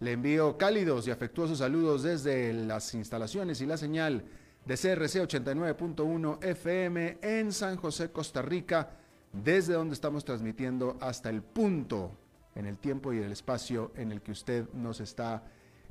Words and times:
Le 0.00 0.12
envío 0.12 0.56
cálidos 0.56 1.08
y 1.08 1.10
afectuosos 1.10 1.58
saludos 1.58 2.04
desde 2.04 2.52
las 2.52 2.94
instalaciones 2.94 3.60
y 3.60 3.66
la 3.66 3.76
señal 3.76 4.22
de 4.64 4.74
CRC 4.74 5.26
89.1 5.26 6.44
FM 6.44 7.18
en 7.20 7.52
San 7.52 7.76
José, 7.76 8.12
Costa 8.12 8.40
Rica, 8.40 8.90
desde 9.32 9.72
donde 9.72 9.94
estamos 9.94 10.24
transmitiendo 10.24 10.96
hasta 11.00 11.30
el 11.30 11.42
punto 11.42 12.12
en 12.54 12.66
el 12.66 12.78
tiempo 12.78 13.12
y 13.12 13.18
el 13.18 13.32
espacio 13.32 13.90
en 13.96 14.12
el 14.12 14.22
que 14.22 14.30
usted 14.30 14.68
nos 14.72 15.00
está 15.00 15.42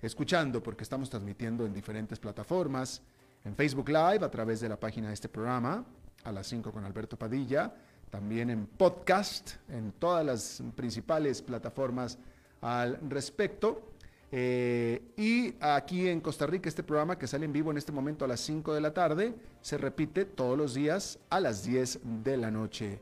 escuchando, 0.01 0.63
porque 0.63 0.83
estamos 0.83 1.09
transmitiendo 1.09 1.65
en 1.65 1.73
diferentes 1.73 2.17
plataformas, 2.17 3.01
en 3.43 3.57
Facebook 3.57 3.89
Live 3.89 4.23
a 4.23 4.31
través 4.31 4.61
de 4.61 4.69
la 4.69 4.79
página 4.79 5.09
de 5.09 5.15
este 5.15 5.27
programa, 5.27 5.83
a 6.23 6.31
las 6.31 6.47
5 6.47 6.71
con 6.71 6.85
Alberto 6.85 7.17
Padilla, 7.17 7.73
también 8.09 8.51
en 8.51 8.67
podcast, 8.67 9.55
en 9.67 9.91
todas 9.91 10.25
las 10.25 10.63
principales 10.75 11.41
plataformas 11.41 12.17
al 12.61 12.99
respecto. 13.09 13.96
Eh, 14.31 15.01
y 15.15 15.55
aquí 15.61 16.07
en 16.07 16.19
Costa 16.19 16.45
Rica, 16.45 16.67
este 16.67 16.83
programa 16.83 17.17
que 17.17 17.27
sale 17.27 17.45
en 17.45 17.53
vivo 17.53 17.71
en 17.71 17.77
este 17.77 17.91
momento 17.91 18.25
a 18.25 18.27
las 18.27 18.41
5 18.41 18.73
de 18.73 18.81
la 18.81 18.93
tarde, 18.93 19.33
se 19.61 19.77
repite 19.77 20.25
todos 20.25 20.57
los 20.57 20.73
días 20.73 21.19
a 21.29 21.39
las 21.39 21.63
10 21.63 21.99
de 22.23 22.37
la 22.37 22.51
noche 22.51 23.01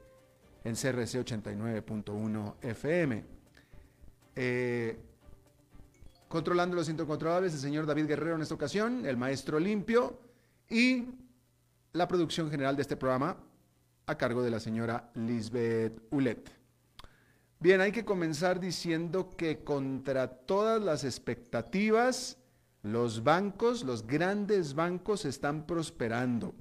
en 0.63 0.75
CRC 0.75 1.23
89.1 1.25 2.55
FM. 2.61 3.23
Controlando 6.27 6.75
los 6.75 6.89
incontrolables, 6.89 7.53
el 7.53 7.59
señor 7.59 7.85
David 7.85 8.07
Guerrero 8.07 8.35
en 8.35 8.41
esta 8.41 8.55
ocasión, 8.55 9.05
el 9.05 9.15
maestro 9.15 9.59
limpio 9.59 10.19
y 10.69 11.05
la 11.93 12.07
producción 12.07 12.49
general 12.51 12.75
de 12.75 12.81
este 12.81 12.97
programa 12.97 13.37
a 14.05 14.17
cargo 14.17 14.43
de 14.43 14.51
la 14.51 14.59
señora 14.59 15.09
Lisbeth 15.13 16.01
Ulet. 16.11 16.54
Bien, 17.65 17.81
hay 17.81 17.91
que 17.91 18.05
comenzar 18.05 18.59
diciendo 18.59 19.31
que 19.35 19.63
contra 19.63 20.27
todas 20.27 20.79
las 20.79 21.03
expectativas, 21.03 22.37
los 22.83 23.23
bancos, 23.23 23.83
los 23.83 24.05
grandes 24.05 24.75
bancos 24.75 25.25
están 25.25 25.65
prosperando. 25.65 26.53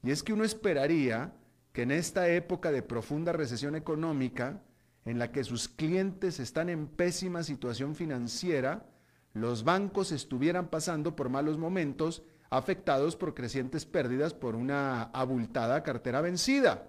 Y 0.00 0.12
es 0.12 0.22
que 0.22 0.32
uno 0.32 0.44
esperaría 0.44 1.32
que 1.72 1.82
en 1.82 1.90
esta 1.90 2.28
época 2.28 2.70
de 2.70 2.82
profunda 2.82 3.32
recesión 3.32 3.74
económica, 3.74 4.62
en 5.04 5.18
la 5.18 5.32
que 5.32 5.42
sus 5.42 5.66
clientes 5.66 6.38
están 6.38 6.68
en 6.68 6.86
pésima 6.86 7.42
situación 7.42 7.96
financiera, 7.96 8.86
los 9.34 9.64
bancos 9.64 10.12
estuvieran 10.12 10.68
pasando 10.68 11.16
por 11.16 11.30
malos 11.30 11.58
momentos 11.58 12.22
afectados 12.48 13.16
por 13.16 13.34
crecientes 13.34 13.86
pérdidas 13.86 14.34
por 14.34 14.54
una 14.54 15.02
abultada 15.02 15.82
cartera 15.82 16.20
vencida. 16.20 16.86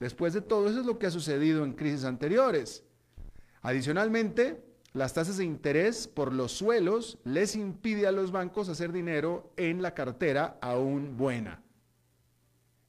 Después 0.00 0.32
de 0.32 0.40
todo, 0.40 0.68
eso 0.68 0.80
es 0.80 0.86
lo 0.86 0.98
que 0.98 1.06
ha 1.06 1.10
sucedido 1.10 1.64
en 1.64 1.72
crisis 1.72 2.04
anteriores. 2.04 2.84
Adicionalmente, 3.62 4.62
las 4.92 5.14
tasas 5.14 5.38
de 5.38 5.44
interés 5.44 6.06
por 6.06 6.32
los 6.32 6.52
suelos 6.52 7.18
les 7.24 7.56
impide 7.56 8.06
a 8.06 8.12
los 8.12 8.30
bancos 8.30 8.68
hacer 8.68 8.92
dinero 8.92 9.52
en 9.56 9.82
la 9.82 9.94
cartera 9.94 10.58
aún 10.60 11.16
buena. 11.16 11.62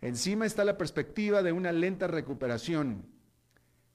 Encima 0.01 0.45
está 0.45 0.63
la 0.63 0.77
perspectiva 0.77 1.41
de 1.41 1.51
una 1.51 1.71
lenta 1.71 2.07
recuperación. 2.07 3.07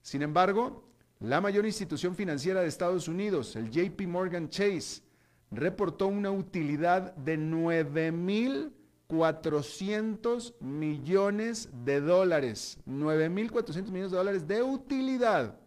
Sin 0.03 0.23
embargo, 0.23 0.89
la 1.21 1.41
mayor 1.41 1.67
institución 1.67 2.17
financiera 2.17 2.63
de 2.63 2.69
Estados 2.69 3.07
Unidos, 3.07 3.55
el 3.55 3.71
JP 3.71 4.09
Morgan 4.09 4.49
Chase, 4.49 5.03
reportó 5.51 6.07
una 6.07 6.31
utilidad 6.31 7.15
de 7.15 7.37
9 7.37 8.11
mil 8.11 8.73
400 9.11 10.55
millones 10.61 11.69
de 11.85 12.01
dólares, 12.01 12.79
9.400 12.87 13.91
millones 13.91 14.13
de 14.13 14.17
dólares 14.17 14.47
de 14.47 14.63
utilidad, 14.63 15.59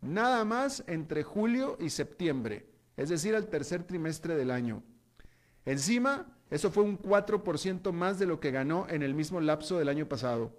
nada 0.00 0.46
más 0.46 0.82
entre 0.86 1.22
julio 1.22 1.76
y 1.78 1.90
septiembre, 1.90 2.66
es 2.96 3.10
decir, 3.10 3.34
al 3.34 3.48
tercer 3.48 3.84
trimestre 3.84 4.34
del 4.34 4.50
año. 4.50 4.82
Encima, 5.66 6.38
eso 6.48 6.70
fue 6.70 6.84
un 6.84 6.98
4% 6.98 7.92
más 7.92 8.18
de 8.18 8.24
lo 8.24 8.40
que 8.40 8.50
ganó 8.50 8.86
en 8.88 9.02
el 9.02 9.12
mismo 9.12 9.42
lapso 9.42 9.78
del 9.78 9.90
año 9.90 10.08
pasado. 10.08 10.58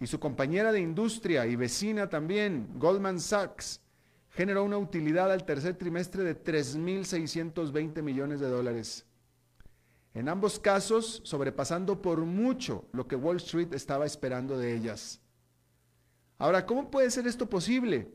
Y 0.00 0.08
su 0.08 0.18
compañera 0.18 0.72
de 0.72 0.80
industria 0.80 1.46
y 1.46 1.54
vecina 1.54 2.08
también, 2.08 2.68
Goldman 2.80 3.20
Sachs, 3.20 3.80
generó 4.30 4.64
una 4.64 4.78
utilidad 4.78 5.30
al 5.30 5.44
tercer 5.44 5.76
trimestre 5.76 6.24
de 6.24 6.42
3.620 6.42 8.02
millones 8.02 8.40
de 8.40 8.48
dólares. 8.48 9.07
En 10.18 10.28
ambos 10.28 10.58
casos, 10.58 11.20
sobrepasando 11.22 12.02
por 12.02 12.18
mucho 12.22 12.88
lo 12.90 13.06
que 13.06 13.14
Wall 13.14 13.36
Street 13.36 13.72
estaba 13.72 14.04
esperando 14.04 14.58
de 14.58 14.74
ellas. 14.74 15.20
Ahora, 16.38 16.66
¿cómo 16.66 16.90
puede 16.90 17.08
ser 17.12 17.28
esto 17.28 17.48
posible? 17.48 18.10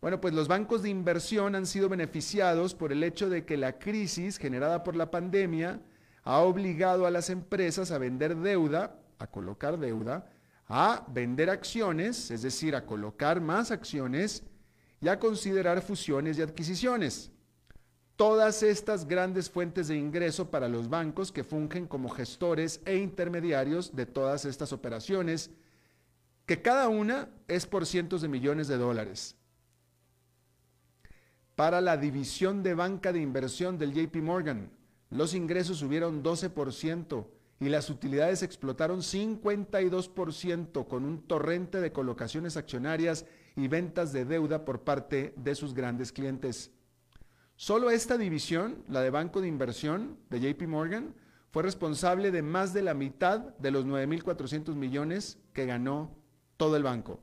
Bueno, 0.00 0.18
pues 0.18 0.32
los 0.32 0.48
bancos 0.48 0.82
de 0.82 0.88
inversión 0.88 1.56
han 1.56 1.66
sido 1.66 1.90
beneficiados 1.90 2.74
por 2.74 2.90
el 2.90 3.04
hecho 3.04 3.28
de 3.28 3.44
que 3.44 3.58
la 3.58 3.78
crisis 3.78 4.38
generada 4.38 4.82
por 4.82 4.96
la 4.96 5.10
pandemia 5.10 5.82
ha 6.22 6.38
obligado 6.38 7.04
a 7.04 7.10
las 7.10 7.28
empresas 7.28 7.90
a 7.90 7.98
vender 7.98 8.34
deuda, 8.38 8.98
a 9.18 9.26
colocar 9.26 9.78
deuda, 9.78 10.32
a 10.68 11.04
vender 11.08 11.50
acciones, 11.50 12.30
es 12.30 12.40
decir, 12.40 12.74
a 12.74 12.86
colocar 12.86 13.42
más 13.42 13.70
acciones 13.70 14.42
y 15.02 15.08
a 15.08 15.18
considerar 15.18 15.82
fusiones 15.82 16.38
y 16.38 16.40
adquisiciones 16.40 17.33
todas 18.16 18.62
estas 18.62 19.06
grandes 19.06 19.50
fuentes 19.50 19.88
de 19.88 19.96
ingreso 19.96 20.50
para 20.50 20.68
los 20.68 20.88
bancos 20.88 21.32
que 21.32 21.44
fungen 21.44 21.86
como 21.86 22.08
gestores 22.08 22.80
e 22.84 22.96
intermediarios 22.96 23.94
de 23.94 24.06
todas 24.06 24.44
estas 24.44 24.72
operaciones, 24.72 25.50
que 26.46 26.62
cada 26.62 26.88
una 26.88 27.28
es 27.48 27.66
por 27.66 27.86
cientos 27.86 28.22
de 28.22 28.28
millones 28.28 28.68
de 28.68 28.76
dólares. 28.76 29.36
Para 31.56 31.80
la 31.80 31.96
división 31.96 32.62
de 32.62 32.74
banca 32.74 33.12
de 33.12 33.20
inversión 33.20 33.78
del 33.78 33.92
JP 33.92 34.16
Morgan, 34.16 34.70
los 35.10 35.34
ingresos 35.34 35.78
subieron 35.78 36.22
12% 36.22 37.26
y 37.60 37.68
las 37.68 37.88
utilidades 37.88 38.42
explotaron 38.42 39.00
52% 39.00 40.88
con 40.88 41.04
un 41.04 41.22
torrente 41.22 41.80
de 41.80 41.92
colocaciones 41.92 42.56
accionarias 42.56 43.24
y 43.56 43.68
ventas 43.68 44.12
de 44.12 44.24
deuda 44.24 44.64
por 44.64 44.80
parte 44.82 45.32
de 45.36 45.54
sus 45.54 45.72
grandes 45.72 46.10
clientes. 46.10 46.72
Solo 47.56 47.90
esta 47.90 48.18
división, 48.18 48.84
la 48.88 49.00
de 49.00 49.10
Banco 49.10 49.40
de 49.40 49.48
Inversión 49.48 50.18
de 50.30 50.40
JP 50.40 50.66
Morgan, 50.66 51.14
fue 51.50 51.62
responsable 51.62 52.32
de 52.32 52.42
más 52.42 52.74
de 52.74 52.82
la 52.82 52.94
mitad 52.94 53.38
de 53.58 53.70
los 53.70 53.86
9.400 53.86 54.74
millones 54.74 55.38
que 55.52 55.66
ganó 55.66 56.10
todo 56.56 56.76
el 56.76 56.82
banco. 56.82 57.20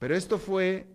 Pero 0.00 0.16
esto 0.16 0.38
fue 0.38 0.88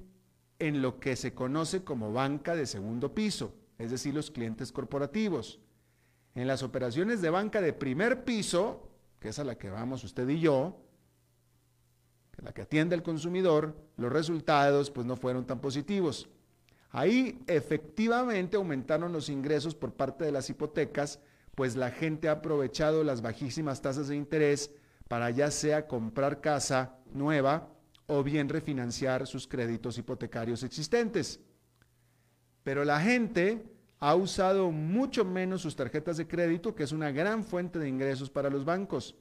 en 0.59 0.81
lo 0.81 0.99
que 0.99 1.15
se 1.15 1.33
conoce 1.33 1.83
como 1.85 2.11
banca 2.11 2.53
de 2.53 2.65
segundo 2.65 3.15
piso, 3.15 3.55
es 3.77 3.91
decir, 3.91 4.13
los 4.13 4.29
clientes 4.29 4.73
corporativos. 4.73 5.59
En 6.35 6.47
las 6.47 6.63
operaciones 6.63 7.21
de 7.21 7.29
banca 7.29 7.61
de 7.61 7.71
primer 7.71 8.25
piso, 8.25 8.89
que 9.19 9.29
es 9.29 9.39
a 9.39 9.45
la 9.45 9.57
que 9.57 9.69
vamos 9.69 10.03
usted 10.03 10.27
y 10.27 10.41
yo, 10.41 10.81
la 12.43 12.53
que 12.53 12.61
atiende 12.61 12.95
al 12.95 13.03
consumidor, 13.03 13.75
los 13.97 14.11
resultados 14.11 14.91
pues 14.91 15.07
no 15.07 15.15
fueron 15.15 15.45
tan 15.45 15.59
positivos. 15.59 16.29
Ahí 16.91 17.39
efectivamente 17.47 18.57
aumentaron 18.57 19.13
los 19.13 19.29
ingresos 19.29 19.75
por 19.75 19.93
parte 19.93 20.25
de 20.25 20.31
las 20.31 20.49
hipotecas, 20.49 21.19
pues 21.53 21.75
la 21.75 21.91
gente 21.91 22.29
ha 22.29 22.33
aprovechado 22.33 23.03
las 23.03 23.21
bajísimas 23.21 23.81
tasas 23.81 24.07
de 24.07 24.15
interés 24.15 24.71
para 25.07 25.29
ya 25.29 25.51
sea 25.51 25.87
comprar 25.87 26.41
casa 26.41 26.97
nueva 27.13 27.69
o 28.07 28.23
bien 28.23 28.49
refinanciar 28.49 29.27
sus 29.27 29.47
créditos 29.47 29.97
hipotecarios 29.97 30.63
existentes. 30.63 31.39
Pero 32.63 32.83
la 32.83 32.99
gente 32.99 33.63
ha 33.99 34.15
usado 34.15 34.71
mucho 34.71 35.25
menos 35.25 35.61
sus 35.61 35.75
tarjetas 35.75 36.17
de 36.17 36.27
crédito, 36.27 36.73
que 36.73 36.83
es 36.83 36.91
una 36.91 37.11
gran 37.11 37.43
fuente 37.43 37.77
de 37.77 37.89
ingresos 37.89 38.29
para 38.29 38.49
los 38.49 38.65
bancos. 38.65 39.15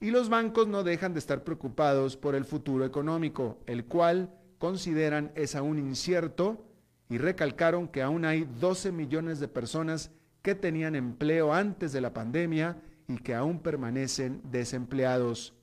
Y 0.00 0.10
los 0.10 0.28
bancos 0.28 0.66
no 0.66 0.82
dejan 0.82 1.12
de 1.12 1.20
estar 1.20 1.44
preocupados 1.44 2.16
por 2.16 2.34
el 2.34 2.44
futuro 2.44 2.84
económico, 2.84 3.58
el 3.66 3.84
cual 3.84 4.34
consideran 4.60 5.32
es 5.36 5.56
aún 5.56 5.78
incierto 5.78 6.62
y 7.08 7.16
recalcaron 7.16 7.88
que 7.88 8.02
aún 8.02 8.26
hay 8.26 8.46
12 8.60 8.92
millones 8.92 9.40
de 9.40 9.48
personas 9.48 10.10
que 10.42 10.54
tenían 10.54 10.94
empleo 10.94 11.54
antes 11.54 11.92
de 11.92 12.02
la 12.02 12.12
pandemia 12.12 12.76
y 13.08 13.16
que 13.16 13.34
aún 13.34 13.60
permanecen 13.60 14.42
desempleados. 14.44 15.54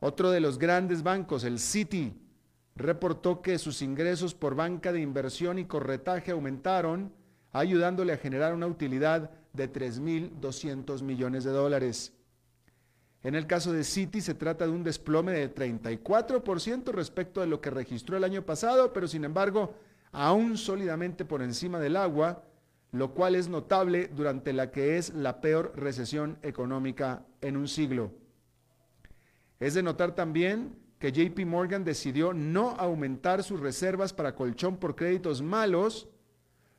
Otro 0.00 0.30
de 0.30 0.40
los 0.40 0.58
grandes 0.58 1.02
bancos, 1.02 1.44
el 1.44 1.58
Citi, 1.58 2.14
reportó 2.74 3.42
que 3.42 3.58
sus 3.58 3.82
ingresos 3.82 4.34
por 4.34 4.54
banca 4.54 4.90
de 4.90 5.02
inversión 5.02 5.58
y 5.58 5.66
corretaje 5.66 6.32
aumentaron, 6.32 7.12
ayudándole 7.52 8.14
a 8.14 8.18
generar 8.18 8.54
una 8.54 8.66
utilidad 8.66 9.30
de 9.52 9.70
3.200 9.70 11.02
millones 11.02 11.44
de 11.44 11.50
dólares. 11.50 12.14
En 13.24 13.34
el 13.36 13.46
caso 13.46 13.72
de 13.72 13.84
Citi 13.84 14.20
se 14.20 14.34
trata 14.34 14.66
de 14.66 14.72
un 14.72 14.82
desplome 14.82 15.32
de 15.32 15.54
34% 15.54 16.90
respecto 16.92 17.40
de 17.40 17.46
lo 17.46 17.60
que 17.60 17.70
registró 17.70 18.16
el 18.16 18.24
año 18.24 18.42
pasado, 18.42 18.92
pero 18.92 19.06
sin 19.06 19.24
embargo 19.24 19.74
aún 20.12 20.58
sólidamente 20.58 21.24
por 21.24 21.42
encima 21.42 21.80
del 21.80 21.96
agua, 21.96 22.44
lo 22.90 23.14
cual 23.14 23.34
es 23.34 23.48
notable 23.48 24.08
durante 24.08 24.52
la 24.52 24.70
que 24.70 24.98
es 24.98 25.14
la 25.14 25.40
peor 25.40 25.72
recesión 25.74 26.38
económica 26.42 27.24
en 27.40 27.56
un 27.56 27.66
siglo. 27.68 28.12
Es 29.58 29.74
de 29.74 29.82
notar 29.82 30.14
también 30.14 30.76
que 30.98 31.12
JP 31.12 31.46
Morgan 31.46 31.84
decidió 31.84 32.34
no 32.34 32.70
aumentar 32.70 33.42
sus 33.42 33.60
reservas 33.60 34.12
para 34.12 34.34
colchón 34.34 34.76
por 34.76 34.94
créditos 34.94 35.40
malos, 35.40 36.08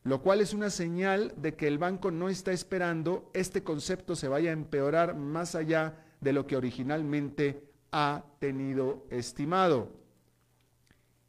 lo 0.04 0.22
cual 0.22 0.42
es 0.42 0.54
una 0.54 0.69
señal 0.69 1.34
de 1.38 1.56
que 1.56 1.68
el 1.68 1.78
banco 1.78 2.12
no 2.12 2.30
está 2.30 2.51
esperando 2.51 3.31
este 3.34 3.63
concepto 3.63 4.16
se 4.16 4.28
vaya 4.28 4.50
a 4.51 4.54
empeorar 4.54 5.16
más 5.16 5.56
allá 5.56 6.03
de 6.24 6.34
lo 6.34 6.48
que 6.48 6.56
originalmente 6.56 7.64
ha 7.92 8.24
tenido 8.40 9.06
estimado. 9.10 9.90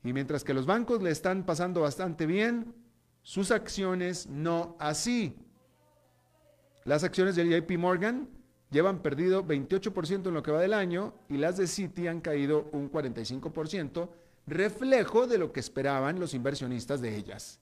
Y 0.02 0.12
mientras 0.12 0.44
que 0.44 0.55
los 0.55 0.67
bancos 0.67 1.02
le 1.02 1.11
están 1.11 1.44
pasando 1.44 1.81
bastante 1.81 2.26
bien, 2.26 2.75
sus 3.23 3.50
acciones 3.50 4.29
no 4.29 4.76
así. 4.79 5.37
Las 6.85 7.05
acciones 7.05 7.37
del 7.37 7.50
JP 7.50 7.79
Morgan 7.79 8.29
llevan 8.70 9.00
perdido 9.00 9.44
28% 9.44 10.29
en 10.29 10.35
lo 10.35 10.43
que 10.43 10.50
va 10.50 10.61
del 10.61 10.75
año 10.75 11.14
y 11.29 11.38
las 11.38 11.56
de 11.56 11.67
Citi 11.67 12.06
han 12.06 12.20
caído 12.20 12.69
un 12.73 12.91
45%, 12.91 14.11
reflejo 14.46 15.26
de 15.26 15.38
lo 15.38 15.52
que 15.52 15.61
esperaban 15.61 16.20
los 16.20 16.35
inversionistas 16.35 17.00
de 17.00 17.17
ellas. 17.17 17.61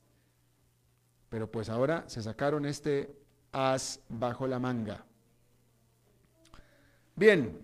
Pero 1.29 1.50
pues 1.50 1.69
ahora 1.69 2.05
se 2.08 2.23
sacaron 2.23 2.67
este 2.67 3.17
as 3.52 4.00
bajo 4.08 4.46
la 4.46 4.58
manga. 4.58 5.05
Bien, 7.14 7.61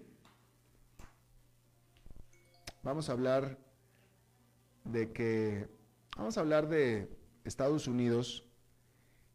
vamos 2.83 3.09
a 3.09 3.13
hablar 3.13 3.57
de 4.85 5.11
que, 5.11 5.67
vamos 6.19 6.37
a 6.37 6.41
hablar 6.41 6.69
de 6.69 7.09
Estados 7.45 7.89
Unidos 7.89 8.45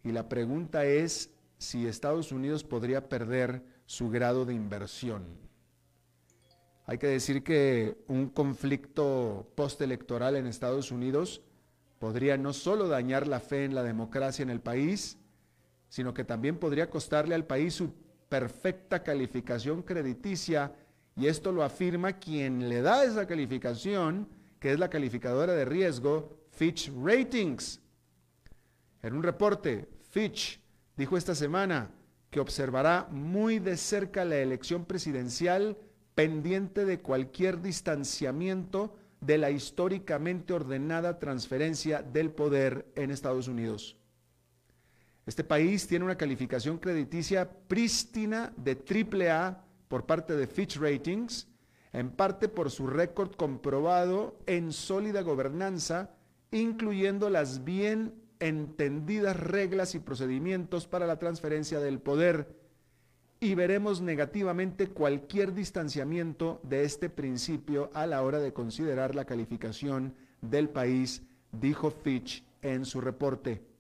y 0.03 0.11
la 0.11 0.29
pregunta 0.29 0.85
es 0.85 1.31
si 1.57 1.87
Estados 1.87 2.31
Unidos 2.31 2.63
podría 2.63 3.09
perder 3.09 3.63
su 3.87 4.11
grado 4.11 4.45
de 4.45 4.53
inversión. 4.53 5.25
Hay 6.85 6.99
que 6.99 7.07
decir 7.07 7.43
que 7.43 7.97
un 8.07 8.29
conflicto 8.29 9.51
postelectoral 9.55 10.35
en 10.35 10.45
Estados 10.45 10.91
Unidos 10.91 11.41
podría 11.97 12.37
no 12.37 12.53
solo 12.53 12.87
dañar 12.87 13.27
la 13.27 13.39
fe 13.39 13.65
en 13.65 13.73
la 13.73 13.81
democracia 13.81 14.43
en 14.43 14.51
el 14.51 14.61
país, 14.61 15.17
sino 15.89 16.13
que 16.13 16.23
también 16.23 16.59
podría 16.59 16.91
costarle 16.91 17.33
al 17.33 17.47
país 17.47 17.73
su 17.73 18.02
perfecta 18.33 19.03
calificación 19.03 19.83
crediticia, 19.83 20.73
y 21.15 21.27
esto 21.27 21.51
lo 21.51 21.61
afirma 21.61 22.13
quien 22.13 22.67
le 22.67 22.81
da 22.81 23.03
esa 23.03 23.27
calificación, 23.27 24.27
que 24.59 24.71
es 24.71 24.79
la 24.79 24.89
calificadora 24.89 25.53
de 25.53 25.65
riesgo 25.65 26.39
Fitch 26.49 26.91
Ratings. 26.99 27.79
En 29.03 29.13
un 29.13 29.21
reporte, 29.21 29.87
Fitch 30.09 30.59
dijo 30.97 31.15
esta 31.15 31.35
semana 31.35 31.91
que 32.31 32.39
observará 32.39 33.07
muy 33.11 33.59
de 33.59 33.77
cerca 33.77 34.25
la 34.25 34.37
elección 34.37 34.85
presidencial 34.85 35.77
pendiente 36.15 36.85
de 36.85 37.01
cualquier 37.01 37.61
distanciamiento 37.61 38.95
de 39.21 39.37
la 39.37 39.51
históricamente 39.51 40.53
ordenada 40.53 41.19
transferencia 41.19 42.01
del 42.01 42.31
poder 42.31 42.87
en 42.95 43.11
Estados 43.11 43.47
Unidos. 43.47 43.95
Este 45.25 45.43
país 45.43 45.87
tiene 45.87 46.05
una 46.05 46.17
calificación 46.17 46.77
crediticia 46.77 47.49
prístina 47.67 48.53
de 48.57 48.77
AAA 48.77 49.63
por 49.87 50.05
parte 50.05 50.35
de 50.35 50.47
Fitch 50.47 50.77
Ratings, 50.77 51.47
en 51.93 52.09
parte 52.09 52.49
por 52.49 52.71
su 52.71 52.87
récord 52.87 53.35
comprobado 53.35 54.37
en 54.47 54.73
sólida 54.73 55.21
gobernanza, 55.21 56.11
incluyendo 56.51 57.29
las 57.29 57.63
bien 57.63 58.15
entendidas 58.39 59.39
reglas 59.39 59.95
y 59.95 59.99
procedimientos 59.99 60.87
para 60.87 61.07
la 61.07 61.19
transferencia 61.19 61.79
del 61.79 61.99
poder 61.99 62.63
y 63.43 63.55
veremos 63.55 63.99
negativamente 63.99 64.87
cualquier 64.87 65.53
distanciamiento 65.53 66.61
de 66.63 66.83
este 66.83 67.09
principio 67.09 67.91
a 67.93 68.07
la 68.07 68.21
hora 68.23 68.39
de 68.39 68.53
considerar 68.53 69.15
la 69.15 69.25
calificación 69.25 70.15
del 70.41 70.69
país, 70.69 71.23
dijo 71.51 71.91
Fitch 71.91 72.45
en 72.61 72.85
su 72.85 73.01
reporte. 73.01 73.72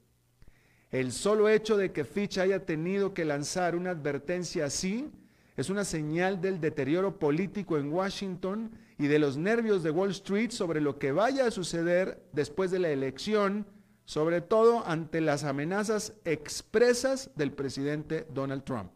El 0.93 1.11
solo 1.11 1.49
hecho 1.49 1.75
de 1.75 1.91
que 1.91 2.05
Fitch 2.05 2.37
haya 2.37 2.67
tenido 2.67 3.15
que 3.15 3.25
lanzar 3.25 3.75
una 3.75 3.89
advertencia 3.89 4.65
así 4.65 5.09
es 5.57 5.71
una 5.71 5.85
señal 5.85 6.39
del 6.39 6.61
deterioro 6.61 7.17
político 7.17 7.79
en 7.79 7.91
Washington 7.91 8.69
y 8.99 9.07
de 9.07 9.17
los 9.17 9.35
nervios 9.35 9.81
de 9.81 9.89
Wall 9.89 10.11
Street 10.11 10.51
sobre 10.51 10.81
lo 10.81 10.99
que 10.99 11.11
vaya 11.11 11.47
a 11.47 11.51
suceder 11.51 12.23
después 12.31 12.69
de 12.69 12.77
la 12.77 12.89
elección 12.89 13.65
sobre 14.05 14.41
todo 14.41 14.85
ante 14.85 15.19
las 15.19 15.43
amenazas 15.43 16.13
expresas 16.25 17.31
del 17.35 17.53
presidente 17.53 18.27
Donald 18.31 18.63
Trump. 18.63 18.91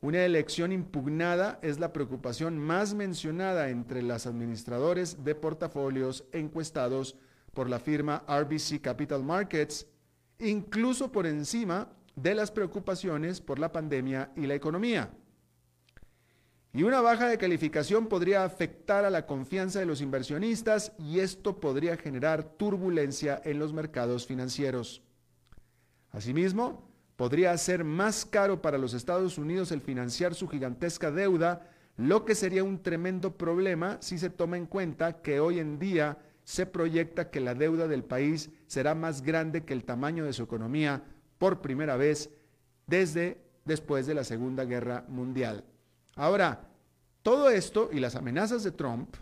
Una 0.00 0.24
elección 0.24 0.72
impugnada 0.72 1.60
es 1.62 1.78
la 1.78 1.92
preocupación 1.92 2.58
más 2.58 2.94
mencionada 2.94 3.68
entre 3.68 4.02
los 4.02 4.26
administradores 4.26 5.22
de 5.22 5.36
portafolios 5.36 6.24
encuestados 6.32 7.16
por 7.54 7.68
la 7.68 7.78
firma 7.78 8.24
RBC 8.26 8.80
Capital 8.80 9.22
Markets, 9.22 9.86
incluso 10.42 11.10
por 11.12 11.26
encima 11.26 11.88
de 12.16 12.34
las 12.34 12.50
preocupaciones 12.50 13.40
por 13.40 13.58
la 13.58 13.72
pandemia 13.72 14.30
y 14.36 14.46
la 14.46 14.54
economía. 14.54 15.10
Y 16.74 16.84
una 16.84 17.02
baja 17.02 17.28
de 17.28 17.36
calificación 17.36 18.06
podría 18.06 18.44
afectar 18.44 19.04
a 19.04 19.10
la 19.10 19.26
confianza 19.26 19.78
de 19.78 19.86
los 19.86 20.00
inversionistas 20.00 20.92
y 20.98 21.20
esto 21.20 21.60
podría 21.60 21.98
generar 21.98 22.44
turbulencia 22.44 23.40
en 23.44 23.58
los 23.58 23.74
mercados 23.74 24.26
financieros. 24.26 25.02
Asimismo, 26.10 26.90
podría 27.16 27.56
ser 27.58 27.84
más 27.84 28.24
caro 28.24 28.62
para 28.62 28.78
los 28.78 28.94
Estados 28.94 29.36
Unidos 29.36 29.70
el 29.70 29.82
financiar 29.82 30.34
su 30.34 30.48
gigantesca 30.48 31.10
deuda, 31.10 31.68
lo 31.98 32.24
que 32.24 32.34
sería 32.34 32.64
un 32.64 32.82
tremendo 32.82 33.36
problema 33.36 33.98
si 34.00 34.18
se 34.18 34.30
toma 34.30 34.56
en 34.56 34.64
cuenta 34.64 35.20
que 35.20 35.40
hoy 35.40 35.58
en 35.58 35.78
día 35.78 36.18
se 36.44 36.66
proyecta 36.66 37.30
que 37.30 37.40
la 37.40 37.54
deuda 37.54 37.88
del 37.88 38.04
país 38.04 38.50
será 38.66 38.94
más 38.94 39.22
grande 39.22 39.64
que 39.64 39.72
el 39.72 39.84
tamaño 39.84 40.24
de 40.24 40.32
su 40.32 40.42
economía 40.42 41.02
por 41.38 41.60
primera 41.60 41.96
vez 41.96 42.30
desde 42.86 43.40
después 43.64 44.06
de 44.06 44.14
la 44.14 44.24
Segunda 44.24 44.64
Guerra 44.64 45.04
Mundial. 45.08 45.64
Ahora, 46.16 46.68
todo 47.22 47.50
esto 47.50 47.90
y 47.92 48.00
las 48.00 48.16
amenazas 48.16 48.64
de 48.64 48.72
Trump 48.72 49.14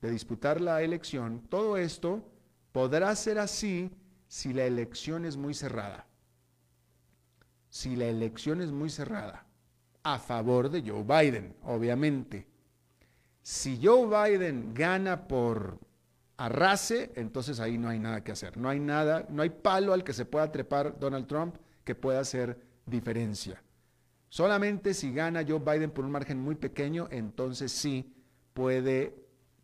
de 0.00 0.10
disputar 0.10 0.60
la 0.60 0.82
elección, 0.82 1.42
todo 1.48 1.76
esto 1.76 2.24
podrá 2.72 3.14
ser 3.14 3.38
así 3.38 3.90
si 4.26 4.52
la 4.52 4.64
elección 4.64 5.24
es 5.24 5.36
muy 5.36 5.54
cerrada. 5.54 6.06
Si 7.68 7.96
la 7.96 8.06
elección 8.06 8.62
es 8.62 8.70
muy 8.70 8.88
cerrada, 8.88 9.44
a 10.02 10.18
favor 10.18 10.70
de 10.70 10.82
Joe 10.82 11.02
Biden, 11.02 11.54
obviamente. 11.64 12.46
Si 13.42 13.78
Joe 13.82 14.06
Biden 14.06 14.72
gana 14.74 15.28
por 15.28 15.78
arrase, 16.38 17.10
entonces 17.16 17.60
ahí 17.60 17.76
no 17.76 17.88
hay 17.88 17.98
nada 17.98 18.22
que 18.24 18.32
hacer. 18.32 18.56
No 18.56 18.68
hay 18.68 18.80
nada, 18.80 19.26
no 19.28 19.42
hay 19.42 19.50
palo 19.50 19.92
al 19.92 20.04
que 20.04 20.12
se 20.12 20.24
pueda 20.24 20.50
trepar 20.50 20.98
Donald 20.98 21.26
Trump 21.26 21.56
que 21.84 21.94
pueda 21.94 22.20
hacer 22.20 22.58
diferencia. 22.86 23.62
Solamente 24.30 24.94
si 24.94 25.12
gana 25.12 25.44
Joe 25.46 25.58
Biden 25.58 25.90
por 25.90 26.04
un 26.04 26.12
margen 26.12 26.38
muy 26.38 26.54
pequeño, 26.54 27.08
entonces 27.10 27.72
sí 27.72 28.14
puede, 28.54 29.14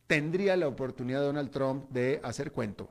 tendría 0.06 0.56
la 0.56 0.66
oportunidad 0.66 1.22
Donald 1.22 1.50
Trump 1.50 1.88
de 1.90 2.20
hacer 2.24 2.50
cuento, 2.50 2.90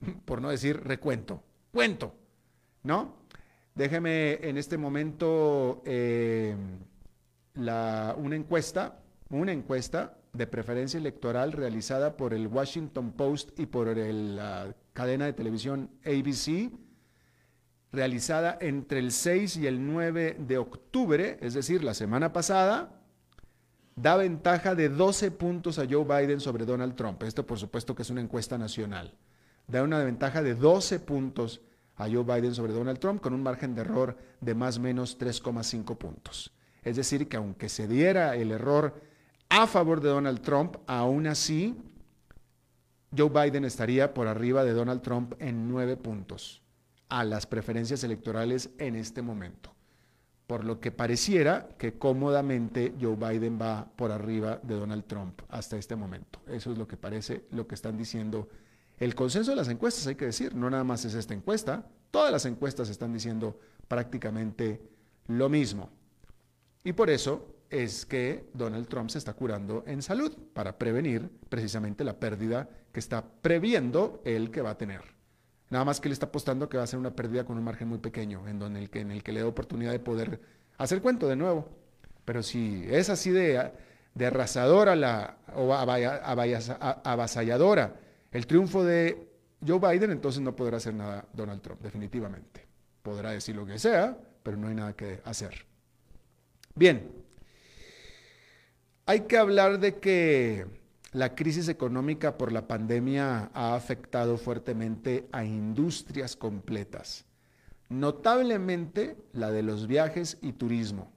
por 0.24 0.40
no 0.40 0.50
decir 0.50 0.80
recuento, 0.84 1.42
cuento, 1.72 2.14
¿no? 2.82 3.16
Déjeme 3.74 4.34
en 4.48 4.56
este 4.56 4.78
momento 4.78 5.82
eh, 5.84 6.54
la, 7.54 8.14
una 8.16 8.36
encuesta, 8.36 9.00
una 9.28 9.52
encuesta 9.52 10.18
de 10.36 10.46
preferencia 10.46 10.98
electoral 10.98 11.52
realizada 11.52 12.16
por 12.16 12.34
el 12.34 12.46
Washington 12.46 13.12
Post 13.12 13.58
y 13.58 13.66
por 13.66 13.96
la 13.96 14.74
cadena 14.92 15.26
de 15.26 15.32
televisión 15.32 15.90
ABC 16.04 16.70
realizada 17.92 18.58
entre 18.60 18.98
el 18.98 19.12
6 19.12 19.56
y 19.56 19.66
el 19.66 19.84
9 19.86 20.36
de 20.38 20.58
octubre, 20.58 21.38
es 21.40 21.54
decir, 21.54 21.82
la 21.82 21.94
semana 21.94 22.32
pasada, 22.32 23.00
da 23.96 24.16
ventaja 24.16 24.74
de 24.74 24.88
12 24.90 25.30
puntos 25.30 25.78
a 25.78 25.86
Joe 25.88 26.04
Biden 26.04 26.40
sobre 26.40 26.66
Donald 26.66 26.94
Trump. 26.94 27.22
Esto 27.22 27.46
por 27.46 27.58
supuesto 27.58 27.94
que 27.94 28.02
es 28.02 28.10
una 28.10 28.20
encuesta 28.20 28.58
nacional. 28.58 29.14
da 29.66 29.82
una 29.82 29.98
ventaja 30.04 30.42
de 30.42 30.54
12 30.54 31.00
puntos 31.00 31.60
a 31.96 32.08
Joe 32.08 32.22
Biden 32.22 32.54
sobre 32.54 32.72
Donald 32.72 32.98
Trump 32.98 33.20
con 33.20 33.32
un 33.32 33.42
margen 33.42 33.74
de 33.74 33.80
error 33.80 34.16
de 34.40 34.54
más 34.54 34.76
o 34.76 34.80
menos 34.80 35.18
3,5 35.18 35.96
puntos. 35.96 36.52
Es 36.84 36.96
decir, 36.96 37.28
que 37.28 37.36
aunque 37.36 37.68
se 37.68 37.88
diera 37.88 38.36
el 38.36 38.52
error 38.52 39.00
a 39.48 39.66
favor 39.66 40.00
de 40.00 40.08
Donald 40.08 40.40
Trump, 40.40 40.76
aún 40.86 41.26
así 41.26 41.76
Joe 43.16 43.30
Biden 43.30 43.64
estaría 43.64 44.12
por 44.12 44.26
arriba 44.26 44.64
de 44.64 44.72
Donald 44.72 45.02
Trump 45.02 45.34
en 45.38 45.68
9 45.68 45.96
puntos 45.96 46.62
a 47.08 47.24
las 47.24 47.46
preferencias 47.46 48.02
electorales 48.04 48.70
en 48.78 48.96
este 48.96 49.22
momento. 49.22 49.72
Por 50.46 50.64
lo 50.64 50.80
que 50.80 50.92
pareciera 50.92 51.68
que 51.78 51.98
cómodamente 51.98 52.94
Joe 53.00 53.16
Biden 53.16 53.58
va 53.60 53.88
por 53.96 54.12
arriba 54.12 54.60
de 54.62 54.74
Donald 54.74 55.04
Trump 55.06 55.42
hasta 55.48 55.76
este 55.76 55.96
momento. 55.96 56.40
Eso 56.46 56.72
es 56.72 56.78
lo 56.78 56.86
que 56.86 56.96
parece, 56.96 57.46
lo 57.50 57.66
que 57.66 57.74
están 57.74 57.96
diciendo 57.96 58.48
el 58.98 59.14
consenso 59.14 59.50
de 59.50 59.56
las 59.56 59.68
encuestas, 59.68 60.06
hay 60.06 60.14
que 60.14 60.24
decir, 60.26 60.54
no 60.54 60.70
nada 60.70 60.84
más 60.84 61.04
es 61.04 61.14
esta 61.14 61.34
encuesta, 61.34 61.86
todas 62.10 62.32
las 62.32 62.46
encuestas 62.46 62.88
están 62.88 63.12
diciendo 63.12 63.58
prácticamente 63.88 64.80
lo 65.26 65.48
mismo. 65.48 65.90
Y 66.82 66.92
por 66.92 67.10
eso 67.10 67.55
es 67.70 68.06
que 68.06 68.48
Donald 68.54 68.88
Trump 68.88 69.10
se 69.10 69.18
está 69.18 69.34
curando 69.34 69.84
en 69.86 70.02
salud 70.02 70.32
para 70.52 70.78
prevenir 70.78 71.30
precisamente 71.48 72.04
la 72.04 72.18
pérdida 72.18 72.68
que 72.92 73.00
está 73.00 73.24
previendo 73.42 74.20
él 74.24 74.50
que 74.50 74.62
va 74.62 74.70
a 74.70 74.78
tener. 74.78 75.16
Nada 75.68 75.84
más 75.84 76.00
que 76.00 76.08
él 76.08 76.12
está 76.12 76.26
apostando 76.26 76.68
que 76.68 76.76
va 76.76 76.84
a 76.84 76.86
ser 76.86 76.98
una 76.98 77.14
pérdida 77.14 77.44
con 77.44 77.58
un 77.58 77.64
margen 77.64 77.88
muy 77.88 77.98
pequeño, 77.98 78.46
en, 78.46 78.58
donde 78.58 78.80
el 78.80 78.90
que, 78.90 79.00
en 79.00 79.10
el 79.10 79.22
que 79.22 79.32
le 79.32 79.40
da 79.40 79.46
oportunidad 79.46 79.90
de 79.90 79.98
poder 79.98 80.40
hacer 80.78 81.02
cuento 81.02 81.26
de 81.26 81.36
nuevo. 81.36 81.68
Pero 82.24 82.42
si 82.42 82.84
es 82.88 83.10
así 83.10 83.30
de, 83.30 83.72
de 84.14 84.26
arrasadora 84.26 84.94
la, 84.94 85.38
o 85.54 85.74
avasalladora 85.74 87.96
el 88.30 88.46
triunfo 88.46 88.84
de 88.84 89.28
Joe 89.66 89.78
Biden, 89.78 90.10
entonces 90.10 90.40
no 90.40 90.54
podrá 90.54 90.76
hacer 90.76 90.94
nada 90.94 91.26
Donald 91.32 91.62
Trump, 91.62 91.80
definitivamente. 91.80 92.66
Podrá 93.02 93.30
decir 93.30 93.56
lo 93.56 93.66
que 93.66 93.78
sea, 93.78 94.16
pero 94.42 94.56
no 94.56 94.68
hay 94.68 94.74
nada 94.74 94.94
que 94.94 95.20
hacer. 95.24 95.66
Bien, 96.74 97.25
hay 99.06 99.20
que 99.22 99.38
hablar 99.38 99.78
de 99.78 99.96
que 99.98 100.66
la 101.12 101.34
crisis 101.34 101.68
económica 101.68 102.36
por 102.36 102.52
la 102.52 102.68
pandemia 102.68 103.50
ha 103.54 103.74
afectado 103.74 104.36
fuertemente 104.36 105.26
a 105.32 105.44
industrias 105.44 106.36
completas, 106.36 107.24
notablemente 107.88 109.16
la 109.32 109.50
de 109.50 109.62
los 109.62 109.86
viajes 109.86 110.36
y 110.42 110.52
turismo. 110.52 111.10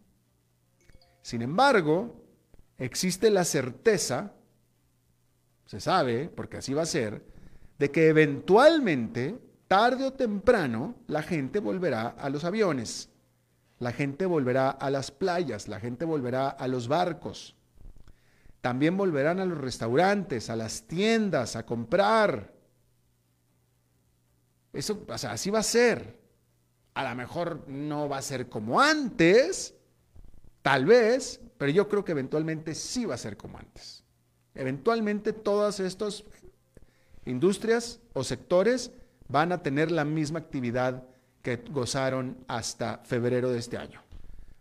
Sin 1.22 1.42
embargo, 1.42 2.24
existe 2.78 3.30
la 3.30 3.44
certeza 3.44 4.34
se 5.70 5.80
sabe, 5.80 6.30
porque 6.30 6.58
así 6.58 6.74
va 6.74 6.82
a 6.82 6.88
ser, 6.88 7.24
de 7.78 7.92
que 7.92 8.08
eventualmente, 8.08 9.40
tarde 9.68 10.04
o 10.04 10.14
temprano, 10.14 10.96
la 11.06 11.22
gente 11.22 11.60
volverá 11.60 12.08
a 12.08 12.28
los 12.32 12.44
aviones, 12.44 13.12
la 13.78 13.92
gente 13.92 14.26
volverá 14.26 14.72
a 14.72 14.90
las 14.90 15.12
playas, 15.12 15.68
la 15.68 15.80
gente 15.80 16.06
volverá 16.06 16.50
a 16.50 16.68
los 16.68 16.88
barcos. 16.88 17.56
También 18.62 18.98
volverán 18.98 19.40
a 19.40 19.46
los 19.46 19.58
restaurantes, 19.58 20.50
a 20.50 20.56
las 20.56 20.84
tiendas, 20.84 21.56
a 21.56 21.66
comprar. 21.66 22.54
Eso, 24.74 25.06
o 25.08 25.18
sea, 25.18 25.32
así 25.32 25.50
va 25.50 25.60
a 25.60 25.64
ser. 25.64 26.20
A 26.94 27.10
lo 27.10 27.16
mejor 27.16 27.68
no 27.68 28.10
va 28.10 28.18
a 28.18 28.22
ser 28.22 28.50
como 28.50 28.82
antes, 28.82 29.74
tal 30.62 30.86
vez, 30.86 31.40
pero 31.58 31.72
yo 31.72 31.88
creo 31.88 32.04
que 32.04 32.12
eventualmente 32.12 32.76
sí 32.76 33.06
va 33.06 33.16
a 33.16 33.18
ser 33.18 33.38
como 33.38 33.58
antes. 33.58 34.04
Eventualmente 34.54 35.32
todas 35.32 35.80
estas 35.80 36.26
industrias 37.26 38.02
o 38.14 38.24
sectores 38.24 38.92
van 39.30 39.52
a 39.52 39.64
tener 39.64 39.92
la 39.92 40.04
misma 40.04 40.40
actividad 40.40 41.04
que 41.42 41.58
gozaron 41.70 42.44
hasta 42.48 42.98
febrero 43.06 43.52
de 43.52 43.60
este 43.60 43.78
año. 43.78 44.02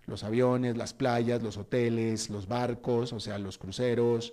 Los 0.09 0.25
aviones, 0.25 0.77
las 0.77 0.95
playas, 0.95 1.43
los 1.43 1.57
hoteles, 1.57 2.31
los 2.31 2.49
barcos, 2.49 3.13
o 3.13 3.21
sea, 3.21 3.39
los 3.39 3.59
cruceros, 3.59 4.33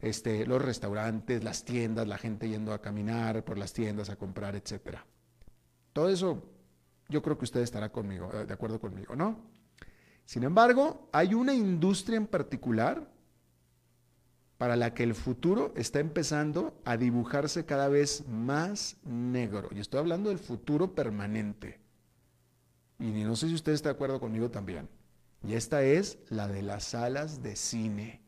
este, 0.00 0.46
los 0.46 0.62
restaurantes, 0.62 1.44
las 1.44 1.64
tiendas, 1.64 2.06
la 2.06 2.16
gente 2.16 2.48
yendo 2.48 2.72
a 2.72 2.80
caminar 2.80 3.44
por 3.44 3.58
las 3.58 3.72
tiendas 3.72 4.08
a 4.08 4.16
comprar, 4.16 4.56
etcétera. 4.56 5.04
Todo 5.92 6.08
eso 6.08 6.42
yo 7.08 7.22
creo 7.22 7.36
que 7.36 7.44
usted 7.44 7.60
estará 7.60 7.90
conmigo, 7.90 8.30
eh, 8.32 8.46
de 8.46 8.54
acuerdo 8.54 8.80
conmigo, 8.80 9.14
¿no? 9.16 9.36
Sin 10.24 10.42
embargo, 10.42 11.08
hay 11.12 11.34
una 11.34 11.54
industria 11.54 12.16
en 12.16 12.26
particular 12.26 13.08
para 14.58 14.76
la 14.76 14.94
que 14.94 15.02
el 15.02 15.14
futuro 15.14 15.72
está 15.76 16.00
empezando 16.00 16.80
a 16.84 16.96
dibujarse 16.96 17.66
cada 17.66 17.88
vez 17.88 18.26
más 18.26 18.96
negro. 19.04 19.68
Y 19.72 19.80
estoy 19.80 20.00
hablando 20.00 20.30
del 20.30 20.38
futuro 20.38 20.94
permanente. 20.94 21.78
Y 22.98 23.04
no 23.24 23.36
sé 23.36 23.48
si 23.48 23.54
usted 23.54 23.72
está 23.72 23.90
de 23.90 23.94
acuerdo 23.94 24.18
conmigo 24.18 24.50
también. 24.50 24.88
Y 25.46 25.54
esta 25.54 25.82
es 25.82 26.18
la 26.28 26.48
de 26.48 26.62
las 26.62 26.84
salas 26.84 27.42
de 27.42 27.56
cine. 27.56 28.20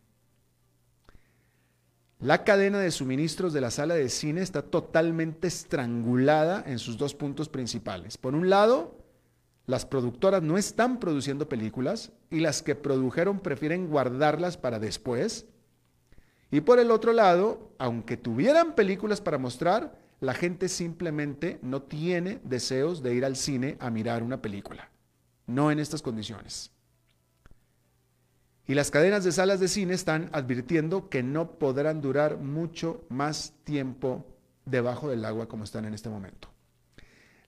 La 2.21 2.45
cadena 2.45 2.79
de 2.79 2.91
suministros 2.91 3.53
de 3.53 3.61
la 3.61 3.71
sala 3.71 3.95
de 3.95 4.09
cine 4.09 4.41
está 4.41 4.63
totalmente 4.63 5.49
estrangulada 5.49 6.65
en 6.67 6.79
sus 6.79 6.97
dos 6.99 7.15
puntos 7.15 7.49
principales. 7.49 8.17
Por 8.17 8.35
un 8.35 8.51
lado, 8.51 9.05
las 9.67 9.87
productoras 9.87 10.43
no 10.43 10.59
están 10.59 10.99
produciendo 10.99 11.49
películas 11.49 12.13
y 12.31 12.41
las 12.41 12.63
que 12.63 12.75
produjeron 12.75 13.41
prefieren 13.41 13.89
guardarlas 13.89 14.57
para 14.57 14.79
después 14.79 15.47
y 16.51 16.63
por 16.63 16.79
el 16.79 16.91
otro 16.91 17.13
lado, 17.13 17.75
aunque 17.79 18.17
tuvieran 18.17 18.75
películas 18.75 19.21
para 19.21 19.39
mostrar, 19.39 19.99
la 20.21 20.35
gente 20.35 20.69
simplemente 20.69 21.59
no 21.63 21.83
tiene 21.83 22.41
deseos 22.43 23.03
de 23.03 23.15
ir 23.15 23.25
al 23.25 23.37
cine 23.37 23.77
a 23.81 23.91
mirar 23.91 24.23
una 24.23 24.41
película. 24.41 24.91
No 25.47 25.71
en 25.71 25.79
estas 25.79 26.03
condiciones. 26.03 26.73
Y 28.69 28.75
las 28.75 28.91
cadenas 28.91 29.25
de 29.25 29.33
salas 29.33 29.61
de 29.61 29.67
cine 29.67 29.95
están 29.95 30.29
advirtiendo 30.33 31.09
que 31.09 31.23
no 31.23 31.53
podrán 31.53 32.03
durar 32.03 32.37
mucho 32.37 33.03
más 33.09 33.55
tiempo 33.65 34.27
debajo 34.67 35.09
del 35.09 35.25
agua 35.25 35.49
como 35.49 35.65
están 35.65 35.87
en 35.87 35.95
este 35.95 36.11
momento. 36.11 36.49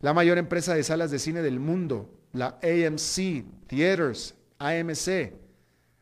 La 0.01 0.15
mayor 0.15 0.39
empresa 0.39 0.75
de 0.75 0.83
salas 0.83 1.11
de 1.11 1.19
cine 1.19 1.43
del 1.43 1.61
mundo, 1.61 2.09
la 2.33 2.59
AMC 2.63 3.45
Theaters, 3.67 4.35
AMC, 4.59 5.35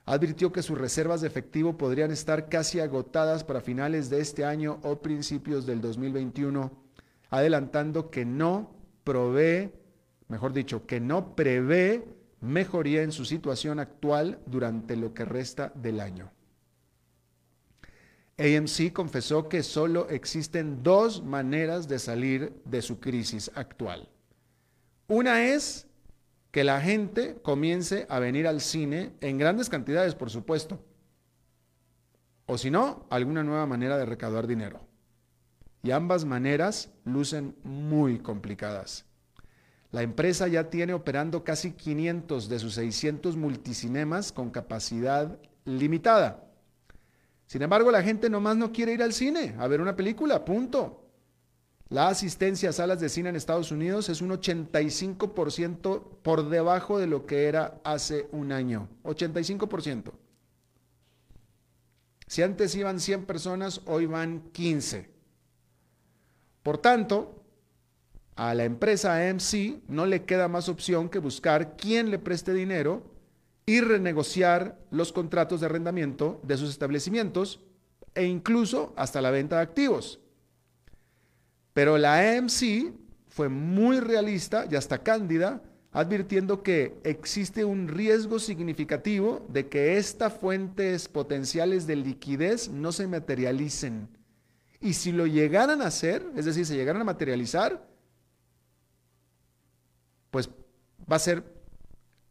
advirtió 0.07 0.53
que 0.53 0.63
sus 0.63 0.79
reservas 0.79 1.21
de 1.21 1.27
efectivo 1.27 1.77
podrían 1.77 2.13
estar 2.13 2.49
casi 2.49 2.79
agotadas 2.79 3.43
para 3.43 3.61
finales 3.61 4.11
de 4.11 4.21
este 4.21 4.45
año 4.45 4.79
o 4.85 5.03
principios 5.03 5.67
del 5.67 5.81
2021, 5.81 6.71
adelantando 7.31 8.09
que 8.09 8.25
no 8.25 8.73
provee, 9.03 9.73
mejor 10.29 10.53
dicho, 10.53 10.87
que 10.87 11.01
no 11.01 11.35
prevé 11.35 12.05
mejoría 12.41 13.03
en 13.03 13.13
su 13.13 13.25
situación 13.25 13.81
actual 13.81 14.39
durante 14.47 14.97
lo 14.97 15.15
que 15.15 15.25
resta 15.25 15.73
del 15.75 16.01
año. 16.01 16.31
AMC 18.39 18.93
confesó 18.93 19.49
que 19.49 19.65
solo 19.65 20.09
existen 20.11 20.85
dos 20.85 21.25
maneras 21.25 21.89
de 21.89 21.99
salir 21.99 22.53
de 22.65 22.83
su 22.83 23.01
crisis 23.01 23.51
actual. 23.57 24.09
Una 25.09 25.47
es 25.47 25.89
que 26.53 26.63
la 26.63 26.81
gente 26.81 27.37
comience 27.43 28.07
a 28.09 28.21
venir 28.21 28.47
al 28.47 28.61
cine 28.61 29.13
en 29.21 29.39
grandes 29.39 29.69
cantidades, 29.69 30.15
por 30.15 30.31
supuesto. 30.31 30.79
O 32.47 32.57
si 32.57 32.71
no, 32.71 33.07
alguna 33.11 33.43
nueva 33.43 33.67
manera 33.67 33.99
de 33.99 34.07
recaudar 34.07 34.47
dinero. 34.47 34.81
Y 35.83 35.91
ambas 35.91 36.25
maneras 36.25 36.91
lucen 37.05 37.57
muy 37.65 38.21
complicadas. 38.21 39.08
La 39.91 40.03
empresa 40.03 40.49
ya 40.49 40.69
tiene 40.69 40.93
operando 40.93 41.45
casi 41.45 41.73
500 41.73 42.49
de 42.49 42.59
sus 42.59 42.75
600 42.75 43.37
multicinemas 43.37 44.33
con 44.33 44.51
capacidad 44.51 45.39
limitada. 45.65 46.45
Sin 47.47 47.63
embargo, 47.63 47.91
la 47.91 48.03
gente 48.03 48.29
nomás 48.29 48.57
no 48.57 48.73
quiere 48.73 48.93
ir 48.93 49.03
al 49.03 49.15
cine 49.15 49.55
a 49.59 49.67
ver 49.67 49.81
una 49.81 49.97
película, 49.97 50.45
punto. 50.45 51.05
La 51.89 52.09
asistencia 52.09 52.69
a 52.69 52.73
salas 52.75 53.01
de 53.01 53.09
cine 53.09 53.31
en 53.31 53.37
Estados 53.37 53.73
Unidos 53.73 54.11
es 54.11 54.21
un 54.21 54.29
85% 54.29 56.03
por 56.23 56.51
debajo 56.51 56.99
de 56.99 57.07
lo 57.07 57.25
que 57.25 57.47
era 57.47 57.81
hace 57.83 58.29
un 58.31 58.53
año. 58.53 58.91
85%. 59.05 60.13
Si 62.27 62.43
antes 62.43 62.75
iban 62.75 63.01
100 63.01 63.25
personas, 63.25 63.81
hoy 63.87 64.05
van 64.05 64.51
15. 64.53 65.09
Por 66.63 66.77
tanto, 66.77 67.43
a 68.39 68.55
la 68.55 68.65
empresa 68.65 69.17
AMC 69.17 69.83
no 69.89 70.07
le 70.07 70.25
queda 70.25 70.47
más 70.47 70.69
opción 70.69 71.09
que 71.09 71.19
buscar 71.19 71.77
quién 71.77 72.13
le 72.13 72.21
preste 72.21 72.55
dinero 72.55 73.03
y 73.67 73.81
renegociar 73.81 74.79
los 74.93 75.13
contratos 75.13 75.59
de 75.59 75.67
arrendamiento 75.67 76.41
de 76.45 76.57
sus 76.57 76.71
establecimientos 76.71 77.61
e 78.15 78.27
incluso 78.27 78.93
hasta 78.97 79.21
la 79.21 79.33
venta 79.33 79.57
de 79.57 79.63
activos. 79.63 80.21
Pero 81.73 81.99
la 81.99 82.37
AMC 82.37 82.93
fue 83.27 83.49
muy 83.49 83.99
realista 83.99 84.67
y 84.71 84.77
hasta 84.77 85.03
cándida, 85.03 85.61
advirtiendo 85.91 86.63
que 86.63 86.97
existe 87.03 87.65
un 87.65 87.89
riesgo 87.89 88.39
significativo 88.39 89.45
de 89.49 89.67
que 89.67 89.99
estas 89.99 90.33
fuentes 90.33 91.09
potenciales 91.09 91.89
de 91.89 91.97
liquidez 91.97 92.69
no 92.69 92.93
se 92.93 93.09
materialicen 93.09 94.09
Y 94.81 94.93
si 94.93 95.11
lo 95.11 95.27
llegaran 95.27 95.83
a 95.83 95.87
hacer, 95.87 96.25
es 96.37 96.45
decir, 96.45 96.65
se 96.65 96.77
llegaran 96.77 97.03
a 97.03 97.05
materializar, 97.05 97.89
pues 100.31 100.51
va 101.11 101.17
a 101.17 101.21
ser 101.21 101.45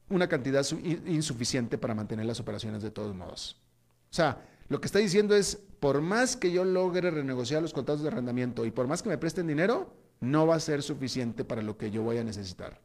una 0.09 0.27
cantidad 0.27 0.65
insuficiente 1.05 1.77
para 1.77 1.95
mantener 1.95 2.25
las 2.25 2.39
operaciones 2.39 2.81
de 2.81 2.91
todos 2.91 3.15
modos. 3.15 3.61
O 4.09 4.13
sea, 4.13 4.41
lo 4.69 4.79
que 4.79 4.85
está 4.85 4.99
diciendo 4.99 5.35
es, 5.35 5.61
por 5.79 6.01
más 6.01 6.35
que 6.35 6.51
yo 6.51 6.63
logre 6.65 7.11
renegociar 7.11 7.61
los 7.61 7.73
contratos 7.73 8.03
de 8.03 8.09
arrendamiento 8.09 8.65
y 8.65 8.71
por 8.71 8.87
más 8.87 9.03
que 9.03 9.09
me 9.09 9.17
presten 9.17 9.47
dinero, 9.47 9.93
no 10.19 10.47
va 10.47 10.55
a 10.55 10.59
ser 10.59 10.81
suficiente 10.81 11.43
para 11.43 11.61
lo 11.61 11.77
que 11.77 11.91
yo 11.91 12.03
voy 12.03 12.17
a 12.17 12.23
necesitar. 12.23 12.79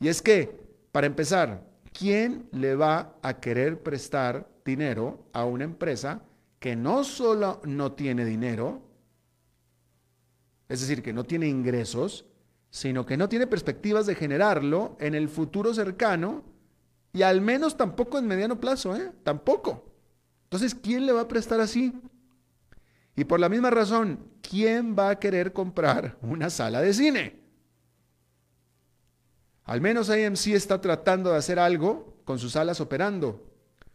Y 0.00 0.08
es 0.08 0.22
que, 0.22 0.60
para 0.92 1.06
empezar, 1.06 1.66
¿quién 1.92 2.48
le 2.52 2.74
va 2.74 3.16
a 3.22 3.40
querer 3.40 3.82
prestar 3.82 4.48
dinero 4.64 5.26
a 5.32 5.44
una 5.44 5.64
empresa 5.64 6.22
que 6.58 6.76
no 6.76 7.04
solo 7.04 7.60
no 7.64 7.92
tiene 7.92 8.24
dinero, 8.24 8.82
es 10.68 10.80
decir, 10.80 11.02
que 11.02 11.12
no 11.12 11.24
tiene 11.24 11.48
ingresos, 11.48 12.26
sino 12.76 13.06
que 13.06 13.16
no 13.16 13.26
tiene 13.30 13.46
perspectivas 13.46 14.04
de 14.04 14.14
generarlo 14.14 14.98
en 15.00 15.14
el 15.14 15.30
futuro 15.30 15.72
cercano 15.72 16.44
y 17.10 17.22
al 17.22 17.40
menos 17.40 17.78
tampoco 17.78 18.18
en 18.18 18.26
mediano 18.26 18.60
plazo, 18.60 18.94
¿eh? 18.94 19.12
Tampoco. 19.22 19.90
Entonces, 20.42 20.74
¿quién 20.74 21.06
le 21.06 21.12
va 21.12 21.22
a 21.22 21.28
prestar 21.28 21.58
así? 21.62 21.94
Y 23.16 23.24
por 23.24 23.40
la 23.40 23.48
misma 23.48 23.70
razón, 23.70 24.28
¿quién 24.42 24.94
va 24.94 25.08
a 25.08 25.18
querer 25.18 25.54
comprar 25.54 26.18
una 26.20 26.50
sala 26.50 26.82
de 26.82 26.92
cine? 26.92 27.40
Al 29.64 29.80
menos 29.80 30.10
AMC 30.10 30.48
está 30.48 30.78
tratando 30.78 31.30
de 31.30 31.38
hacer 31.38 31.58
algo 31.58 32.18
con 32.26 32.38
sus 32.38 32.52
salas 32.52 32.82
operando. 32.82 33.42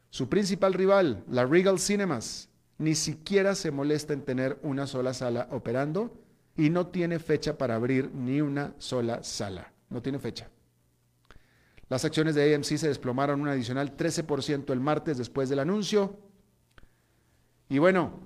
Su 0.10 0.28
principal 0.28 0.74
rival, 0.74 1.24
la 1.30 1.46
Regal 1.46 1.78
Cinemas, 1.78 2.50
ni 2.80 2.96
siquiera 2.96 3.54
se 3.54 3.70
molesta 3.70 4.14
en 4.14 4.24
tener 4.24 4.58
una 4.64 4.88
sola 4.88 5.14
sala 5.14 5.48
operando 5.52 6.18
y 6.62 6.70
no 6.70 6.86
tiene 6.86 7.18
fecha 7.18 7.58
para 7.58 7.74
abrir 7.74 8.12
ni 8.14 8.40
una 8.40 8.76
sola 8.78 9.24
sala. 9.24 9.74
No 9.90 10.00
tiene 10.00 10.20
fecha. 10.20 10.48
Las 11.90 12.06
acciones 12.06 12.36
de 12.36 12.54
AMC 12.54 12.78
se 12.78 12.88
desplomaron 12.88 13.42
un 13.42 13.48
adicional 13.48 13.98
13% 13.98 14.72
el 14.72 14.80
martes 14.80 15.18
después 15.18 15.50
del 15.50 15.58
anuncio. 15.58 16.20
Y 17.68 17.80
bueno, 17.80 18.20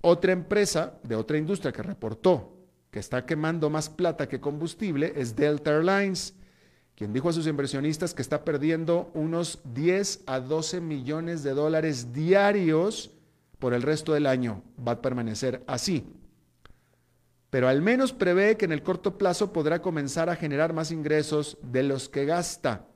otra 0.00 0.32
empresa 0.32 0.98
de 1.02 1.14
otra 1.14 1.36
industria 1.36 1.70
que 1.70 1.82
reportó 1.82 2.56
que 2.90 3.00
está 3.00 3.26
quemando 3.26 3.68
más 3.68 3.90
plata 3.90 4.30
que 4.30 4.40
combustible 4.40 5.12
es 5.14 5.36
Delta 5.36 5.72
Airlines, 5.72 6.36
quien 6.94 7.12
dijo 7.12 7.28
a 7.28 7.34
sus 7.34 7.46
inversionistas 7.46 8.14
que 8.14 8.22
está 8.22 8.46
perdiendo 8.46 9.10
unos 9.12 9.60
10 9.74 10.22
a 10.24 10.40
12 10.40 10.80
millones 10.80 11.42
de 11.42 11.50
dólares 11.50 12.14
diarios 12.14 13.10
por 13.58 13.74
el 13.74 13.82
resto 13.82 14.14
del 14.14 14.24
año. 14.24 14.62
Va 14.80 14.92
a 14.92 15.02
permanecer 15.02 15.62
así. 15.66 16.14
Pero 17.50 17.68
al 17.68 17.80
menos 17.80 18.12
prevé 18.12 18.56
que 18.56 18.66
en 18.66 18.72
el 18.72 18.82
corto 18.82 19.16
plazo 19.16 19.52
podrá 19.52 19.80
comenzar 19.80 20.28
a 20.28 20.36
generar 20.36 20.72
más 20.72 20.90
ingresos 20.90 21.56
de 21.62 21.82
los 21.82 22.08
que 22.08 22.26
gasta, 22.26 22.86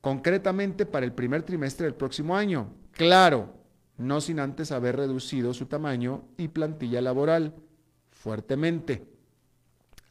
concretamente 0.00 0.86
para 0.86 1.06
el 1.06 1.12
primer 1.12 1.42
trimestre 1.42 1.86
del 1.86 1.94
próximo 1.94 2.36
año. 2.36 2.74
Claro, 2.92 3.54
no 3.96 4.20
sin 4.20 4.40
antes 4.40 4.72
haber 4.72 4.96
reducido 4.96 5.54
su 5.54 5.66
tamaño 5.66 6.24
y 6.36 6.48
plantilla 6.48 7.00
laboral 7.00 7.54
fuertemente. 8.10 9.06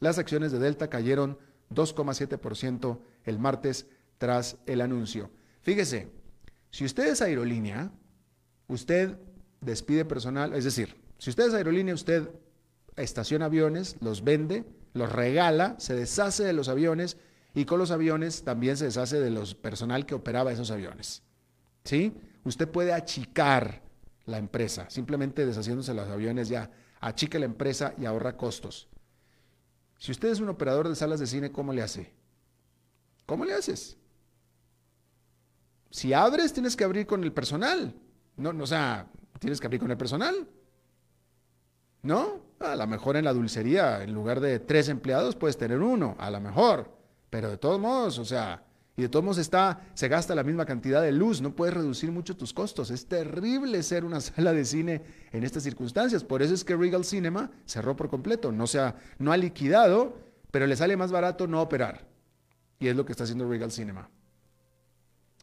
Las 0.00 0.18
acciones 0.18 0.52
de 0.52 0.58
Delta 0.58 0.88
cayeron 0.88 1.38
2,7% 1.70 2.98
el 3.24 3.38
martes 3.38 3.86
tras 4.18 4.56
el 4.66 4.80
anuncio. 4.80 5.30
Fíjese, 5.62 6.08
si 6.70 6.84
usted 6.84 7.08
es 7.08 7.22
aerolínea, 7.22 7.90
usted 8.68 9.18
despide 9.60 10.04
personal, 10.04 10.54
es 10.54 10.64
decir, 10.64 10.96
si 11.18 11.30
usted 11.30 11.48
es 11.48 11.54
aerolínea, 11.54 11.94
usted 11.94 12.28
estaciona 12.96 13.46
aviones, 13.46 13.96
los 14.00 14.24
vende, 14.24 14.64
los 14.92 15.10
regala, 15.10 15.74
se 15.78 15.94
deshace 15.94 16.44
de 16.44 16.52
los 16.52 16.68
aviones 16.68 17.16
y 17.54 17.64
con 17.64 17.78
los 17.78 17.90
aviones 17.90 18.42
también 18.42 18.76
se 18.76 18.86
deshace 18.86 19.20
de 19.20 19.30
los 19.30 19.54
personal 19.54 20.06
que 20.06 20.14
operaba 20.14 20.52
esos 20.52 20.70
aviones. 20.70 21.22
¿Sí? 21.84 22.12
Usted 22.44 22.68
puede 22.68 22.92
achicar 22.92 23.82
la 24.26 24.38
empresa, 24.38 24.88
simplemente 24.88 25.46
deshaciéndose 25.46 25.92
de 25.92 26.00
los 26.00 26.08
aviones 26.08 26.48
ya 26.48 26.70
achica 27.00 27.38
la 27.38 27.44
empresa 27.44 27.94
y 27.98 28.06
ahorra 28.06 28.36
costos. 28.36 28.88
Si 29.98 30.10
usted 30.10 30.28
es 30.28 30.40
un 30.40 30.48
operador 30.48 30.88
de 30.88 30.94
salas 30.94 31.20
de 31.20 31.26
cine, 31.26 31.52
¿cómo 31.52 31.72
le 31.72 31.82
hace? 31.82 32.12
¿Cómo 33.26 33.44
le 33.44 33.54
haces? 33.54 33.96
Si 35.90 36.12
abres, 36.12 36.52
tienes 36.52 36.76
que 36.76 36.84
abrir 36.84 37.06
con 37.06 37.22
el 37.22 37.32
personal. 37.32 37.94
No, 38.36 38.52
no, 38.52 38.64
o 38.64 38.66
sea, 38.66 39.10
tienes 39.38 39.60
que 39.60 39.66
abrir 39.66 39.80
con 39.80 39.90
el 39.90 39.96
personal. 39.96 40.48
¿No? 42.04 42.44
A 42.60 42.76
lo 42.76 42.86
mejor 42.86 43.16
en 43.16 43.24
la 43.24 43.32
dulcería, 43.32 44.02
en 44.02 44.14
lugar 44.14 44.38
de 44.38 44.60
tres 44.60 44.88
empleados, 44.88 45.34
puedes 45.34 45.56
tener 45.56 45.80
uno, 45.80 46.14
a 46.18 46.30
lo 46.30 46.40
mejor. 46.40 46.90
Pero 47.30 47.50
de 47.50 47.56
todos 47.56 47.80
modos, 47.80 48.18
o 48.18 48.24
sea, 48.24 48.62
y 48.96 49.02
de 49.02 49.08
todos 49.08 49.24
modos 49.24 49.38
está, 49.38 49.80
se 49.94 50.06
gasta 50.06 50.34
la 50.34 50.44
misma 50.44 50.66
cantidad 50.66 51.02
de 51.02 51.10
luz, 51.10 51.40
no 51.40 51.56
puedes 51.56 51.74
reducir 51.74 52.12
mucho 52.12 52.36
tus 52.36 52.52
costos. 52.52 52.90
Es 52.90 53.06
terrible 53.06 53.82
ser 53.82 54.04
una 54.04 54.20
sala 54.20 54.52
de 54.52 54.64
cine 54.64 55.02
en 55.32 55.42
estas 55.42 55.64
circunstancias. 55.64 56.22
Por 56.22 56.42
eso 56.42 56.54
es 56.54 56.62
que 56.62 56.76
Regal 56.76 57.04
Cinema 57.04 57.50
cerró 57.64 57.96
por 57.96 58.08
completo. 58.08 58.52
No, 58.52 58.66
sea, 58.66 58.96
no 59.18 59.32
ha 59.32 59.36
liquidado, 59.36 60.16
pero 60.50 60.66
le 60.66 60.76
sale 60.76 60.96
más 60.96 61.10
barato 61.10 61.46
no 61.46 61.60
operar. 61.60 62.06
Y 62.78 62.88
es 62.88 62.94
lo 62.94 63.04
que 63.04 63.12
está 63.12 63.24
haciendo 63.24 63.48
Regal 63.48 63.72
Cinema. 63.72 64.10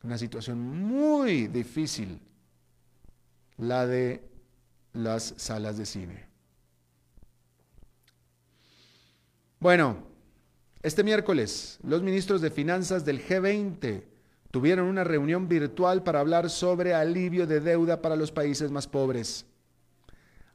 Una 0.03 0.17
situación 0.17 0.59
muy 0.59 1.47
difícil, 1.47 2.21
la 3.57 3.85
de 3.85 4.23
las 4.93 5.33
salas 5.37 5.77
de 5.77 5.85
cine. 5.85 6.30
Bueno, 9.61 9.97
este 10.81 11.03
miércoles, 11.03 11.77
los 11.83 12.01
ministros 12.01 12.41
de 12.41 12.49
Finanzas 12.49 13.05
del 13.05 13.23
G20 13.23 14.05
tuvieron 14.49 14.87
una 14.87 15.03
reunión 15.03 15.47
virtual 15.47 16.01
para 16.01 16.19
hablar 16.19 16.49
sobre 16.49 16.95
alivio 16.95 17.45
de 17.45 17.59
deuda 17.59 18.01
para 18.01 18.15
los 18.15 18.31
países 18.31 18.71
más 18.71 18.87
pobres. 18.87 19.45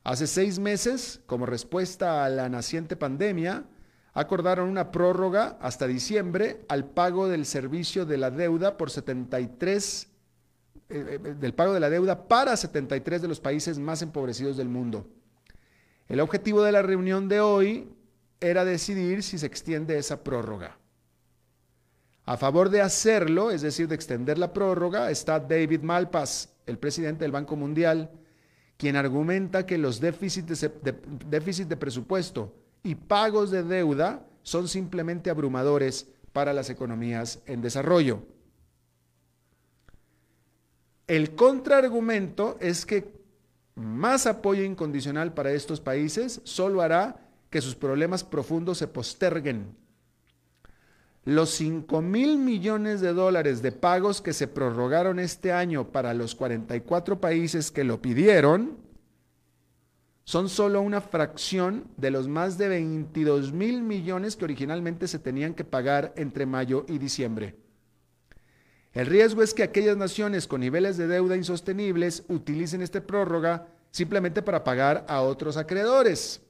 Hace 0.03 0.27
seis 0.27 0.59
meses, 0.59 1.21
como 1.27 1.47
respuesta 1.47 2.25
a 2.25 2.29
la 2.29 2.49
naciente 2.49 2.97
pandemia, 2.97 3.67
acordaron 4.13 4.69
una 4.69 4.91
prórroga 4.91 5.57
hasta 5.61 5.87
diciembre 5.87 6.65
al 6.69 6.87
pago 6.87 7.29
del 7.29 7.47
servicio 7.47 8.07
de 8.07 8.19
la 8.19 8.33
deuda 8.33 8.77
por 8.77 8.91
73 8.91 10.09
eh, 10.89 11.21
eh, 11.25 11.35
del 11.39 11.55
pago 11.55 11.75
de 11.75 11.79
la 11.79 11.91
deuda 11.91 12.27
para 12.27 12.57
73 12.57 13.23
de 13.23 13.29
los 13.29 13.39
países 13.39 13.79
más 13.79 14.03
empobrecidos 14.03 14.57
del 14.57 14.69
mundo. 14.69 15.07
El 16.09 16.19
objetivo 16.19 16.65
de 16.65 16.73
la 16.73 16.83
reunión 16.83 17.29
de 17.29 17.39
hoy 17.39 17.93
era 18.41 18.65
decidir 18.65 19.23
si 19.23 19.39
se 19.39 19.47
extiende 19.47 19.99
esa 19.99 20.23
prórroga. 20.23 20.79
A 22.25 22.37
favor 22.37 22.71
de 22.71 22.81
hacerlo, 22.81 23.51
es 23.51 23.63
decir, 23.63 23.87
de 23.87 23.95
extender 23.95 24.37
la 24.37 24.53
prórroga, 24.53 25.11
está 25.11 25.39
David 25.39 25.83
Malpass, 25.83 26.49
el 26.67 26.79
presidente 26.79 27.25
del 27.25 27.33
Banco 27.33 27.55
Mundial, 27.55 28.11
quien 28.77 28.97
argumenta 28.97 29.65
que 29.65 29.79
los 29.79 30.01
déficits 30.01 30.61
de, 30.61 30.95
déficit 31.29 31.69
de 31.69 31.77
presupuesto 31.77 32.53
y 32.83 32.95
pagos 32.97 33.51
de 33.51 33.63
deuda 33.63 34.27
son 34.43 34.69
simplemente 34.69 35.31
abrumadores 35.31 36.09
para 36.33 36.53
las 36.53 36.69
economías 36.69 37.41
en 37.47 37.63
desarrollo. 37.63 38.23
El 41.07 41.37
contraargumento 41.37 42.57
es 42.61 42.85
que 42.85 43.15
más 43.77 44.27
apoyo 44.27 44.65
incondicional 44.65 45.33
para 45.33 45.53
estos 45.53 45.81
países 45.81 46.41
solo 46.45 46.83
hará 46.83 47.26
que 47.57 47.63
sus 47.63 47.75
problemas 47.75 48.23
profundos 48.23 48.77
se 48.77 48.87
posterguen. 48.87 49.75
Los 51.25 51.49
5 51.53 52.03
mil 52.03 52.37
millones 52.37 53.01
de 53.01 53.15
dólares 53.15 53.63
de 53.63 53.73
pagos 53.73 54.21
que 54.21 54.35
se 54.35 54.47
prorrogaron 54.47 55.19
este 55.19 55.53
año 55.53 55.91
para 55.91 56.13
los 56.13 56.35
44 56.35 57.19
países 57.19 57.71
que 57.71 57.83
lo 57.83 58.03
pidieron 58.03 58.77
son 60.25 60.51
solo 60.51 60.83
una 60.83 61.01
fracción 61.01 61.85
de 61.97 62.11
los 62.11 62.29
más 62.29 62.59
de 62.59 62.69
22 62.69 63.55
mil 63.55 63.81
millones 63.81 64.37
que 64.37 64.45
originalmente 64.45 65.09
se 65.09 65.19
tenían 65.19 65.55
que 65.55 65.65
pagar 65.65 66.13
entre 66.15 66.45
mayo 66.45 66.85
y 66.91 66.99
diciembre. 66.99 67.57
El 68.93 69.07
riesgo 69.07 69.43
es 69.43 69.55
que 69.55 69.63
aquellas 69.63 69.97
naciones 69.97 70.47
con 70.47 70.61
niveles 70.61 70.99
de 70.99 71.07
deuda 71.07 71.37
insostenibles 71.37 72.23
utilicen 72.29 72.83
esta 72.83 73.01
prórroga 73.01 73.69
simplemente 73.93 74.43
para 74.43 74.63
pagar 74.63 75.07
a 75.09 75.23
otros 75.23 75.57
acreedores. 75.57 76.43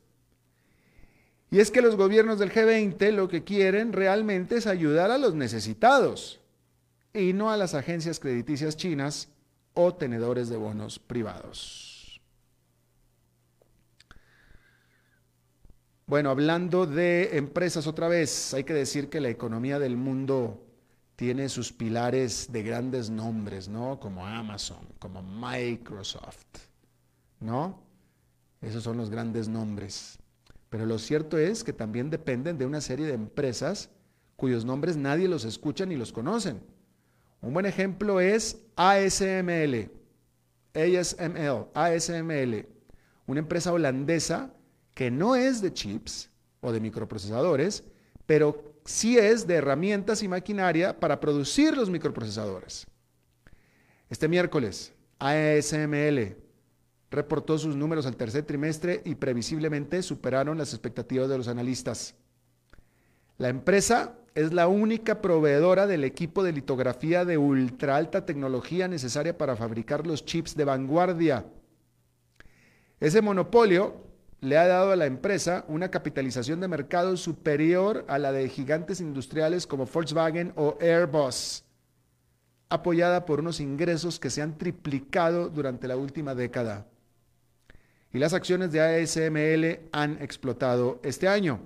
Y 1.50 1.60
es 1.60 1.70
que 1.70 1.82
los 1.82 1.96
gobiernos 1.96 2.38
del 2.38 2.52
G20 2.52 3.12
lo 3.12 3.28
que 3.28 3.44
quieren 3.44 3.92
realmente 3.92 4.56
es 4.56 4.66
ayudar 4.66 5.10
a 5.10 5.18
los 5.18 5.34
necesitados 5.34 6.40
y 7.14 7.32
no 7.32 7.50
a 7.50 7.56
las 7.56 7.74
agencias 7.74 8.18
crediticias 8.18 8.76
chinas 8.76 9.28
o 9.74 9.94
tenedores 9.94 10.48
de 10.48 10.56
bonos 10.56 10.98
privados. 10.98 12.20
Bueno, 16.06 16.30
hablando 16.30 16.86
de 16.86 17.36
empresas 17.36 17.86
otra 17.86 18.08
vez, 18.08 18.54
hay 18.54 18.64
que 18.64 18.74
decir 18.74 19.08
que 19.08 19.20
la 19.20 19.28
economía 19.28 19.78
del 19.78 19.96
mundo 19.96 20.64
tiene 21.16 21.48
sus 21.48 21.72
pilares 21.72 22.52
de 22.52 22.62
grandes 22.62 23.10
nombres, 23.10 23.68
¿no? 23.68 23.98
Como 23.98 24.24
Amazon, 24.26 24.86
como 24.98 25.22
Microsoft, 25.22 26.68
¿no? 27.40 27.80
Esos 28.60 28.84
son 28.84 28.98
los 28.98 29.10
grandes 29.10 29.48
nombres. 29.48 30.18
Pero 30.68 30.86
lo 30.86 30.98
cierto 30.98 31.38
es 31.38 31.62
que 31.62 31.72
también 31.72 32.10
dependen 32.10 32.58
de 32.58 32.66
una 32.66 32.80
serie 32.80 33.06
de 33.06 33.14
empresas 33.14 33.90
cuyos 34.36 34.64
nombres 34.64 34.96
nadie 34.96 35.28
los 35.28 35.44
escucha 35.44 35.86
ni 35.86 35.96
los 35.96 36.12
conocen. 36.12 36.60
Un 37.40 37.52
buen 37.52 37.66
ejemplo 37.66 38.20
es 38.20 38.58
ASML, 38.76 39.90
ASML, 40.74 41.68
ASML, 41.74 42.66
una 43.26 43.40
empresa 43.40 43.72
holandesa 43.72 44.52
que 44.94 45.10
no 45.10 45.36
es 45.36 45.60
de 45.60 45.72
chips 45.72 46.30
o 46.60 46.72
de 46.72 46.80
microprocesadores, 46.80 47.84
pero 48.26 48.74
sí 48.84 49.18
es 49.18 49.46
de 49.46 49.54
herramientas 49.54 50.22
y 50.22 50.28
maquinaria 50.28 50.98
para 50.98 51.20
producir 51.20 51.76
los 51.76 51.90
microprocesadores. 51.90 52.86
Este 54.08 54.28
miércoles, 54.28 54.92
ASML 55.18 56.45
reportó 57.10 57.58
sus 57.58 57.76
números 57.76 58.06
al 58.06 58.16
tercer 58.16 58.44
trimestre 58.44 59.02
y 59.04 59.14
previsiblemente 59.14 60.02
superaron 60.02 60.58
las 60.58 60.72
expectativas 60.72 61.28
de 61.28 61.38
los 61.38 61.48
analistas. 61.48 62.14
La 63.38 63.48
empresa 63.48 64.14
es 64.34 64.52
la 64.52 64.68
única 64.68 65.22
proveedora 65.22 65.86
del 65.86 66.04
equipo 66.04 66.42
de 66.42 66.52
litografía 66.52 67.24
de 67.24 67.38
ultra 67.38 67.96
alta 67.96 68.26
tecnología 68.26 68.88
necesaria 68.88 69.36
para 69.36 69.56
fabricar 69.56 70.06
los 70.06 70.24
chips 70.24 70.56
de 70.56 70.64
vanguardia. 70.64 71.46
Ese 73.00 73.22
monopolio 73.22 74.06
le 74.40 74.58
ha 74.58 74.66
dado 74.66 74.92
a 74.92 74.96
la 74.96 75.06
empresa 75.06 75.64
una 75.68 75.90
capitalización 75.90 76.60
de 76.60 76.68
mercado 76.68 77.16
superior 77.16 78.04
a 78.08 78.18
la 78.18 78.32
de 78.32 78.48
gigantes 78.48 79.00
industriales 79.00 79.66
como 79.66 79.86
Volkswagen 79.86 80.52
o 80.56 80.76
Airbus, 80.80 81.64
apoyada 82.68 83.24
por 83.24 83.40
unos 83.40 83.60
ingresos 83.60 84.20
que 84.20 84.30
se 84.30 84.42
han 84.42 84.58
triplicado 84.58 85.48
durante 85.48 85.88
la 85.88 85.96
última 85.96 86.34
década. 86.34 86.86
Y 88.12 88.18
las 88.18 88.32
acciones 88.32 88.72
de 88.72 88.80
ASML 88.80 89.88
han 89.92 90.22
explotado 90.22 91.00
este 91.02 91.28
año. 91.28 91.60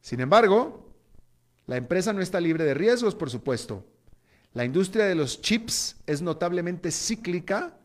Sin 0.00 0.20
embargo, 0.20 0.90
la 1.66 1.76
empresa 1.76 2.12
no 2.12 2.20
está 2.20 2.40
libre 2.40 2.64
de 2.64 2.74
riesgos, 2.74 3.14
por 3.14 3.30
supuesto. 3.30 3.84
La 4.52 4.64
industria 4.64 5.04
de 5.04 5.14
los 5.14 5.40
chips 5.40 5.96
es 6.06 6.22
notablemente 6.22 6.90
cíclica 6.90 7.76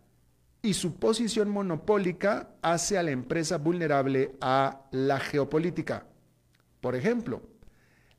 y 0.62 0.74
su 0.74 0.96
posición 0.96 1.50
monopólica 1.50 2.50
hace 2.64 2.98
a 2.98 3.04
la 3.04 3.12
empresa 3.12 3.58
vulnerable 3.58 4.32
a 4.42 4.82
la 4.92 5.20
geopolítica. 5.20 6.08
Por 6.82 6.96
ejemplo, 6.96 7.44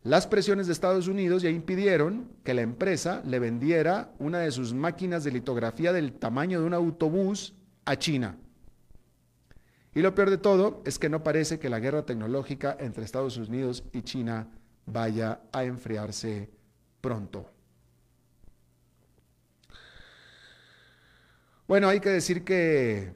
las 0.05 0.29
presiones 0.29 0.69
de 0.69 0.73
Estados 0.73 1.09
Unidos 1.09 1.43
ya 1.43 1.51
impidieron 1.51 2.29
que 2.45 2.55
la 2.55 2.63
empresa 2.63 3.21
le 3.27 3.41
vendiera 3.41 4.13
una 4.21 4.39
de 4.39 4.53
sus 4.53 4.73
máquinas 4.73 5.25
de 5.25 5.33
litografía 5.33 5.93
del 5.93 6.13
tamaño 6.13 6.61
de 6.61 6.67
un 6.67 6.75
autobús 6.75 7.55
a 7.85 7.97
China. 7.97 8.37
Y 9.97 10.03
lo 10.03 10.15
peor 10.15 10.29
de 10.29 10.37
todo 10.37 10.83
es 10.85 10.99
que 10.99 11.09
no 11.09 11.25
parece 11.25 11.59
que 11.59 11.71
la 11.71 11.81
guerra 11.81 12.05
tecnológica 12.05 12.77
entre 12.79 13.03
Estados 13.03 13.39
Unidos 13.39 13.83
y 13.95 14.03
China 14.03 14.47
vaya 14.85 15.41
a 15.53 15.65
enfriarse 15.65 16.51
pronto. 17.01 17.51
Bueno, 21.67 21.89
hay 21.89 22.01
que 22.01 22.11
decir 22.11 22.45
que 22.45 23.15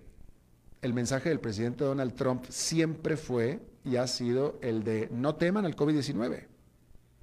el 0.81 0.95
mensaje 0.95 1.29
del 1.29 1.39
presidente 1.39 1.85
Donald 1.85 2.15
Trump 2.15 2.47
siempre 2.49 3.19
fue 3.19 3.61
y 3.85 3.97
ha 3.97 4.07
sido 4.07 4.59
el 4.63 4.83
de 4.83 5.11
no 5.13 5.35
teman 5.35 5.67
al 5.67 5.77
COVID-19. 5.77 6.47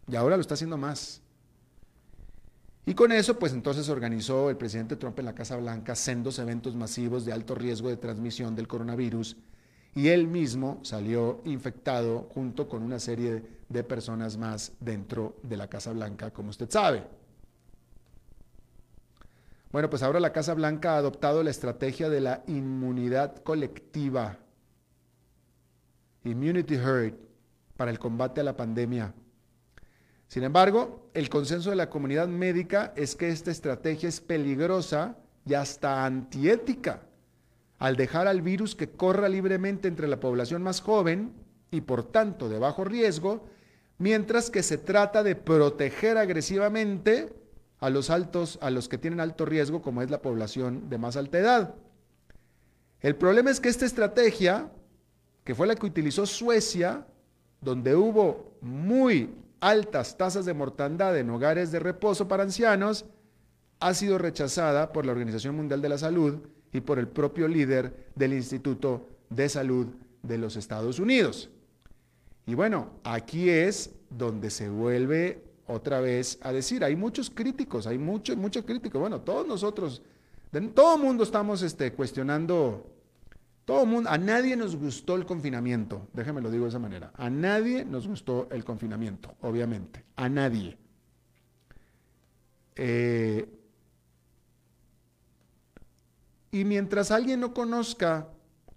Y 0.08 0.16
ahora 0.18 0.38
lo 0.38 0.42
está 0.42 0.54
haciendo 0.54 0.78
más. 0.78 1.24
Y 2.88 2.96
con 2.96 3.12
eso, 3.12 3.38
pues 3.38 3.52
entonces 3.52 3.90
organizó 3.90 4.50
el 4.50 4.56
presidente 4.56 4.96
Trump 4.96 5.20
en 5.20 5.26
la 5.26 5.36
Casa 5.36 5.58
Blanca 5.58 5.94
sendos 5.94 6.40
eventos 6.40 6.74
masivos 6.74 7.26
de 7.26 7.34
alto 7.34 7.54
riesgo 7.54 7.90
de 7.90 7.98
transmisión 7.98 8.56
del 8.56 8.70
coronavirus 8.70 9.36
y 9.94 10.08
él 10.08 10.26
mismo 10.26 10.80
salió 10.84 11.42
infectado 11.44 12.30
junto 12.34 12.70
con 12.70 12.84
una 12.84 12.98
serie 12.98 13.44
de 13.68 13.84
personas 13.84 14.38
más 14.38 14.72
dentro 14.80 15.36
de 15.44 15.58
la 15.58 15.68
Casa 15.68 15.92
Blanca, 15.92 16.32
como 16.32 16.50
usted 16.50 16.70
sabe. 16.70 17.04
Bueno, 19.74 19.90
pues 19.90 20.02
ahora 20.02 20.22
la 20.22 20.32
Casa 20.32 20.54
Blanca 20.54 20.94
ha 20.94 21.00
adoptado 21.00 21.44
la 21.44 21.50
estrategia 21.50 22.08
de 22.08 22.22
la 22.22 22.44
inmunidad 22.48 23.36
colectiva, 23.44 24.38
immunity 26.24 26.76
herd, 26.76 27.16
para 27.76 27.92
el 27.92 28.00
combate 28.00 28.40
a 28.40 28.46
la 28.46 28.56
pandemia. 28.56 29.14
Sin 30.28 30.44
embargo, 30.44 31.10
el 31.14 31.30
consenso 31.30 31.70
de 31.70 31.76
la 31.76 31.90
comunidad 31.90 32.28
médica 32.28 32.94
es 32.96 33.16
que 33.16 33.30
esta 33.30 33.52
estrategia 33.52 34.10
es 34.10 34.20
peligrosa 34.20 35.18
y 35.46 35.54
hasta 35.54 36.06
antiética 36.06 37.02
al 37.80 37.96
dejar 37.96 38.28
al 38.28 38.42
virus 38.42 38.76
que 38.76 38.90
corra 38.90 39.30
libremente 39.30 39.88
entre 39.88 40.08
la 40.08 40.20
población 40.20 40.64
más 40.64 40.82
joven 40.82 41.34
y 41.72 41.82
por 41.82 42.04
tanto 42.04 42.50
de 42.50 42.60
bajo 42.60 42.84
riesgo, 42.84 43.46
mientras 43.98 44.50
que 44.50 44.64
se 44.64 44.78
trata 44.78 45.24
de 45.24 45.36
proteger 45.36 46.18
agresivamente 46.18 47.34
a 47.80 47.90
los 47.90 48.10
altos, 48.10 48.58
a 48.62 48.72
los 48.72 48.90
que 48.90 48.98
tienen 48.98 49.20
alto 49.20 49.46
riesgo, 49.46 49.82
como 49.82 50.02
es 50.02 50.10
la 50.10 50.22
población 50.22 50.90
de 50.90 50.98
más 50.98 51.18
alta 51.18 51.38
edad. 51.38 51.76
El 53.02 53.16
problema 53.16 53.52
es 53.52 53.60
que 53.60 53.70
esta 53.70 53.86
estrategia, 53.86 54.72
que 55.44 55.54
fue 55.54 55.68
la 55.68 55.76
que 55.76 55.86
utilizó 55.86 56.26
Suecia, 56.26 57.06
donde 57.62 57.96
hubo 57.96 58.58
muy 58.62 59.30
altas 59.60 60.18
tasas 60.18 60.46
de 60.46 60.54
mortandad 60.54 61.18
en 61.18 61.30
hogares 61.30 61.72
de 61.72 61.80
reposo 61.80 62.28
para 62.28 62.44
ancianos, 62.44 63.06
ha 63.80 63.94
sido 63.94 64.18
rechazada 64.18 64.92
por 64.92 65.06
la 65.06 65.12
Organización 65.12 65.56
Mundial 65.56 65.82
de 65.82 65.90
la 65.90 65.98
Salud 65.98 66.40
y 66.74 66.82
por 66.82 67.00
el 67.00 67.08
propio 67.08 67.48
líder 67.48 68.08
del 68.16 68.34
Instituto 68.34 69.08
de 69.30 69.50
Salud 69.50 69.88
de 70.24 70.38
los 70.38 70.56
Estados 70.56 71.00
Unidos. 71.00 71.50
Y 72.46 72.56
bueno, 72.56 72.92
aquí 73.04 73.50
es 73.50 73.92
donde 74.10 74.50
se 74.50 74.70
vuelve 74.70 75.44
otra 75.68 76.00
vez 76.00 76.40
a 76.42 76.52
decir, 76.54 76.84
hay 76.84 76.96
muchos 76.96 77.30
críticos, 77.30 77.88
hay 77.88 77.98
muchos, 77.98 78.38
muchos 78.38 78.64
críticos. 78.64 79.00
Bueno, 79.00 79.22
todos 79.22 79.46
nosotros, 79.46 80.02
todo 80.74 80.96
el 80.96 81.02
mundo 81.02 81.24
estamos 81.24 81.62
este, 81.62 81.92
cuestionando, 81.92 82.90
todo 83.68 83.86
mundo, 83.86 84.10
a 84.10 84.18
nadie 84.18 84.56
nos 84.56 84.78
gustó 84.78 85.18
el 85.18 85.26
confinamiento, 85.26 86.08
déjeme 86.14 86.40
lo 86.40 86.50
digo 86.50 86.64
de 86.64 86.70
esa 86.70 86.80
manera, 86.80 87.12
a 87.18 87.30
nadie 87.30 87.84
nos 87.84 88.08
gustó 88.08 88.48
el 88.50 88.64
confinamiento, 88.64 89.36
obviamente, 89.42 90.06
a 90.16 90.30
nadie. 90.30 90.78
Eh, 92.78 93.46
y 96.50 96.64
mientras 96.64 97.12
alguien 97.12 97.42
no 97.42 97.54
conozca 97.54 98.30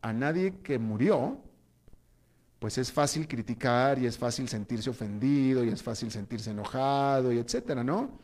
a 0.02 0.12
nadie 0.12 0.56
que 0.60 0.80
murió, 0.80 1.40
pues 2.58 2.76
es 2.76 2.90
fácil 2.90 3.28
criticar 3.28 3.96
y 4.00 4.06
es 4.06 4.18
fácil 4.18 4.48
sentirse 4.48 4.90
ofendido 4.90 5.64
y 5.64 5.68
es 5.68 5.84
fácil 5.84 6.10
sentirse 6.10 6.50
enojado 6.50 7.32
y 7.32 7.38
etcétera, 7.38 7.84
¿no? 7.84 8.18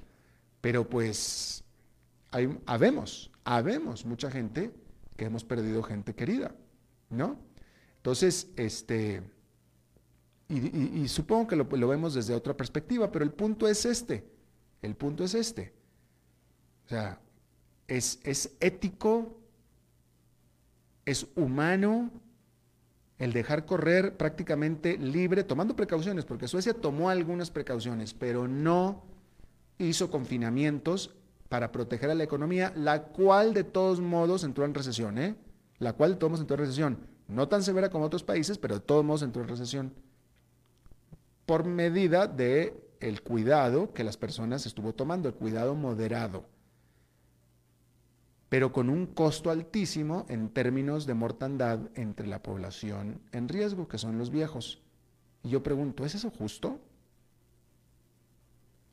Pero 0.61 0.89
pues 0.89 1.63
habemos, 2.67 3.31
habemos 3.45 4.05
mucha 4.05 4.33
gente 4.33 4.73
que 5.17 5.25
hemos 5.25 5.45
perdido 5.45 5.83
gente 5.83 6.15
querida, 6.15 6.55
¿no? 7.11 7.39
Entonces, 7.97 8.49
este, 8.57 9.23
y, 10.49 11.09
supongo 11.09 11.49
que 11.49 11.57
lo, 11.57 11.65
lo, 11.65 11.89
vemos 11.89 12.15
desde 12.15 12.35
otra 12.35 12.57
perspectiva, 12.57 13.11
pero 13.11 13.25
el 13.25 13.33
punto 13.33 13.67
es 13.69 13.85
este, 13.85 14.25
el 14.83 14.95
punto 14.95 15.25
es 15.25 15.35
este. 15.35 15.73
O 16.85 16.89
sea, 16.89 17.21
es, 17.89 18.21
es 18.23 18.57
ético, 18.61 19.41
es 21.05 21.27
humano 21.35 22.11
el 23.19 23.33
dejar 23.33 23.65
correr 23.65 24.17
prácticamente 24.17 24.99
libre, 24.99 25.43
tomando 25.43 25.75
precauciones, 25.75 26.25
porque 26.25 26.49
Suecia 26.49 26.75
tomó 26.75 27.09
algunas 27.09 27.51
precauciones, 27.51 28.13
pero 28.13 28.47
no 28.47 29.05
hizo 29.79 30.11
confinamientos 30.11 31.15
para 31.49 31.73
proteger 31.73 32.11
a 32.11 32.15
la 32.15 32.25
economía, 32.25 32.73
la 32.77 33.05
cual 33.05 33.55
de 33.55 33.65
todos 33.65 34.01
modos 34.01 34.45
entró 34.45 34.65
en 34.65 34.75
recesión, 34.75 35.19
¿eh? 35.19 35.37
La 35.79 35.93
cual 35.93 36.13
de 36.13 36.17
todos 36.17 36.31
modos 36.31 36.41
entró 36.43 36.55
en 36.57 36.61
recesión. 36.61 36.99
No 37.29 37.49
tan 37.49 37.63
severa 37.63 37.91
como 37.91 38.05
otros 38.05 38.23
países, 38.23 38.59
pero 38.59 38.77
de 38.77 38.81
todos 38.81 39.05
modos 39.05 39.23
entró 39.23 39.43
en 39.43 39.49
recesión. 39.49 39.95
Por 41.45 41.65
medida 41.65 42.27
de 42.27 42.83
el 43.01 43.23
cuidado 43.23 43.93
que 43.93 44.05
las 44.05 44.17
personas 44.17 44.67
estuvo 44.67 44.95
tomando, 44.95 45.29
el 45.29 45.35
cuidado 45.35 45.75
moderado 45.75 46.45
pero 48.49 48.73
con 48.73 48.89
un 48.89 49.07
costo 49.07 49.51
altísimo 49.51 50.25
en 50.29 50.49
términos 50.51 51.07
de 51.07 51.15
mortandad 51.15 51.81
entre 51.95 52.27
la 52.27 52.43
población 52.43 53.21
en 53.33 53.49
riesgo, 53.49 53.89
que 53.89 53.99
son 53.99 54.19
los 54.19 54.31
viejos. 54.31 54.81
Y 55.43 55.51
yo 55.51 55.63
pregunto, 55.63 56.05
¿es 56.05 56.15
eso 56.15 56.31
justo? 56.31 56.81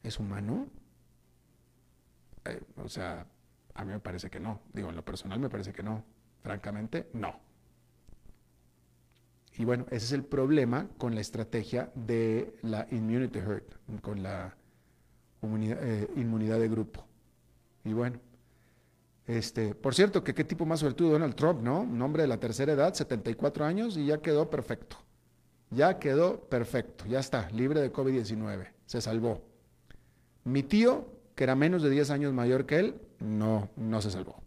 ¿Es 0.02 0.20
humano? 0.20 0.68
Eh, 2.46 2.62
o 2.78 2.90
sea, 2.90 3.26
a 3.74 3.86
mí 3.86 3.92
me 3.92 4.00
parece 4.00 4.30
que 4.30 4.40
no. 4.40 4.62
Digo, 4.74 4.90
en 4.90 4.96
lo 4.96 5.06
personal 5.06 5.40
me 5.40 5.50
parece 5.50 5.74
que 5.74 5.84
no. 5.84 6.04
Francamente, 6.42 7.10
no. 7.14 7.40
Y 9.56 9.66
bueno, 9.66 9.86
ese 9.92 10.06
es 10.06 10.12
el 10.14 10.24
problema 10.24 10.88
con 10.98 11.14
la 11.16 11.22
estrategia 11.22 11.92
de 11.96 12.56
la 12.64 12.88
immunity 12.92 13.40
herd, 13.40 13.64
con 14.02 14.24
la 14.24 14.56
eh, 15.44 16.08
inmunidad 16.16 16.60
de 16.60 16.70
grupo. 16.70 17.06
Y 17.84 17.94
bueno, 17.94 18.20
Este, 19.26 19.74
por 19.76 19.96
cierto, 19.96 20.24
que 20.24 20.34
qué 20.34 20.44
tipo 20.44 20.66
más 20.66 20.82
suertudo 20.82 21.12
Donald 21.12 21.36
Trump, 21.36 21.62
¿no? 21.62 21.82
Un 21.82 22.02
hombre 22.02 22.24
de 22.24 22.28
la 22.28 22.40
tercera 22.40 22.74
edad, 22.74 22.94
74 22.94 23.66
años 23.66 23.96
y 23.98 24.08
ya 24.08 24.18
quedó 24.22 24.50
perfecto. 24.50 24.98
Ya 25.70 25.98
quedó 26.00 26.42
perfecto, 26.50 27.06
ya 27.08 27.20
está, 27.20 27.50
libre 27.52 27.82
de 27.82 27.92
COVID-19, 27.92 28.68
se 28.86 29.02
salvó. 29.02 29.42
Mi 30.44 30.62
tío, 30.64 31.08
que 31.36 31.44
era 31.44 31.56
menos 31.56 31.82
de 31.82 31.90
10 31.90 32.10
años 32.12 32.34
mayor 32.34 32.66
que 32.66 32.80
él, 32.80 33.02
no, 33.20 33.70
no 33.76 34.02
se 34.02 34.12
salvó. 34.12 34.42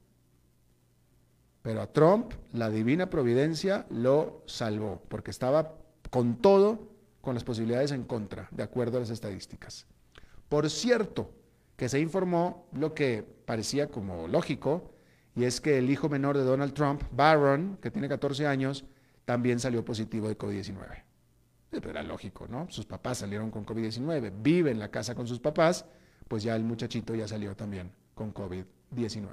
Pero 1.62 1.82
a 1.82 1.92
Trump, 1.92 2.32
la 2.52 2.70
divina 2.70 3.10
providencia 3.10 3.86
lo 3.90 4.42
salvó, 4.46 5.02
porque 5.08 5.30
estaba 5.32 5.74
con 6.10 6.36
todo, 6.36 6.92
con 7.20 7.34
las 7.34 7.42
posibilidades 7.42 7.90
en 7.90 8.04
contra, 8.04 8.48
de 8.52 8.62
acuerdo 8.62 8.98
a 8.98 9.00
las 9.00 9.10
estadísticas. 9.10 9.86
Por 10.48 10.70
cierto, 10.70 11.32
que 11.76 11.88
se 11.88 11.98
informó 11.98 12.68
lo 12.72 12.94
que 12.94 13.24
parecía 13.44 13.88
como 13.88 14.28
lógico, 14.28 14.92
y 15.34 15.44
es 15.44 15.60
que 15.60 15.78
el 15.78 15.90
hijo 15.90 16.08
menor 16.08 16.38
de 16.38 16.44
Donald 16.44 16.72
Trump, 16.72 17.02
Barron, 17.10 17.78
que 17.82 17.90
tiene 17.90 18.08
14 18.08 18.46
años, 18.46 18.84
también 19.24 19.58
salió 19.58 19.84
positivo 19.84 20.28
de 20.28 20.38
COVID-19. 20.38 21.02
Era 21.72 22.02
lógico, 22.02 22.46
¿no? 22.48 22.70
Sus 22.70 22.86
papás 22.86 23.18
salieron 23.18 23.50
con 23.50 23.66
COVID-19, 23.66 24.32
vive 24.40 24.70
en 24.70 24.78
la 24.78 24.90
casa 24.90 25.14
con 25.14 25.26
sus 25.26 25.40
papás, 25.40 25.84
pues 26.28 26.42
ya 26.42 26.56
el 26.56 26.64
muchachito 26.64 27.14
ya 27.14 27.28
salió 27.28 27.54
también 27.54 27.90
con 28.14 28.32
COVID-19. 28.32 29.26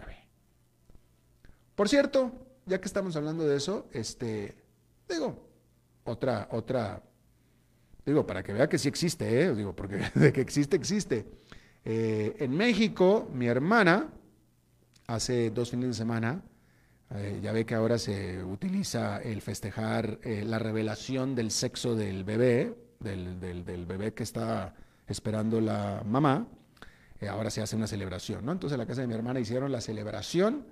Por 1.75 1.89
cierto, 1.89 2.32
ya 2.65 2.79
que 2.79 2.86
estamos 2.86 3.15
hablando 3.15 3.47
de 3.47 3.58
eso, 3.58 3.88
este, 3.91 4.56
digo, 5.10 5.47
otra, 6.03 6.47
otra, 6.51 7.01
digo, 8.06 8.25
para 8.27 8.43
que 8.43 8.53
vea 8.53 8.69
que 8.69 8.77
sí 8.77 8.88
existe, 8.88 9.43
¿eh? 9.43 9.56
digo, 9.56 9.75
porque 9.75 9.97
de 10.15 10.32
que 10.32 10.41
existe, 10.41 10.75
existe. 10.75 11.25
Eh, 11.86 12.36
en 12.39 12.56
México, 12.56 13.29
mi 13.34 13.47
hermana, 13.47 14.10
hace 15.08 15.49
dos 15.49 15.71
fines 15.71 15.88
de 15.89 15.93
semana, 15.93 16.41
eh, 17.15 17.39
ya 17.43 17.51
ve 17.51 17.65
que 17.65 17.75
ahora 17.75 17.97
se 17.97 18.43
utiliza 18.43 19.21
el 19.21 19.41
festejar 19.41 20.19
eh, 20.23 20.43
la 20.45 20.58
revelación 20.58 21.36
del 21.36 21.51
sexo 21.51 21.95
del 21.95 22.23
bebé, 22.23 22.75
del, 22.99 23.86
bebé 23.86 24.13
que 24.13 24.23
está 24.23 24.73
esperando 25.08 25.62
la 25.62 26.03
mamá. 26.06 26.47
Ahora 27.27 27.49
se 27.49 27.62
hace 27.62 27.75
una 27.75 27.88
celebración, 27.88 28.45
¿no? 28.45 28.51
Entonces 28.51 28.73
en 28.73 28.79
la 28.79 28.86
casa 28.86 29.01
de 29.01 29.07
mi 29.07 29.13
hermana 29.13 29.39
hicieron 29.39 29.71
la 29.71 29.81
celebración 29.81 30.65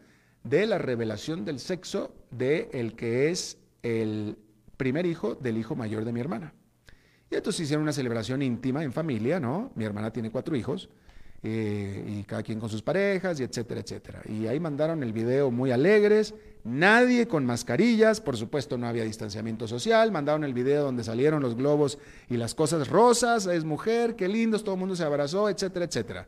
de 0.43 0.65
la 0.65 0.77
revelación 0.77 1.45
del 1.45 1.59
sexo 1.59 2.13
de 2.31 2.69
el 2.73 2.95
que 2.95 3.29
es 3.29 3.57
el 3.83 4.37
primer 4.77 5.05
hijo 5.05 5.35
del 5.35 5.57
hijo 5.57 5.75
mayor 5.75 6.05
de 6.05 6.13
mi 6.13 6.19
hermana. 6.19 6.53
Y 7.29 7.35
entonces 7.35 7.61
hicieron 7.61 7.83
una 7.83 7.93
celebración 7.93 8.41
íntima 8.41 8.83
en 8.83 8.91
familia, 8.91 9.39
¿no? 9.39 9.71
Mi 9.75 9.85
hermana 9.85 10.11
tiene 10.11 10.31
cuatro 10.31 10.55
hijos. 10.55 10.89
Eh, 11.43 12.05
y 12.07 12.23
cada 12.23 12.43
quien 12.43 12.59
con 12.59 12.69
sus 12.69 12.83
parejas, 12.83 13.39
y 13.39 13.43
etcétera, 13.43 13.81
etcétera. 13.81 14.21
Y 14.29 14.45
ahí 14.45 14.59
mandaron 14.59 15.01
el 15.01 15.11
video 15.11 15.49
muy 15.49 15.71
alegres, 15.71 16.35
nadie 16.63 17.27
con 17.27 17.47
mascarillas, 17.47 18.21
por 18.21 18.37
supuesto 18.37 18.77
no 18.77 18.85
había 18.85 19.03
distanciamiento 19.03 19.67
social, 19.67 20.11
mandaron 20.11 20.43
el 20.43 20.53
video 20.53 20.83
donde 20.83 21.03
salieron 21.03 21.41
los 21.41 21.55
globos 21.55 21.97
y 22.29 22.37
las 22.37 22.53
cosas 22.53 22.89
rosas, 22.89 23.47
es 23.47 23.63
mujer, 23.63 24.15
qué 24.15 24.27
lindos, 24.27 24.63
todo 24.63 24.75
el 24.75 24.79
mundo 24.81 24.95
se 24.95 25.03
abrazó, 25.03 25.49
etcétera, 25.49 25.85
etcétera. 25.85 26.27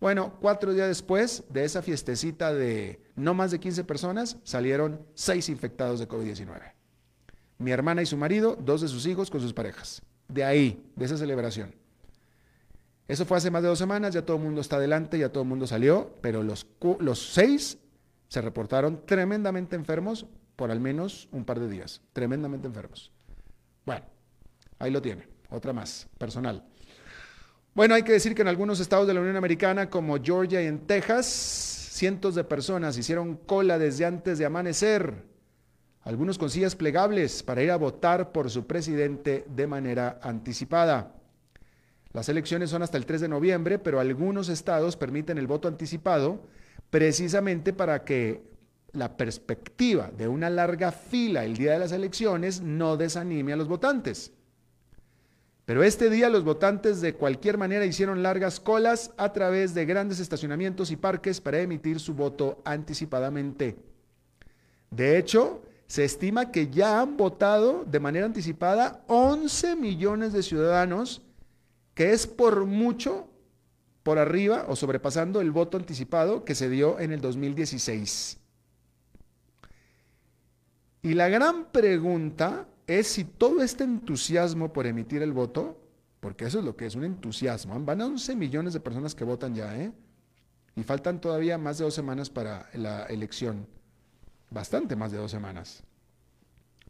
Bueno, 0.00 0.34
cuatro 0.40 0.72
días 0.72 0.86
después 0.86 1.44
de 1.48 1.64
esa 1.64 1.82
fiestecita 1.82 2.54
de 2.54 3.02
no 3.16 3.34
más 3.34 3.50
de 3.50 3.58
15 3.58 3.82
personas, 3.84 4.36
salieron 4.44 5.04
seis 5.14 5.48
infectados 5.48 5.98
de 5.98 6.08
COVID-19. 6.08 6.72
Mi 7.58 7.72
hermana 7.72 8.02
y 8.02 8.06
su 8.06 8.16
marido, 8.16 8.56
dos 8.60 8.80
de 8.80 8.88
sus 8.88 9.06
hijos 9.06 9.28
con 9.28 9.40
sus 9.40 9.52
parejas. 9.52 10.02
De 10.28 10.44
ahí, 10.44 10.88
de 10.94 11.04
esa 11.04 11.16
celebración. 11.16 11.74
Eso 13.08 13.24
fue 13.24 13.38
hace 13.38 13.50
más 13.50 13.62
de 13.62 13.68
dos 13.68 13.78
semanas, 13.78 14.14
ya 14.14 14.24
todo 14.24 14.36
el 14.36 14.42
mundo 14.42 14.60
está 14.60 14.76
adelante, 14.76 15.18
ya 15.18 15.30
todo 15.30 15.42
el 15.42 15.48
mundo 15.48 15.66
salió, 15.66 16.14
pero 16.20 16.42
los, 16.42 16.66
los 17.00 17.32
seis 17.32 17.78
se 18.28 18.40
reportaron 18.40 19.04
tremendamente 19.04 19.74
enfermos 19.74 20.26
por 20.54 20.70
al 20.70 20.78
menos 20.78 21.28
un 21.32 21.44
par 21.44 21.58
de 21.58 21.68
días, 21.68 22.02
tremendamente 22.12 22.68
enfermos. 22.68 23.10
Bueno, 23.86 24.04
ahí 24.78 24.90
lo 24.90 25.00
tiene, 25.00 25.26
otra 25.50 25.72
más, 25.72 26.06
personal. 26.18 26.62
Bueno, 27.78 27.94
hay 27.94 28.02
que 28.02 28.10
decir 28.10 28.34
que 28.34 28.42
en 28.42 28.48
algunos 28.48 28.80
estados 28.80 29.06
de 29.06 29.14
la 29.14 29.20
Unión 29.20 29.36
Americana, 29.36 29.88
como 29.88 30.20
Georgia 30.20 30.60
y 30.60 30.66
en 30.66 30.80
Texas, 30.80 31.26
cientos 31.26 32.34
de 32.34 32.42
personas 32.42 32.98
hicieron 32.98 33.36
cola 33.36 33.78
desde 33.78 34.04
antes 34.04 34.36
de 34.36 34.44
amanecer, 34.44 35.22
algunos 36.00 36.38
con 36.38 36.50
sillas 36.50 36.74
plegables, 36.74 37.44
para 37.44 37.62
ir 37.62 37.70
a 37.70 37.76
votar 37.76 38.32
por 38.32 38.50
su 38.50 38.66
presidente 38.66 39.44
de 39.46 39.68
manera 39.68 40.18
anticipada. 40.24 41.14
Las 42.12 42.28
elecciones 42.28 42.68
son 42.68 42.82
hasta 42.82 42.96
el 42.96 43.06
3 43.06 43.20
de 43.20 43.28
noviembre, 43.28 43.78
pero 43.78 44.00
algunos 44.00 44.48
estados 44.48 44.96
permiten 44.96 45.38
el 45.38 45.46
voto 45.46 45.68
anticipado 45.68 46.48
precisamente 46.90 47.72
para 47.72 48.02
que 48.02 48.42
la 48.90 49.16
perspectiva 49.16 50.10
de 50.10 50.26
una 50.26 50.50
larga 50.50 50.90
fila 50.90 51.44
el 51.44 51.56
día 51.56 51.74
de 51.74 51.78
las 51.78 51.92
elecciones 51.92 52.60
no 52.60 52.96
desanime 52.96 53.52
a 53.52 53.56
los 53.56 53.68
votantes. 53.68 54.32
Pero 55.68 55.82
este 55.82 56.08
día 56.08 56.30
los 56.30 56.44
votantes 56.44 57.02
de 57.02 57.12
cualquier 57.12 57.58
manera 57.58 57.84
hicieron 57.84 58.22
largas 58.22 58.58
colas 58.58 59.12
a 59.18 59.34
través 59.34 59.74
de 59.74 59.84
grandes 59.84 60.18
estacionamientos 60.18 60.90
y 60.90 60.96
parques 60.96 61.42
para 61.42 61.60
emitir 61.60 62.00
su 62.00 62.14
voto 62.14 62.62
anticipadamente. 62.64 63.76
De 64.90 65.18
hecho, 65.18 65.60
se 65.86 66.06
estima 66.06 66.52
que 66.52 66.68
ya 66.68 67.02
han 67.02 67.18
votado 67.18 67.84
de 67.84 68.00
manera 68.00 68.24
anticipada 68.24 69.04
11 69.08 69.76
millones 69.76 70.32
de 70.32 70.42
ciudadanos 70.42 71.20
que 71.92 72.14
es 72.14 72.26
por 72.26 72.64
mucho 72.64 73.28
por 74.02 74.16
arriba 74.16 74.64
o 74.68 74.74
sobrepasando 74.74 75.42
el 75.42 75.50
voto 75.50 75.76
anticipado 75.76 76.46
que 76.46 76.54
se 76.54 76.70
dio 76.70 76.98
en 76.98 77.12
el 77.12 77.20
2016. 77.20 78.38
Y 81.02 81.12
la 81.12 81.28
gran 81.28 81.66
pregunta 81.66 82.66
es 82.88 83.06
si 83.06 83.22
todo 83.22 83.62
este 83.62 83.84
entusiasmo 83.84 84.72
por 84.72 84.88
emitir 84.88 85.22
el 85.22 85.32
voto, 85.32 85.80
porque 86.18 86.46
eso 86.46 86.58
es 86.58 86.64
lo 86.64 86.76
que 86.76 86.86
es 86.86 86.96
un 86.96 87.04
entusiasmo, 87.04 87.78
van 87.78 88.00
a 88.00 88.06
11 88.06 88.34
millones 88.34 88.72
de 88.72 88.80
personas 88.80 89.14
que 89.14 89.22
votan 89.22 89.54
ya, 89.54 89.78
¿eh? 89.78 89.92
Y 90.74 90.82
faltan 90.82 91.20
todavía 91.20 91.56
más 91.56 91.78
de 91.78 91.84
dos 91.84 91.94
semanas 91.94 92.30
para 92.30 92.68
la 92.74 93.06
elección. 93.06 93.68
Bastante 94.50 94.96
más 94.96 95.12
de 95.12 95.18
dos 95.18 95.30
semanas. 95.30 95.84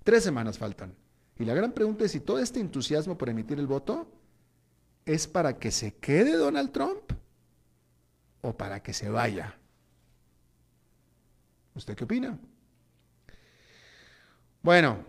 Tres 0.02 0.24
semanas 0.24 0.56
faltan. 0.56 0.94
Y 1.38 1.44
la 1.44 1.52
gran 1.52 1.72
pregunta 1.72 2.06
es 2.06 2.12
si 2.12 2.20
todo 2.20 2.38
este 2.38 2.60
entusiasmo 2.60 3.18
por 3.18 3.28
emitir 3.28 3.58
el 3.58 3.66
voto 3.66 4.08
¿Es 5.08 5.26
para 5.26 5.58
que 5.58 5.70
se 5.70 5.94
quede 5.94 6.36
Donald 6.36 6.70
Trump 6.70 7.12
o 8.42 8.54
para 8.54 8.82
que 8.82 8.92
se 8.92 9.08
vaya? 9.08 9.56
¿Usted 11.74 11.96
qué 11.96 12.04
opina? 12.04 12.38
Bueno, 14.62 15.02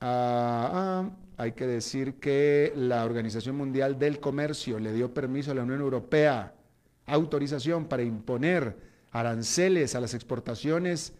ah, 0.00 0.70
ah, 0.72 1.10
hay 1.36 1.52
que 1.52 1.66
decir 1.66 2.14
que 2.14 2.72
la 2.76 3.04
Organización 3.04 3.56
Mundial 3.56 3.98
del 3.98 4.20
Comercio 4.20 4.78
le 4.78 4.92
dio 4.92 5.12
permiso 5.12 5.50
a 5.50 5.54
la 5.54 5.62
Unión 5.62 5.80
Europea, 5.80 6.54
autorización 7.06 7.86
para 7.86 8.02
imponer 8.02 8.76
aranceles 9.12 9.94
a 9.94 10.00
las 10.00 10.14
exportaciones 10.14 11.12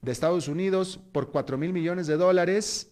de 0.00 0.12
Estados 0.12 0.48
Unidos 0.48 1.00
por 1.12 1.30
4 1.30 1.56
mil 1.58 1.72
millones 1.72 2.06
de 2.06 2.16
dólares 2.16 2.90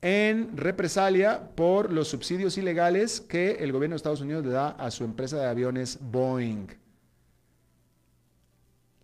en 0.00 0.56
represalia 0.56 1.50
por 1.54 1.92
los 1.92 2.08
subsidios 2.08 2.56
ilegales 2.56 3.20
que 3.20 3.52
el 3.60 3.72
gobierno 3.72 3.94
de 3.94 3.98
Estados 3.98 4.20
Unidos 4.20 4.44
le 4.44 4.52
da 4.52 4.70
a 4.70 4.90
su 4.90 5.04
empresa 5.04 5.38
de 5.38 5.46
aviones 5.46 5.98
Boeing. 6.00 6.68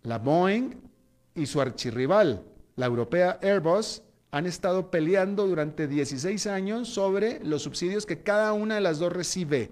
La 0.03 0.19
Boeing 0.19 0.75
y 1.33 1.45
su 1.45 1.59
archirrival, 1.59 2.43
la 2.75 2.85
europea 2.85 3.39
Airbus, 3.41 4.01
han 4.35 4.47
estado 4.47 4.91
peleando 4.91 5.47
durante 5.47 5.87
16 5.87 6.47
años 6.47 6.89
sobre 6.89 7.41
los 7.45 7.61
subsidios 7.61 8.05
que 8.05 8.21
cada 8.21 8.51
una 8.51 8.75
de 8.75 8.81
las 8.81 8.99
dos 8.99 9.13
recibe. 9.13 9.71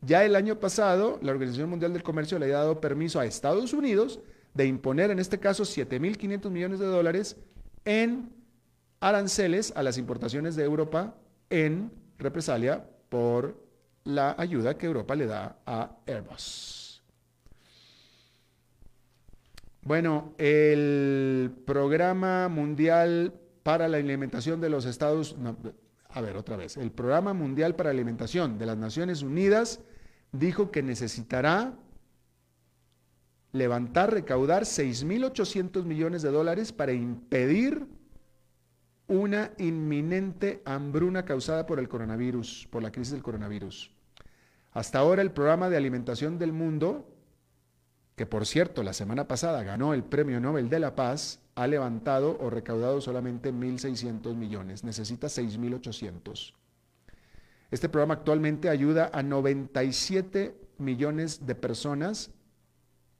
Ya 0.00 0.24
el 0.24 0.36
año 0.36 0.58
pasado, 0.58 1.18
la 1.20 1.32
Organización 1.32 1.68
Mundial 1.68 1.92
del 1.92 2.02
Comercio 2.02 2.38
le 2.38 2.46
ha 2.46 2.60
dado 2.60 2.80
permiso 2.80 3.20
a 3.20 3.26
Estados 3.26 3.74
Unidos 3.74 4.20
de 4.54 4.64
imponer, 4.64 5.10
en 5.10 5.18
este 5.18 5.38
caso, 5.38 5.64
7.500 5.64 6.48
millones 6.48 6.78
de 6.78 6.86
dólares 6.86 7.36
en 7.84 8.32
aranceles 9.00 9.74
a 9.76 9.82
las 9.82 9.98
importaciones 9.98 10.56
de 10.56 10.64
Europa 10.64 11.14
en 11.50 11.92
represalia 12.16 12.88
por 13.10 13.62
la 14.04 14.34
ayuda 14.38 14.78
que 14.78 14.86
Europa 14.86 15.14
le 15.14 15.26
da 15.26 15.58
a 15.66 15.94
Airbus. 16.06 17.02
Bueno, 19.84 20.32
el 20.38 21.50
programa 21.66 22.48
mundial 22.48 23.34
para 23.62 23.88
la 23.88 23.98
alimentación 23.98 24.60
de 24.60 24.70
los 24.70 24.84
Estados 24.84 25.36
a 26.14 26.20
ver, 26.20 26.36
otra 26.36 26.56
vez, 26.56 26.76
el 26.76 26.90
programa 26.90 27.32
mundial 27.32 27.74
para 27.74 27.88
la 27.88 27.94
alimentación 27.94 28.58
de 28.58 28.66
las 28.66 28.76
Naciones 28.76 29.22
Unidas 29.22 29.80
dijo 30.30 30.70
que 30.70 30.82
necesitará 30.82 31.74
levantar, 33.52 34.12
recaudar 34.12 34.64
6.800 34.64 35.84
millones 35.84 36.22
de 36.22 36.30
dólares 36.30 36.72
para 36.72 36.92
impedir 36.92 37.86
una 39.08 39.52
inminente 39.58 40.62
hambruna 40.64 41.24
causada 41.24 41.66
por 41.66 41.78
el 41.78 41.88
coronavirus, 41.88 42.68
por 42.70 42.82
la 42.82 42.92
crisis 42.92 43.12
del 43.12 43.22
coronavirus. 43.22 43.90
Hasta 44.72 44.98
ahora 44.98 45.22
el 45.22 45.32
programa 45.32 45.70
de 45.70 45.76
alimentación 45.76 46.38
del 46.38 46.52
mundo 46.52 47.08
que 48.16 48.26
por 48.26 48.46
cierto 48.46 48.82
la 48.82 48.92
semana 48.92 49.26
pasada 49.26 49.62
ganó 49.62 49.94
el 49.94 50.04
Premio 50.04 50.40
Nobel 50.40 50.68
de 50.68 50.78
la 50.78 50.94
Paz, 50.94 51.40
ha 51.54 51.66
levantado 51.66 52.38
o 52.40 52.50
recaudado 52.50 53.00
solamente 53.00 53.52
1.600 53.52 54.34
millones, 54.34 54.84
necesita 54.84 55.26
6.800. 55.26 56.54
Este 57.70 57.88
programa 57.88 58.14
actualmente 58.14 58.68
ayuda 58.68 59.10
a 59.12 59.22
97 59.22 60.54
millones 60.78 61.46
de 61.46 61.54
personas 61.54 62.30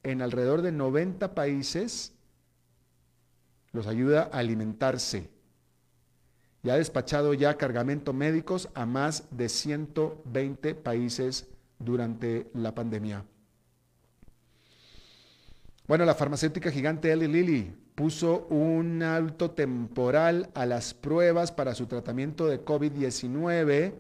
en 0.03 0.21
alrededor 0.21 0.63
de 0.63 0.73
90 0.73 1.35
países, 1.35 2.13
los 3.73 3.87
ayuda 3.87 4.31
a 4.33 4.39
alimentarse. 4.39 5.31
Y 6.63 6.71
ha 6.71 6.77
despachado 6.77 7.35
ya 7.35 7.57
cargamento 7.57 8.13
médicos 8.13 8.69
a 8.75 8.87
más 8.87 9.25
de 9.31 9.49
120 9.49 10.75
países 10.77 11.49
durante 11.79 12.51
la 12.55 12.75
pandemia. 12.75 13.25
Bueno, 15.89 16.05
la 16.05 16.15
farmacéutica 16.15 16.71
gigante 16.71 17.11
Eli 17.11 17.27
Lilly 17.27 17.82
puso 17.95 18.47
un 18.49 19.03
alto 19.03 19.51
temporal 19.51 20.51
a 20.55 20.67
las 20.67 20.95
pruebas 20.95 21.53
para 21.53 21.75
su 21.75 21.87
tratamiento 21.87 22.47
de 22.47 22.65
COVID-19 22.65 23.95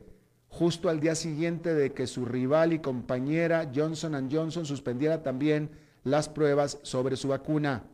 justo 0.48 0.88
al 0.88 1.00
día 1.00 1.14
siguiente 1.14 1.74
de 1.74 1.92
que 1.92 2.06
su 2.06 2.24
rival 2.24 2.72
y 2.72 2.78
compañera 2.78 3.70
Johnson 3.74 4.28
Johnson 4.30 4.66
suspendiera 4.66 5.22
también 5.22 5.70
las 6.04 6.28
pruebas 6.28 6.78
sobre 6.82 7.16
su 7.16 7.28
vacuna. 7.28 7.84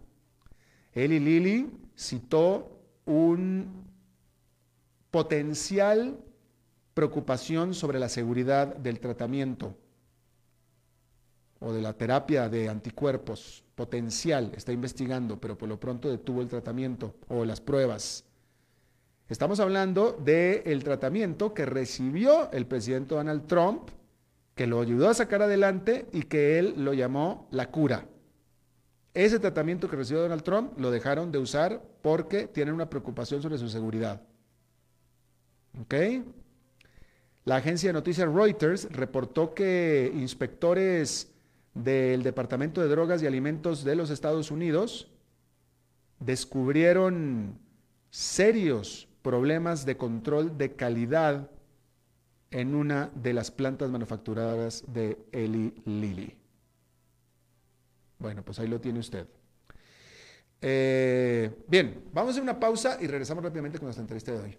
Eli 0.93 1.21
Lilly 1.21 1.71
citó 1.97 2.81
un 3.05 3.85
potencial 5.11 6.19
preocupación 6.95 7.75
sobre 7.75 7.99
la 7.99 8.09
seguridad 8.09 8.75
del 8.77 8.99
tratamiento 8.99 9.77
o 11.61 11.73
de 11.73 11.81
la 11.81 11.93
terapia 11.93 12.49
de 12.49 12.69
anticuerpos 12.69 13.65
potencial, 13.79 14.51
está 14.57 14.73
investigando, 14.73 15.41
pero 15.41 15.57
por 15.57 15.69
lo 15.69 15.79
pronto 15.79 16.11
detuvo 16.11 16.43
el 16.43 16.49
tratamiento 16.49 17.15
o 17.29 17.45
las 17.45 17.61
pruebas. 17.61 18.25
Estamos 19.29 19.61
hablando 19.61 20.19
del 20.21 20.83
tratamiento 20.83 21.55
que 21.55 21.65
recibió 21.65 22.51
el 22.51 22.67
presidente 22.67 23.15
Donald 23.15 23.47
Trump, 23.47 23.91
que 24.57 24.67
lo 24.67 24.81
ayudó 24.81 25.09
a 25.09 25.15
sacar 25.15 25.43
adelante 25.43 26.07
y 26.13 26.23
que 26.23 26.59
él 26.59 26.75
lo 26.79 26.93
llamó 26.93 27.47
la 27.53 27.71
cura. 27.71 28.09
Ese 29.15 29.39
tratamiento 29.39 29.89
que 29.89 29.95
recibió 29.95 30.23
Donald 30.23 30.43
Trump 30.43 30.77
lo 30.77 30.91
dejaron 30.91 31.31
de 31.31 31.39
usar 31.39 31.81
porque 32.03 32.49
tienen 32.49 32.75
una 32.75 32.91
preocupación 32.91 33.41
sobre 33.41 33.59
su 33.59 33.69
seguridad. 33.69 34.23
¿Ok? 35.83 35.95
La 37.45 37.57
agencia 37.57 37.91
de 37.91 37.93
noticias 37.93 38.29
Reuters 38.29 38.91
reportó 38.91 39.55
que 39.55 40.11
inspectores 40.17 41.31
del 41.75 42.23
Departamento 42.23 42.81
de 42.81 42.89
Drogas 42.89 43.23
y 43.23 43.27
Alimentos 43.27 43.85
de 43.85 43.95
los 43.95 44.11
Estados 44.11 44.51
Unidos 44.51 45.11
descubrieron 46.21 47.59
serios 48.11 49.09
problemas 49.23 49.85
de 49.87 49.97
control 49.97 50.59
de 50.59 50.75
calidad 50.75 51.51
en 52.51 52.75
una 52.75 53.11
de 53.15 53.35
las 53.35 53.51
plantas 53.51 53.91
manufacturadoras 53.91 54.85
de 54.89 55.19
Eli 55.33 55.75
Lilly. 55.85 56.35
Bueno, 58.19 58.43
pues 58.43 58.59
ahí 58.59 58.69
lo 58.69 58.81
tiene 58.81 58.99
usted. 58.99 59.27
Eh, 60.61 61.65
bien, 61.69 62.05
vamos 62.13 62.37
a 62.37 62.43
una 62.43 62.59
pausa 62.59 62.99
y 63.01 63.07
regresamos 63.07 63.45
rápidamente 63.45 63.79
con 63.79 63.87
nuestra 63.87 64.03
entrevista 64.03 64.33
de 64.33 64.39
hoy. 64.41 64.59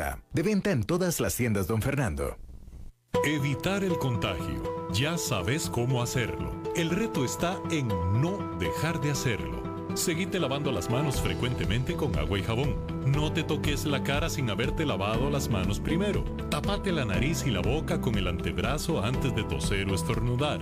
De 0.33 0.41
venta 0.41 0.71
en 0.71 0.83
todas 0.83 1.19
las 1.19 1.35
tiendas, 1.35 1.67
don 1.67 1.81
Fernando. 1.81 2.37
Evitar 3.23 3.83
el 3.83 3.97
contagio. 3.97 4.89
Ya 4.93 5.17
sabes 5.17 5.69
cómo 5.69 6.01
hacerlo. 6.01 6.51
El 6.75 6.89
reto 6.89 7.23
está 7.23 7.59
en 7.69 7.87
no 7.87 8.57
dejar 8.57 8.99
de 8.99 9.11
hacerlo. 9.11 9.61
Seguite 9.93 10.39
lavando 10.39 10.71
las 10.71 10.89
manos 10.89 11.21
frecuentemente 11.21 11.95
con 11.95 12.17
agua 12.17 12.39
y 12.39 12.43
jabón. 12.43 12.77
No 13.05 13.31
te 13.31 13.43
toques 13.43 13.85
la 13.85 14.03
cara 14.03 14.29
sin 14.29 14.49
haberte 14.49 14.85
lavado 14.85 15.29
las 15.29 15.49
manos 15.49 15.79
primero. 15.79 16.23
Tapate 16.49 16.91
la 16.91 17.05
nariz 17.05 17.45
y 17.45 17.51
la 17.51 17.61
boca 17.61 18.01
con 18.01 18.15
el 18.15 18.27
antebrazo 18.27 19.03
antes 19.03 19.35
de 19.35 19.43
toser 19.43 19.87
o 19.89 19.95
estornudar. 19.95 20.61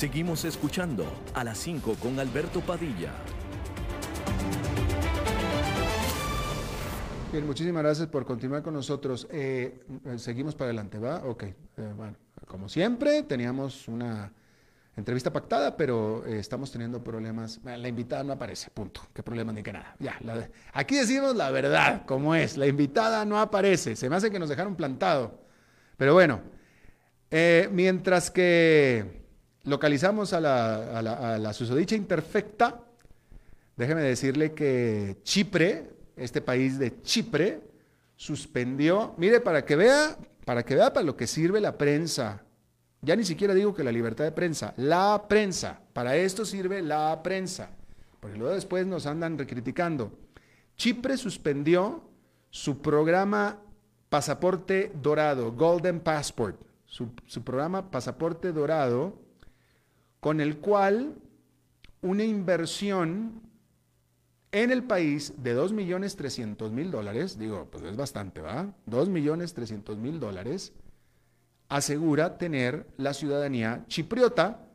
Seguimos 0.00 0.46
escuchando 0.46 1.04
a 1.34 1.44
las 1.44 1.58
5 1.58 1.96
con 2.00 2.18
Alberto 2.18 2.62
Padilla. 2.62 3.12
Bien, 7.30 7.46
muchísimas 7.46 7.82
gracias 7.82 8.08
por 8.08 8.24
continuar 8.24 8.62
con 8.62 8.72
nosotros. 8.72 9.28
Eh, 9.30 9.78
seguimos 10.16 10.54
para 10.54 10.68
adelante, 10.68 10.98
¿va? 10.98 11.16
Ok. 11.26 11.42
Eh, 11.42 11.54
bueno, 11.94 12.16
como 12.46 12.70
siempre, 12.70 13.24
teníamos 13.24 13.88
una 13.88 14.32
entrevista 14.96 15.34
pactada, 15.34 15.76
pero 15.76 16.24
eh, 16.24 16.38
estamos 16.38 16.72
teniendo 16.72 17.04
problemas. 17.04 17.60
La 17.62 17.86
invitada 17.86 18.24
no 18.24 18.32
aparece, 18.32 18.70
punto. 18.70 19.02
¿Qué 19.12 19.22
problema 19.22 19.52
ni 19.52 19.62
que 19.62 19.74
nada? 19.74 19.96
Ya, 19.98 20.18
aquí 20.72 20.96
decimos 20.96 21.36
la 21.36 21.50
verdad, 21.50 22.06
como 22.06 22.34
es. 22.34 22.56
La 22.56 22.66
invitada 22.66 23.26
no 23.26 23.38
aparece. 23.38 23.96
Se 23.96 24.08
me 24.08 24.16
hace 24.16 24.30
que 24.30 24.38
nos 24.38 24.48
dejaron 24.48 24.76
plantado. 24.76 25.42
Pero 25.98 26.14
bueno, 26.14 26.40
mientras 27.70 28.30
que 28.30 29.19
localizamos 29.64 30.32
a 30.32 30.40
la, 30.40 30.98
a 31.34 31.38
la 31.38 31.52
susodicha 31.52 31.96
imperfecta, 31.96 32.80
déjeme 33.76 34.02
decirle 34.02 34.52
que 34.52 35.18
Chipre, 35.22 35.90
este 36.16 36.40
país 36.40 36.78
de 36.78 37.02
Chipre, 37.02 37.60
suspendió, 38.16 39.14
mire, 39.16 39.40
para 39.40 39.64
que 39.64 39.76
vea, 39.76 40.16
para 40.44 40.64
que 40.64 40.74
vea 40.74 40.92
para 40.92 41.06
lo 41.06 41.16
que 41.16 41.26
sirve 41.26 41.60
la 41.60 41.76
prensa 41.76 42.42
ya 43.02 43.16
ni 43.16 43.24
siquiera 43.24 43.54
digo 43.54 43.74
que 43.74 43.82
la 43.82 43.92
libertad 43.92 44.24
de 44.24 44.32
prensa, 44.32 44.74
la 44.76 45.24
prensa. 45.26 45.80
Para 45.92 46.16
esto 46.16 46.44
sirve 46.44 46.82
la 46.82 47.22
prensa. 47.22 47.70
Porque 48.20 48.36
luego 48.36 48.54
después 48.54 48.86
nos 48.86 49.06
andan 49.06 49.38
recriticando. 49.38 50.12
Chipre 50.76 51.16
suspendió 51.16 52.02
su 52.50 52.82
programa 52.82 53.58
Pasaporte 54.10 54.92
Dorado, 55.00 55.52
Golden 55.52 56.00
Passport. 56.00 56.60
su, 56.84 57.10
su 57.26 57.42
programa 57.42 57.90
Pasaporte 57.90 58.52
Dorado, 58.52 59.14
con 60.20 60.40
el 60.40 60.58
cual 60.58 61.14
una 62.02 62.24
inversión 62.24 63.42
en 64.52 64.70
el 64.70 64.84
país 64.84 65.34
de 65.42 65.56
2.300.000 65.56 66.90
dólares, 66.90 67.38
digo, 67.38 67.68
pues 67.70 67.84
es 67.84 67.96
bastante, 67.96 68.40
¿va? 68.40 68.74
2.300.000 68.88 70.18
dólares, 70.18 70.72
asegura 71.68 72.36
tener 72.36 72.86
la 72.96 73.14
ciudadanía 73.14 73.84
chipriota 73.86 74.66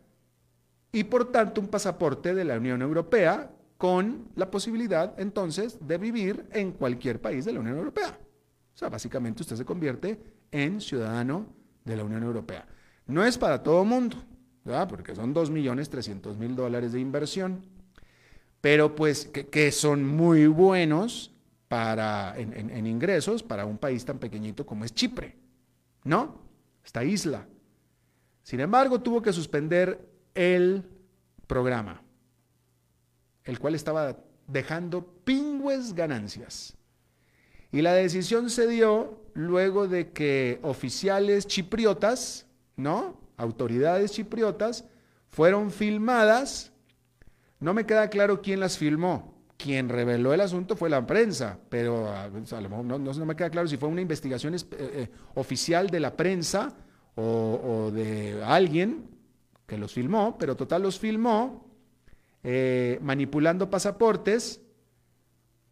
y 0.91 1.03
por 1.03 1.31
tanto 1.31 1.59
un 1.59 1.67
pasaporte 1.67 2.33
de 2.33 2.45
la 2.45 2.57
Unión 2.57 2.81
Europea 2.81 3.51
con 3.77 4.29
la 4.35 4.49
posibilidad 4.49 5.13
entonces 5.19 5.77
de 5.85 5.97
vivir 5.97 6.47
en 6.51 6.71
cualquier 6.71 7.19
país 7.19 7.43
de 7.43 7.51
la 7.51 7.59
Unión 7.59 7.77
Europea. 7.77 8.17
O 8.73 8.77
sea, 8.77 8.87
básicamente 8.87 9.41
usted 9.41 9.57
se 9.57 9.65
convierte 9.65 10.19
en 10.51 10.79
ciudadano 10.79 11.47
de 11.83 11.97
la 11.97 12.03
Unión 12.05 12.23
Europea. 12.23 12.65
No 13.07 13.25
es 13.25 13.37
para 13.37 13.61
todo 13.61 13.83
mundo, 13.83 14.17
porque 14.87 15.15
son 15.15 15.33
2.300.000 15.33 16.55
dólares 16.55 16.91
de 16.91 16.99
inversión, 16.99 17.63
pero 18.61 18.95
pues 18.95 19.25
que, 19.25 19.71
son 19.71 20.03
muy 20.05 20.47
buenos 20.47 21.31
para, 21.67 22.35
en 22.37 22.87
ingresos 22.87 23.43
para 23.43 23.65
un 23.65 23.77
país 23.77 24.03
tan 24.03 24.17
pequeñito 24.17 24.65
como 24.65 24.83
es 24.83 24.93
Chipre, 24.93 25.35
¿no? 26.03 26.39
Esta 26.83 27.03
isla. 27.03 27.47
Sin 28.41 28.59
embargo, 28.59 29.01
tuvo 29.01 29.21
que 29.21 29.33
suspender 29.33 30.07
el 30.33 30.83
programa, 31.47 32.01
el 33.43 33.59
cual 33.59 33.75
estaba 33.75 34.17
dejando 34.47 35.05
pingües 35.23 35.93
ganancias. 35.93 36.75
Y 37.71 37.81
la 37.81 37.93
decisión 37.93 38.49
se 38.49 38.67
dio 38.67 39.19
luego 39.33 39.87
de 39.87 40.11
que 40.11 40.59
oficiales 40.63 41.45
chipriotas, 41.45 42.47
¿no? 42.75 43.24
Autoridades 43.37 44.11
chipriotas 44.11 44.85
fueron 45.29 45.71
filmadas. 45.71 46.71
No 47.59 47.73
me 47.73 47.85
queda 47.85 48.09
claro 48.09 48.41
quién 48.41 48.59
las 48.59 48.77
filmó. 48.77 49.33
Quien 49.57 49.89
reveló 49.89 50.33
el 50.33 50.41
asunto 50.41 50.75
fue 50.75 50.89
la 50.89 51.05
prensa, 51.07 51.57
pero 51.69 52.11
a, 52.11 52.27
lo 52.27 52.69
mejor 52.69 52.85
no, 52.85 53.25
me 53.25 53.35
queda 53.35 53.49
claro 53.49 53.67
si 53.67 53.77
fue 53.77 53.87
una 53.87 54.01
investigación 54.01 54.53
eh, 54.53 54.59
eh, 54.71 55.09
oficial 55.35 55.89
de 55.89 55.99
la 56.01 56.15
prensa 56.15 56.75
o 57.15 57.91
de 57.93 58.43
alguien 58.43 59.07
que 59.65 59.77
los 59.77 59.93
filmó, 59.93 60.37
pero 60.37 60.55
total 60.57 60.83
los 60.83 60.99
filmó 60.99 61.65
eh, 62.47 62.99
manipulando 63.01 63.71
pasaportes 63.71 64.61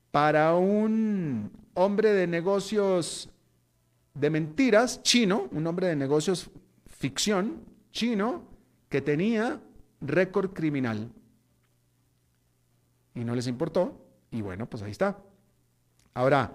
para 0.10 0.56
un 0.56 1.52
hombre 1.76 2.14
de 2.14 2.26
negocios 2.26 3.30
de 4.16 4.32
mentiras 4.32 5.04
chino, 5.04 5.48
un 5.52 5.68
hombre 5.68 5.86
de 5.86 5.96
negocios 5.96 6.50
ficción 7.04 7.66
chino 7.92 8.46
que 8.88 9.02
tenía 9.02 9.60
récord 10.00 10.54
criminal. 10.54 11.12
Y 13.14 13.26
no 13.26 13.36
les 13.36 13.48
importó, 13.48 14.08
y 14.32 14.42
bueno, 14.42 14.70
pues 14.70 14.84
ahí 14.84 14.92
está. 14.92 15.18
Ahora, 16.14 16.54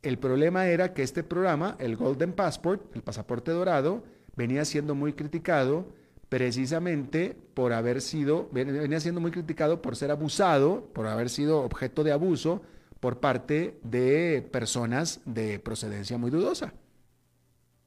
el 0.00 0.18
problema 0.18 0.66
era 0.68 0.94
que 0.94 1.02
este 1.02 1.22
programa, 1.24 1.76
el 1.78 1.96
Golden 1.96 2.32
Passport, 2.32 2.96
el 2.96 3.02
pasaporte 3.02 3.50
dorado, 3.50 4.02
venía 4.34 4.64
siendo 4.64 4.94
muy 4.94 5.12
criticado 5.12 5.92
precisamente 6.30 7.36
por 7.52 7.74
haber 7.74 8.00
sido, 8.00 8.48
venía 8.50 8.98
siendo 8.98 9.20
muy 9.20 9.30
criticado 9.30 9.82
por 9.82 9.94
ser 9.94 10.10
abusado, 10.10 10.90
por 10.94 11.06
haber 11.06 11.28
sido 11.28 11.60
objeto 11.64 12.02
de 12.02 12.12
abuso 12.12 12.62
por 12.98 13.20
parte 13.20 13.78
de 13.82 14.40
personas 14.50 15.20
de 15.26 15.58
procedencia 15.58 16.16
muy 16.16 16.30
dudosa, 16.30 16.72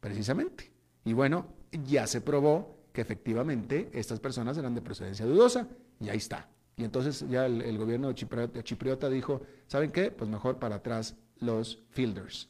precisamente. 0.02 0.70
Y 1.04 1.14
bueno, 1.14 1.47
ya 1.86 2.08
se 2.08 2.22
probó 2.22 2.78
que 2.93 3.02
efectivamente 3.02 3.89
estas 3.93 4.20
personas 4.20 4.58
eran 4.58 4.76
de 4.76 4.82
procedencia 4.82 5.26
dudosa 5.26 5.68
y 5.99 6.10
ahí 6.10 6.18
está. 6.18 6.49
Y 6.76 6.84
entonces 6.84 7.26
ya 7.30 7.45
el, 7.45 7.78
gobierno 7.78 8.08
de 8.10 8.64
Chipriota, 8.64 9.10
dijo, 9.10 9.41
¿saben 9.68 9.91
qué? 9.91 10.12
Pues 10.12 10.30
mejor 10.30 10.58
para 10.58 10.76
atrás 10.78 11.16
los 11.39 11.84
fielders. 11.91 12.49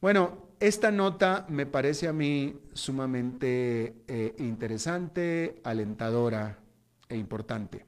Bueno, 0.00 0.48
esta 0.60 0.90
nota 0.90 1.46
me 1.48 1.66
parece 1.66 2.08
a 2.08 2.12
mí 2.12 2.58
sumamente 2.72 4.02
eh, 4.06 4.34
interesante, 4.38 5.60
alentadora 5.64 6.58
e 7.08 7.16
importante. 7.16 7.86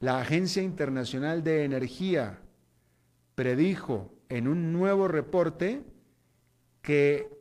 La 0.00 0.20
Agencia 0.20 0.62
Internacional 0.62 1.42
de 1.42 1.64
Energía 1.64 2.38
predijo 3.34 4.12
en 4.28 4.48
un 4.48 4.72
nuevo 4.72 5.08
reporte 5.08 5.82
que 6.82 7.35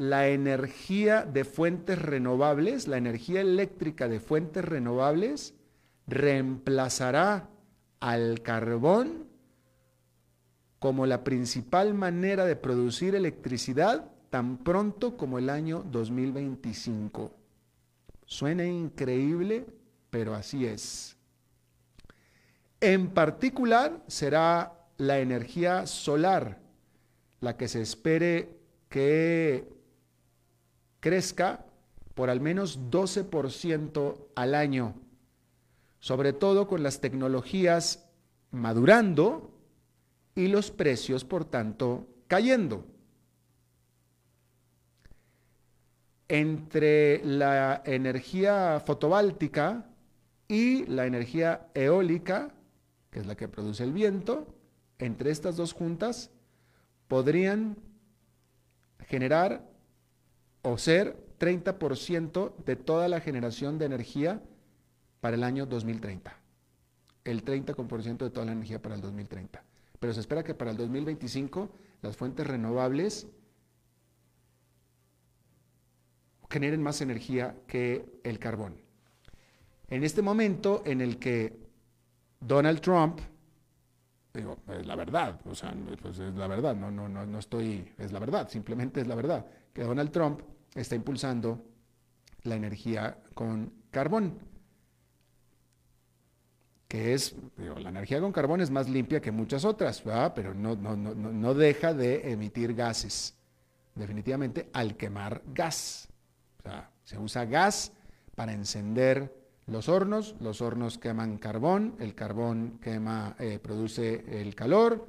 la 0.00 0.28
energía 0.28 1.26
de 1.26 1.44
fuentes 1.44 2.00
renovables, 2.00 2.88
la 2.88 2.96
energía 2.96 3.42
eléctrica 3.42 4.08
de 4.08 4.18
fuentes 4.18 4.64
renovables, 4.64 5.52
reemplazará 6.06 7.50
al 8.00 8.40
carbón 8.40 9.28
como 10.78 11.04
la 11.04 11.22
principal 11.22 11.92
manera 11.92 12.46
de 12.46 12.56
producir 12.56 13.14
electricidad 13.14 14.10
tan 14.30 14.56
pronto 14.56 15.18
como 15.18 15.38
el 15.38 15.50
año 15.50 15.84
2025. 15.90 17.34
Suena 18.24 18.64
increíble, 18.64 19.66
pero 20.08 20.34
así 20.34 20.64
es. 20.64 21.18
En 22.80 23.10
particular 23.10 24.02
será 24.06 24.72
la 24.96 25.18
energía 25.18 25.86
solar 25.86 26.58
la 27.40 27.58
que 27.58 27.68
se 27.68 27.82
espere 27.82 28.56
que 28.88 29.79
crezca 31.00 31.66
por 32.14 32.30
al 32.30 32.40
menos 32.40 32.90
12% 32.90 34.28
al 34.34 34.54
año, 34.54 34.94
sobre 35.98 36.32
todo 36.32 36.68
con 36.68 36.82
las 36.82 37.00
tecnologías 37.00 38.06
madurando 38.50 39.50
y 40.34 40.48
los 40.48 40.70
precios, 40.70 41.24
por 41.24 41.44
tanto, 41.44 42.06
cayendo. 42.28 42.84
Entre 46.28 47.24
la 47.24 47.82
energía 47.84 48.80
fotovoltaica 48.84 49.86
y 50.46 50.86
la 50.86 51.06
energía 51.06 51.68
eólica, 51.74 52.54
que 53.10 53.20
es 53.20 53.26
la 53.26 53.36
que 53.36 53.48
produce 53.48 53.82
el 53.82 53.92
viento, 53.92 54.46
entre 54.98 55.30
estas 55.30 55.56
dos 55.56 55.72
juntas 55.72 56.30
podrían 57.08 57.76
generar 59.06 59.69
o 60.62 60.78
ser 60.78 61.16
30% 61.38 62.56
de 62.64 62.76
toda 62.76 63.08
la 63.08 63.20
generación 63.20 63.78
de 63.78 63.86
energía 63.86 64.42
para 65.20 65.36
el 65.36 65.44
año 65.44 65.66
2030. 65.66 66.36
El 67.24 67.44
30% 67.44 68.18
de 68.18 68.30
toda 68.30 68.46
la 68.46 68.52
energía 68.52 68.80
para 68.80 68.94
el 68.94 69.00
2030 69.00 69.62
pero 70.00 70.14
se 70.14 70.20
espera 70.20 70.42
que 70.42 70.54
para 70.54 70.72
el 70.72 70.78
2025 70.78 71.70
las 72.00 72.16
fuentes 72.16 72.46
renovables 72.46 73.28
generen 76.48 76.82
más 76.82 77.00
energía 77.02 77.54
que 77.68 78.20
el 78.24 78.38
carbón. 78.38 78.80
En 79.88 80.02
este 80.02 80.22
momento 80.22 80.82
en 80.86 81.02
el 81.02 81.18
que 81.18 81.60
Donald 82.40 82.80
Trump, 82.80 83.20
digo, 84.32 84.56
es 84.68 84.86
la 84.86 84.96
verdad, 84.96 85.38
o 85.44 85.54
sea, 85.54 85.74
pues 86.00 86.18
es 86.18 86.34
la 86.34 86.46
verdad, 86.46 86.74
no, 86.74 86.90
no, 86.90 87.08
no, 87.08 87.26
no 87.26 87.38
estoy, 87.38 87.92
es 87.98 88.10
la 88.10 88.18
verdad, 88.18 88.48
simplemente 88.48 89.02
es 89.02 89.06
la 89.06 89.14
verdad, 89.14 89.46
que 89.72 89.82
Donald 89.82 90.10
Trump 90.10 90.40
está 90.74 90.94
impulsando 90.94 91.64
la 92.42 92.56
energía 92.56 93.18
con 93.34 93.72
carbón 93.90 94.50
que 96.90 97.14
es, 97.14 97.36
la 97.56 97.88
energía 97.88 98.20
con 98.20 98.32
carbón 98.32 98.60
es 98.60 98.68
más 98.72 98.88
limpia 98.88 99.20
que 99.20 99.30
muchas 99.30 99.64
otras, 99.64 100.02
pero 100.34 100.54
no, 100.54 100.74
no, 100.74 100.96
no, 100.96 101.14
no 101.14 101.54
deja 101.54 101.94
de 101.94 102.32
emitir 102.32 102.74
gases, 102.74 103.36
definitivamente 103.94 104.68
al 104.72 104.96
quemar 104.96 105.40
gas. 105.54 106.08
Se 107.04 107.16
usa 107.16 107.44
gas 107.44 107.92
para 108.34 108.52
encender 108.52 109.32
los 109.66 109.88
hornos, 109.88 110.34
los 110.40 110.60
hornos 110.62 110.98
queman 110.98 111.38
carbón, 111.38 111.94
el 112.00 112.16
carbón 112.16 112.80
quema, 112.82 113.36
eh, 113.38 113.60
produce 113.62 114.40
el 114.40 114.56
calor, 114.56 115.06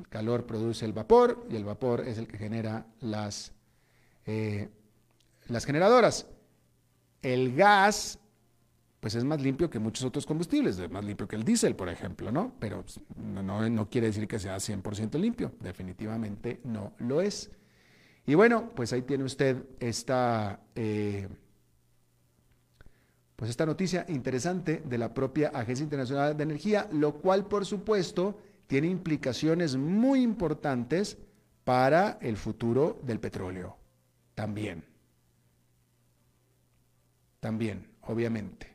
el 0.00 0.08
calor 0.08 0.46
produce 0.46 0.84
el 0.84 0.92
vapor 0.92 1.46
y 1.50 1.56
el 1.56 1.64
vapor 1.64 2.06
es 2.06 2.18
el 2.18 2.26
que 2.26 2.38
genera 2.38 2.86
las, 3.00 3.52
eh, 4.26 4.68
las 5.48 5.64
generadoras. 5.64 6.26
El 7.22 7.54
gas 7.54 8.18
pues 9.00 9.14
es 9.14 9.24
más 9.24 9.40
limpio 9.40 9.70
que 9.70 9.78
muchos 9.78 10.04
otros 10.04 10.26
combustibles, 10.26 10.78
es 10.78 10.90
más 10.90 11.04
limpio 11.04 11.26
que 11.26 11.34
el 11.34 11.42
diésel, 11.42 11.74
por 11.74 11.88
ejemplo, 11.88 12.30
¿no? 12.30 12.52
Pero 12.60 12.82
pues, 12.82 13.00
no, 13.16 13.68
no, 13.68 13.88
quiere 13.88 14.08
decir 14.08 14.28
que 14.28 14.38
sea 14.38 14.56
100% 14.56 15.18
limpio, 15.18 15.52
definitivamente 15.60 16.60
no 16.64 16.92
lo 16.98 17.22
es. 17.22 17.50
Y 18.26 18.34
bueno, 18.34 18.70
pues 18.76 18.92
ahí 18.92 19.00
tiene 19.02 19.24
usted 19.24 19.64
esta, 19.80 20.60
eh, 20.74 21.28
pues 23.36 23.50
esta 23.50 23.64
noticia 23.64 24.04
interesante 24.08 24.82
de 24.84 24.98
la 24.98 25.14
propia 25.14 25.48
Agencia 25.48 25.82
Internacional 25.82 26.36
de 26.36 26.42
Energía, 26.42 26.86
lo 26.92 27.14
cual 27.14 27.46
por 27.46 27.64
supuesto 27.64 28.38
tiene 28.70 28.86
implicaciones 28.86 29.74
muy 29.76 30.22
importantes 30.22 31.18
para 31.64 32.18
el 32.22 32.36
futuro 32.36 33.00
del 33.02 33.18
petróleo. 33.18 33.76
También. 34.36 34.84
También, 37.40 37.88
obviamente. 38.02 38.68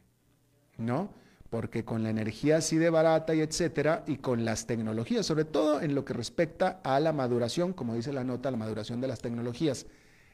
¿No? 0.77 1.13
Porque 1.49 1.85
con 1.85 2.03
la 2.03 2.09
energía 2.09 2.57
así 2.57 2.75
de 2.75 2.89
barata 2.89 3.33
y 3.35 3.39
etcétera, 3.39 4.03
y 4.05 4.17
con 4.17 4.43
las 4.43 4.67
tecnologías, 4.67 5.25
sobre 5.25 5.45
todo 5.45 5.79
en 5.79 5.95
lo 5.95 6.03
que 6.03 6.11
respecta 6.11 6.81
a 6.83 6.99
la 6.99 7.13
maduración, 7.13 7.71
como 7.71 7.95
dice 7.95 8.11
la 8.11 8.25
nota, 8.25 8.51
la 8.51 8.57
maduración 8.57 8.99
de 8.99 9.07
las 9.07 9.21
tecnologías, 9.21 9.85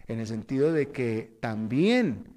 en 0.07 0.19
el 0.19 0.25
sentido 0.25 0.73
de 0.73 0.89
que 0.89 1.37
también 1.39 2.33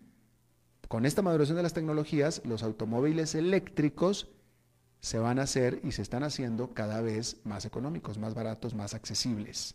con 0.88 1.06
esta 1.06 1.22
maduración 1.22 1.56
de 1.56 1.62
las 1.62 1.72
tecnologías, 1.72 2.42
los 2.44 2.62
automóviles 2.62 3.34
eléctricos 3.34 4.28
se 5.05 5.18
van 5.18 5.38
a 5.38 5.42
hacer 5.42 5.80
y 5.84 5.92
se 5.92 6.00
están 6.00 6.22
haciendo 6.22 6.72
cada 6.72 7.02
vez 7.02 7.36
más 7.44 7.66
económicos, 7.66 8.16
más 8.16 8.32
baratos, 8.32 8.72
más 8.74 8.94
accesibles. 8.94 9.74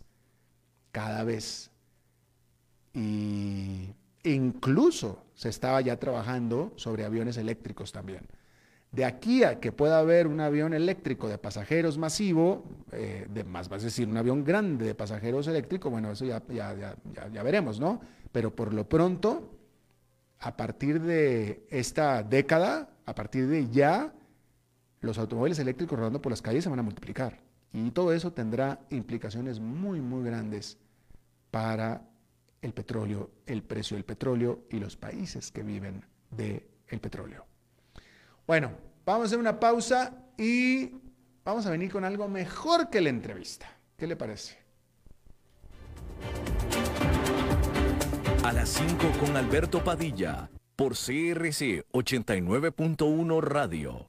Cada 0.92 1.24
vez. 1.24 1.70
Y 2.96 3.94
incluso 4.24 5.22
se 5.36 5.50
estaba 5.50 5.82
ya 5.82 6.00
trabajando 6.00 6.74
sobre 6.78 7.06
aviones 7.06 7.38
eléctricos 7.38 7.92
también. 7.92 8.26
De 8.92 9.06
aquí 9.06 9.44
a 9.44 9.60
que 9.60 9.72
pueda 9.72 10.00
haber 10.00 10.26
un 10.26 10.40
avión 10.40 10.74
eléctrico 10.74 11.30
de 11.30 11.38
pasajeros 11.38 12.00
masivo, 12.00 12.64
eh, 12.92 13.28
de 13.30 13.44
más, 13.44 13.70
decir, 13.70 14.08
un 14.08 14.18
avión 14.18 14.44
grande 14.44 14.84
de 14.84 14.96
pasajeros 14.96 15.46
eléctricos, 15.46 15.92
bueno, 15.92 16.12
eso 16.12 16.26
ya, 16.26 16.42
ya, 16.50 16.96
ya 17.32 17.44
veremos, 17.44 17.80
¿no? 17.80 18.02
Pero 18.32 18.56
por 18.56 18.74
lo 18.74 18.90
pronto, 18.90 19.52
a 20.40 20.58
partir 20.58 21.00
de 21.00 21.68
esta 21.70 22.24
década, 22.24 22.90
a 23.06 23.14
partir 23.14 23.48
de 23.48 23.70
ya, 23.70 24.12
los 25.02 25.18
automóviles 25.18 25.60
eléctricos 25.60 25.98
rodando 25.98 26.22
por 26.22 26.32
las 26.32 26.42
calles 26.42 26.64
se 26.64 26.70
van 26.70 26.80
a 26.80 26.84
multiplicar. 26.84 27.40
Y 27.72 27.92
todo 27.92 28.14
eso 28.14 28.34
tendrá 28.34 28.80
implicaciones 28.90 29.60
muy, 29.60 30.02
muy 30.02 30.24
grandes 30.24 30.78
para 31.52 32.02
el 32.62 32.74
petróleo, 32.74 33.30
el 33.46 33.64
precio 33.64 33.96
del 33.96 34.06
petróleo 34.06 34.66
y 34.70 34.80
los 34.80 34.98
países 34.98 35.52
que 35.52 35.64
viven 35.64 36.04
del 36.32 37.00
petróleo. 37.00 37.46
Bueno, 38.46 38.72
vamos 39.06 39.24
a 39.24 39.26
hacer 39.28 39.40
una 39.40 39.60
pausa 39.60 40.14
y 40.38 40.92
vamos 41.44 41.66
a 41.66 41.72
venir 41.72 41.92
con 41.92 42.04
algo 42.04 42.28
mejor 42.28 42.90
que 42.90 43.02
la 43.02 43.10
entrevista. 43.10 43.68
¿Qué 43.96 44.08
le 44.08 44.16
parece? 44.16 44.58
A 48.44 48.54
las 48.54 48.70
5 48.70 49.12
con 49.20 49.38
Alberto 49.38 49.84
Padilla, 49.84 50.50
por 50.76 50.94
CRC 50.94 51.86
89.1 51.92 53.42
Radio. 53.42 54.09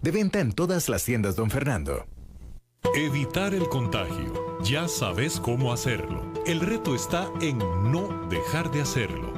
De 0.00 0.10
venta 0.10 0.40
en 0.40 0.52
todas 0.52 0.88
las 0.88 1.04
tiendas, 1.04 1.36
don 1.36 1.50
Fernando. 1.50 2.06
Evitar 2.94 3.54
el 3.54 3.68
contagio. 3.68 4.58
Ya 4.62 4.88
sabes 4.88 5.40
cómo 5.40 5.72
hacerlo. 5.72 6.22
El 6.46 6.60
reto 6.60 6.94
está 6.94 7.30
en 7.40 7.58
no 7.58 8.28
dejar 8.28 8.70
de 8.70 8.80
hacerlo. 8.80 9.37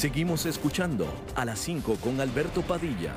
Seguimos 0.00 0.46
escuchando 0.46 1.06
a 1.34 1.44
las 1.44 1.58
5 1.58 1.96
con 1.96 2.18
Alberto 2.22 2.62
Padilla. 2.62 3.12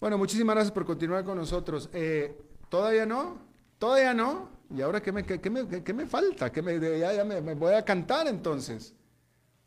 Bueno, 0.00 0.18
muchísimas 0.18 0.56
gracias 0.56 0.72
por 0.72 0.84
continuar 0.84 1.22
con 1.22 1.38
nosotros. 1.38 1.88
Eh, 1.92 2.36
¿Todavía 2.68 3.06
no? 3.06 3.38
¿Todavía 3.78 4.12
no? 4.12 4.48
¿Y 4.76 4.80
ahora 4.80 5.00
qué 5.00 5.12
me, 5.12 5.22
me, 5.22 6.06
falta? 6.06 6.50
¿Qué 6.50 6.62
me, 6.62 6.98
ya, 6.98 7.24
me, 7.24 7.54
voy 7.54 7.74
a 7.74 7.84
cantar 7.84 8.26
entonces. 8.26 8.92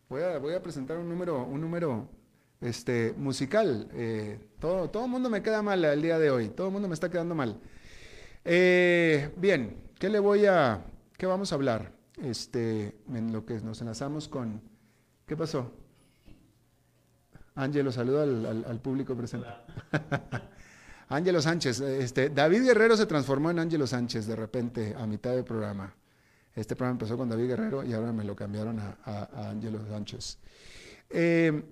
Voy 0.09 0.21
a, 0.21 0.39
voy 0.39 0.55
a 0.55 0.61
presentar 0.61 0.97
un 0.97 1.07
número, 1.07 1.45
un 1.45 1.61
número 1.61 2.09
este, 2.59 3.13
musical. 3.15 3.87
Eh, 3.93 4.37
todo, 4.59 4.89
todo 4.89 5.05
el 5.05 5.09
mundo 5.09 5.29
me 5.29 5.41
queda 5.41 5.61
mal 5.61 5.85
el 5.85 6.01
día 6.01 6.19
de 6.19 6.29
hoy. 6.29 6.49
Todo 6.49 6.67
el 6.67 6.73
mundo 6.73 6.89
me 6.89 6.93
está 6.93 7.09
quedando 7.09 7.33
mal. 7.35 7.57
Eh, 8.43 9.31
bien, 9.37 9.77
¿qué 9.97 10.09
le 10.09 10.19
voy 10.19 10.45
a, 10.45 10.83
¿Qué 11.17 11.25
vamos 11.25 11.51
a 11.51 11.55
hablar? 11.55 11.91
Este, 12.21 12.95
en 13.13 13.31
lo 13.31 13.45
que 13.45 13.59
nos 13.61 13.81
enlazamos 13.81 14.27
con... 14.27 14.61
¿Qué 15.25 15.37
pasó? 15.37 15.71
Ángelo, 17.55 17.91
saluda 17.91 18.23
al, 18.23 18.79
público 18.81 19.15
presente. 19.15 19.47
Ángelo 21.09 21.41
Sánchez, 21.41 21.79
este, 21.81 22.29
David 22.29 22.63
Guerrero 22.63 22.97
se 22.97 23.05
transformó 23.05 23.51
en 23.51 23.59
Ángelo 23.59 23.85
Sánchez 23.85 24.25
de 24.25 24.35
repente 24.35 24.95
a 24.97 25.05
mitad 25.05 25.31
del 25.31 25.43
programa. 25.43 25.93
Este 26.55 26.75
programa 26.75 26.95
empezó 26.95 27.17
con 27.17 27.29
David 27.29 27.47
Guerrero 27.47 27.83
y 27.83 27.93
ahora 27.93 28.11
me 28.11 28.23
lo 28.23 28.35
cambiaron 28.35 28.79
a, 28.79 29.49
Ángelo 29.49 29.79
Sánchez. 29.87 30.39
Eh, 31.09 31.63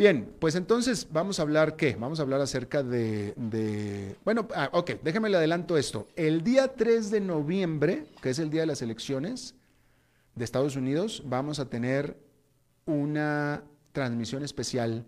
Bien, 0.00 0.32
pues 0.38 0.54
entonces 0.54 1.08
vamos 1.12 1.38
a 1.38 1.42
hablar 1.42 1.76
qué? 1.76 1.94
Vamos 1.94 2.20
a 2.20 2.22
hablar 2.22 2.40
acerca 2.40 2.82
de, 2.82 4.16
bueno, 4.24 4.48
ah, 4.54 4.70
ok, 4.72 4.92
déjeme 5.02 5.28
le 5.28 5.36
adelanto 5.36 5.76
esto. 5.76 6.08
El 6.16 6.42
día 6.42 6.68
3 6.68 7.10
de 7.10 7.20
noviembre, 7.20 8.06
que 8.22 8.30
es 8.30 8.38
el 8.38 8.48
día 8.48 8.62
de 8.62 8.68
las 8.68 8.80
elecciones 8.80 9.56
de 10.34 10.44
Estados 10.46 10.74
Unidos, 10.74 11.22
vamos 11.26 11.58
a 11.58 11.68
tener 11.68 12.16
una 12.86 13.62
transmisión 13.92 14.42
especial 14.42 15.04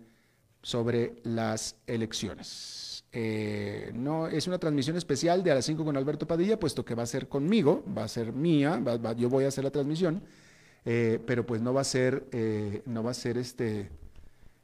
sobre 0.61 1.15
las 1.23 1.75
elecciones. 1.87 3.03
Eh, 3.11 3.89
no, 3.95 4.27
es 4.27 4.45
una 4.45 4.59
transmisión 4.59 4.95
especial 4.95 5.43
de 5.43 5.49
a 5.49 5.55
las 5.55 5.65
5 5.65 5.83
con 5.83 5.97
Alberto 5.97 6.27
Padilla, 6.27 6.59
puesto 6.59 6.85
que 6.85 6.93
va 6.93 7.01
a 7.01 7.07
ser 7.07 7.27
conmigo, 7.27 7.83
va 7.97 8.03
a 8.03 8.07
ser 8.07 8.31
mía, 8.31 8.79
yo 9.17 9.27
voy 9.27 9.45
a 9.45 9.47
hacer 9.47 9.63
la 9.63 9.71
transmisión. 9.71 10.21
Eh, 10.85 11.19
pero 11.25 11.45
pues 11.45 11.61
no 11.61 11.73
va 11.73 11.81
a 11.81 11.85
ser, 11.85 12.27
eh, 12.31 12.83
no 12.85 13.03
va 13.03 13.11
a 13.11 13.13
ser 13.13 13.37
este, 13.37 13.89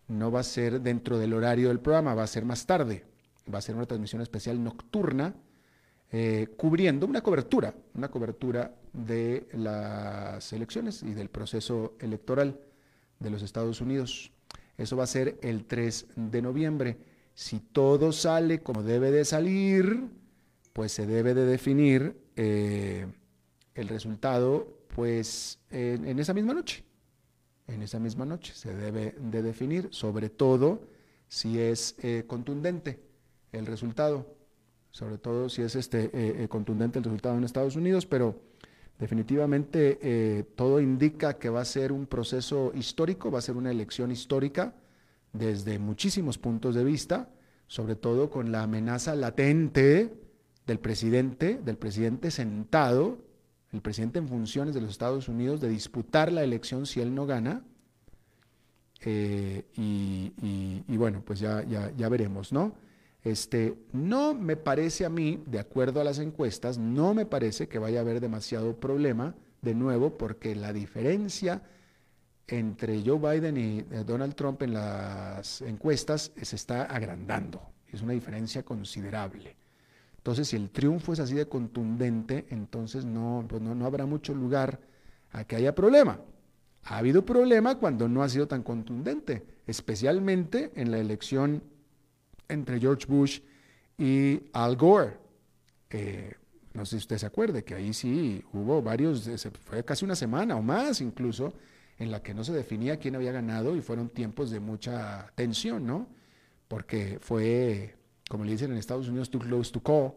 no 0.09 0.31
va 0.31 0.41
a 0.41 0.43
ser 0.43 0.81
dentro 0.81 1.17
del 1.17 1.33
horario 1.33 1.69
del 1.69 1.79
programa, 1.79 2.13
va 2.13 2.23
a 2.23 2.27
ser 2.27 2.43
más 2.43 2.65
tarde. 2.65 3.05
Va 3.51 3.59
a 3.59 3.61
ser 3.61 3.75
una 3.75 3.85
transmisión 3.85 4.21
especial 4.21 4.61
nocturna, 4.63 5.33
eh, 6.11 6.47
cubriendo 6.57 7.05
una 7.05 7.21
cobertura, 7.21 7.73
una 7.93 8.09
cobertura 8.09 8.75
de 8.91 9.47
las 9.53 10.51
elecciones 10.51 11.03
y 11.03 11.13
del 11.13 11.29
proceso 11.29 11.95
electoral 11.99 12.59
de 13.19 13.29
los 13.29 13.41
Estados 13.41 13.81
Unidos. 13.81 14.31
Eso 14.77 14.97
va 14.97 15.03
a 15.03 15.07
ser 15.07 15.37
el 15.41 15.65
3 15.65 16.07
de 16.15 16.41
noviembre. 16.41 16.97
Si 17.33 17.59
todo 17.59 18.11
sale 18.11 18.61
como 18.61 18.83
debe 18.83 19.11
de 19.11 19.25
salir, 19.25 20.07
pues 20.73 20.91
se 20.91 21.05
debe 21.05 21.33
de 21.33 21.45
definir 21.45 22.17
el 22.35 23.87
resultado 23.87 24.79
pues 24.95 25.59
en, 25.69 26.19
esa 26.19 26.33
misma 26.33 26.53
noche. 26.53 26.83
En 27.69 27.83
esa 27.83 27.99
misma 27.99 28.25
noche. 28.25 28.53
Se 28.55 28.73
debe 28.73 29.15
de 29.19 29.41
definir, 29.43 29.89
sobre 29.91 30.29
todo 30.29 30.81
si 31.27 31.59
es 31.59 31.95
eh, 32.01 32.23
contundente 32.25 32.99
el 33.51 33.65
resultado, 33.65 34.35
sobre 34.91 35.19
todo 35.19 35.49
si 35.49 35.61
es 35.61 35.75
este, 35.75 36.05
eh, 36.05 36.43
eh, 36.43 36.47
contundente 36.47 36.97
el 36.97 37.05
resultado 37.05 37.37
en 37.37 37.43
Estados 37.43 37.75
Unidos, 37.75 38.05
pero 38.07 38.41
definitivamente 38.97 40.45
todo 40.57 40.81
indica 40.81 41.37
que 41.37 41.47
va 41.47 41.61
a 41.61 41.65
ser 41.65 41.93
un 41.93 42.05
proceso 42.05 42.73
histórico, 42.75 43.31
va 43.31 43.39
a 43.39 43.41
ser 43.41 43.55
una 43.55 43.71
elección 43.71 44.11
histórica 44.11 44.73
desde 45.31 45.79
muchísimos 45.79 46.37
puntos 46.37 46.75
de 46.75 46.83
vista, 46.83 47.29
sobre 47.67 47.95
todo 47.95 48.29
con 48.29 48.51
la 48.51 48.63
amenaza 48.63 49.15
latente 49.15 50.13
del 50.65 50.79
presidente, 50.79 51.61
del 51.63 51.77
presidente 51.77 52.29
sentado 52.29 53.28
el 53.71 53.81
presidente 53.81 54.19
en 54.19 54.27
funciones 54.27 54.73
de 54.73 54.81
los 54.81 54.91
Estados 54.91 55.27
Unidos, 55.27 55.61
de 55.61 55.69
disputar 55.69 56.31
la 56.31 56.43
elección 56.43 56.85
si 56.85 57.01
él 57.01 57.13
no 57.13 57.25
gana. 57.25 57.63
Eh, 59.01 59.63
y, 59.75 60.97
bueno, 60.97 61.21
pues 61.25 61.39
ya, 61.39 61.63
ya, 61.63 61.91
ya, 61.95 62.09
veremos, 62.09 62.51
¿no? 62.51 62.73
Este, 63.23 63.75
no 63.93 64.33
me 64.33 64.55
parece 64.55 65.05
a 65.05 65.09
mí, 65.09 65.41
de 65.45 65.59
acuerdo 65.59 66.01
a 66.01 66.03
las 66.03 66.19
encuestas, 66.19 66.77
no 66.77 67.13
me 67.13 67.25
parece 67.25 67.67
que 67.67 67.79
vaya 67.79 67.99
a 67.99 68.01
haber 68.01 68.19
demasiado 68.19 68.77
problema, 68.79 69.35
de 69.61 69.75
nuevo, 69.75 70.17
porque 70.17 70.55
la 70.55 70.73
diferencia 70.73 71.61
entre 72.47 73.03
Joe 73.05 73.19
Biden 73.19 73.57
y 73.57 73.79
eh, 73.79 74.03
Donald 74.05 74.35
Trump 74.35 74.61
en 74.63 74.73
las 74.73 75.61
encuestas 75.61 76.31
se 76.41 76.55
está 76.55 76.83
agrandando. 76.83 77.61
Es 77.87 78.01
una 78.01 78.13
diferencia 78.13 78.63
considerable. 78.63 79.58
Entonces, 80.19 80.49
si 80.49 80.57
el 80.57 80.69
triunfo 80.69 81.13
es 81.13 81.21
así 81.21 81.33
de 81.33 81.47
contundente, 81.47 82.45
entonces 82.49 83.05
no, 83.05 83.45
pues 83.47 83.61
no, 83.61 83.85
habrá 83.85 84.05
mucho 84.05 84.33
lugar 84.33 84.81
a 85.31 85.45
que 85.45 85.55
haya 85.55 85.73
problema. 85.73 86.19
Ha 86.83 86.97
habido 86.97 87.25
problema 87.25 87.75
cuando 87.75 88.09
no 88.09 88.21
ha 88.21 88.27
sido 88.27 88.45
tan 88.45 88.61
contundente, 88.61 89.45
especialmente 89.65 90.73
en 90.75 90.91
la 90.91 90.99
elección 90.99 91.63
entre 92.49 92.81
George 92.81 93.05
Bush 93.07 93.39
y 93.97 94.41
Al 94.51 94.75
Gore. 94.75 95.13
no 96.73 96.85
sé 96.85 96.91
si 96.91 96.97
usted 96.97 97.17
se 97.17 97.25
acuerde 97.25 97.63
que 97.63 97.75
ahí 97.75 97.93
sí 97.93 98.43
hubo 98.51 98.81
varios, 98.81 99.29
fue 99.63 99.85
casi 99.85 100.03
una 100.03 100.15
semana 100.17 100.57
o 100.57 100.61
más 100.61 100.99
incluso, 100.99 101.53
en 101.97 102.11
la 102.11 102.21
que 102.21 102.33
no 102.33 102.43
se 102.43 102.51
definía 102.51 102.97
quién 102.97 103.15
había 103.15 103.31
ganado 103.31 103.73
y 103.73 103.81
fueron 103.81 104.09
tiempos 104.09 104.51
de 104.51 104.59
mucha 104.59 105.31
tensión, 105.35 105.87
¿no? 105.87 106.09
Porque 106.67 107.19
fue 107.21 107.95
como 108.29 108.45
le 108.45 108.51
dicen 108.51 108.71
en 108.71 108.77
Estados 108.77 109.09
Unidos, 109.09 109.29
too 109.29 109.39
close 109.39 109.71
to 109.73 109.81
call, 109.81 110.13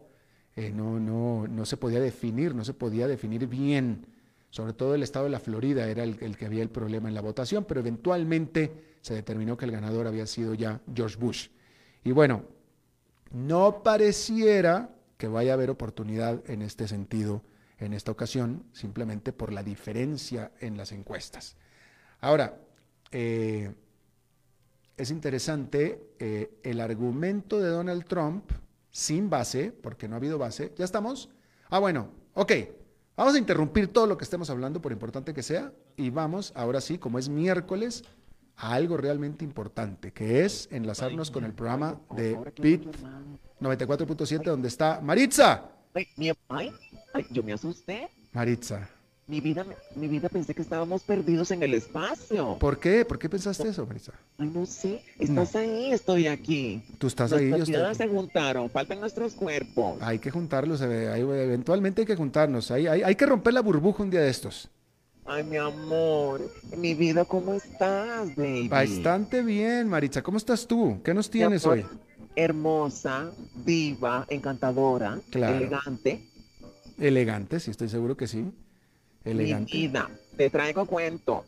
eh, 0.55 0.71
no, 0.71 0.99
no, 0.99 1.47
no 1.47 1.65
se 1.65 1.77
podía 1.77 1.99
definir, 1.99 2.55
no 2.55 2.63
se 2.63 2.73
podía 2.73 3.07
definir 3.07 3.47
bien. 3.47 4.05
Sobre 4.51 4.73
todo 4.73 4.93
el 4.93 5.01
estado 5.01 5.25
de 5.25 5.31
la 5.31 5.39
Florida 5.39 5.89
era 5.89 6.03
el, 6.03 6.37
que 6.37 6.45
había 6.45 6.61
el 6.61 6.69
problema 6.69 7.09
en 7.09 7.15
la 7.15 7.21
votación, 7.21 7.65
pero 7.65 7.79
eventualmente 7.79 8.97
se 9.01 9.15
determinó 9.15 9.57
que 9.57 9.65
el 9.65 9.71
ganador 9.71 10.05
había 10.05 10.27
sido 10.27 10.53
ya 10.53 10.79
George 10.93 11.17
Bush. 11.17 11.47
Y 12.03 12.11
bueno, 12.11 12.43
no 13.31 13.81
pareciera 13.81 14.95
que 15.17 15.27
vaya 15.27 15.53
a 15.53 15.55
haber 15.55 15.71
oportunidad 15.71 16.47
en 16.47 16.61
este 16.61 16.87
sentido 16.87 17.41
en 17.79 17.93
esta 17.93 18.11
ocasión, 18.11 18.63
simplemente 18.73 19.33
por 19.33 19.51
la 19.51 19.63
diferencia 19.63 20.51
en 20.59 20.77
las 20.77 20.91
encuestas. 20.91 21.57
Ahora, 22.21 22.61
eh, 23.11 23.73
es 24.97 25.11
interesante 25.11 26.01
eh, 26.19 26.51
el 26.63 26.79
argumento 26.79 27.59
de 27.59 27.69
Donald 27.69 28.05
Trump 28.05 28.51
sin 28.91 29.29
base, 29.29 29.71
porque 29.71 30.07
no 30.07 30.15
ha 30.15 30.17
habido 30.17 30.37
base. 30.37 30.71
¿Ya 30.77 30.85
estamos? 30.85 31.29
Ah, 31.69 31.79
bueno, 31.79 32.09
ok. 32.33 32.51
Vamos 33.15 33.35
a 33.35 33.37
interrumpir 33.37 33.89
todo 33.89 34.07
lo 34.07 34.17
que 34.17 34.23
estemos 34.23 34.49
hablando, 34.49 34.81
por 34.81 34.91
importante 34.91 35.33
que 35.33 35.43
sea, 35.43 35.71
y 35.95 36.09
vamos, 36.09 36.51
ahora 36.55 36.81
sí, 36.81 36.97
como 36.97 37.19
es 37.19 37.29
miércoles, 37.29 38.03
a 38.55 38.73
algo 38.73 38.97
realmente 38.97 39.43
importante, 39.43 40.11
que 40.11 40.45
es 40.45 40.67
enlazarnos 40.71 41.29
con 41.31 41.43
el 41.43 41.53
programa 41.53 41.99
de 42.15 42.35
PIT 42.59 42.87
94.7, 43.59 44.43
donde 44.43 44.67
está 44.67 44.99
Maritza. 45.01 45.69
Ay, 46.49 46.73
yo 47.29 47.43
me 47.43 47.53
asusté. 47.53 48.09
Maritza, 48.31 48.89
mi 49.25 49.39
vida, 49.39 49.65
mi 49.95 50.07
vida 50.07 50.27
pensé 50.27 50.53
que 50.53 50.61
estábamos 50.61 51.03
perdidos 51.03 51.51
en 51.51 51.63
el 51.63 51.73
espacio. 51.73 52.57
¿Por 52.59 52.77
qué? 52.77 53.05
¿Por 53.05 53.17
qué 53.17 53.29
pensaste 53.29 53.69
eso, 53.69 53.85
Marisa? 53.85 54.11
Ay, 54.37 54.51
no 54.53 54.65
sé. 54.65 55.01
Estás 55.17 55.55
ahí, 55.55 55.91
estoy 55.93 56.27
aquí. 56.27 56.83
Tú 56.97 57.07
estás 57.07 57.31
ahí, 57.31 57.49
yo 57.49 57.57
estoy 57.57 57.75
aquí. 57.75 57.95
se 57.95 58.07
juntaron, 58.09 58.69
faltan 58.69 58.99
nuestros 58.99 59.33
cuerpos. 59.33 59.97
Hay 60.01 60.19
que 60.19 60.29
juntarlos, 60.29 60.81
eventualmente 60.81 62.01
hay 62.01 62.05
que 62.05 62.15
juntarnos. 62.17 62.69
Hay, 62.71 62.87
hay, 62.87 63.15
que 63.15 63.25
romper 63.25 63.53
la 63.53 63.61
burbuja 63.61 64.03
un 64.03 64.09
día 64.09 64.21
de 64.21 64.29
estos. 64.29 64.69
Ay, 65.25 65.45
mi 65.45 65.55
amor, 65.55 66.41
mi 66.77 66.93
vida, 66.93 67.23
¿cómo 67.23 67.53
estás, 67.53 68.35
baby? 68.35 68.67
Bastante 68.67 69.41
bien, 69.41 69.87
Maritza. 69.87 70.21
¿Cómo 70.21 70.37
estás 70.37 70.67
tú? 70.67 70.99
¿Qué 71.01 71.13
nos 71.13 71.29
tienes 71.29 71.65
hoy? 71.65 71.85
Hermosa, 72.35 73.31
viva, 73.55 74.25
encantadora, 74.29 75.21
elegante. 75.31 76.27
Elegante, 76.99 77.61
sí, 77.61 77.71
estoy 77.71 77.87
seguro 77.87 78.17
que 78.17 78.27
sí. 78.27 78.51
Elegante. 79.23 79.91
te 80.37 80.49
traigo 80.49 80.85
cuento. 80.85 81.45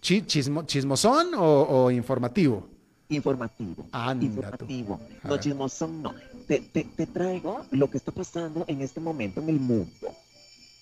chismo, 0.00 0.64
¿Chismosón 0.64 1.32
o, 1.36 1.90
informativo? 1.90 2.68
Informativo. 3.08 3.86
informativo. 4.20 5.00
No, 5.24 5.36
chismosón 5.38 6.02
no. 6.02 6.14
Te, 6.46 6.60
te, 6.60 7.06
traigo 7.06 7.66
lo 7.70 7.90
que 7.90 7.98
está 7.98 8.12
pasando 8.12 8.64
en 8.68 8.80
este 8.80 9.00
momento 9.00 9.40
en 9.40 9.48
el 9.48 9.60
mundo. 9.60 10.14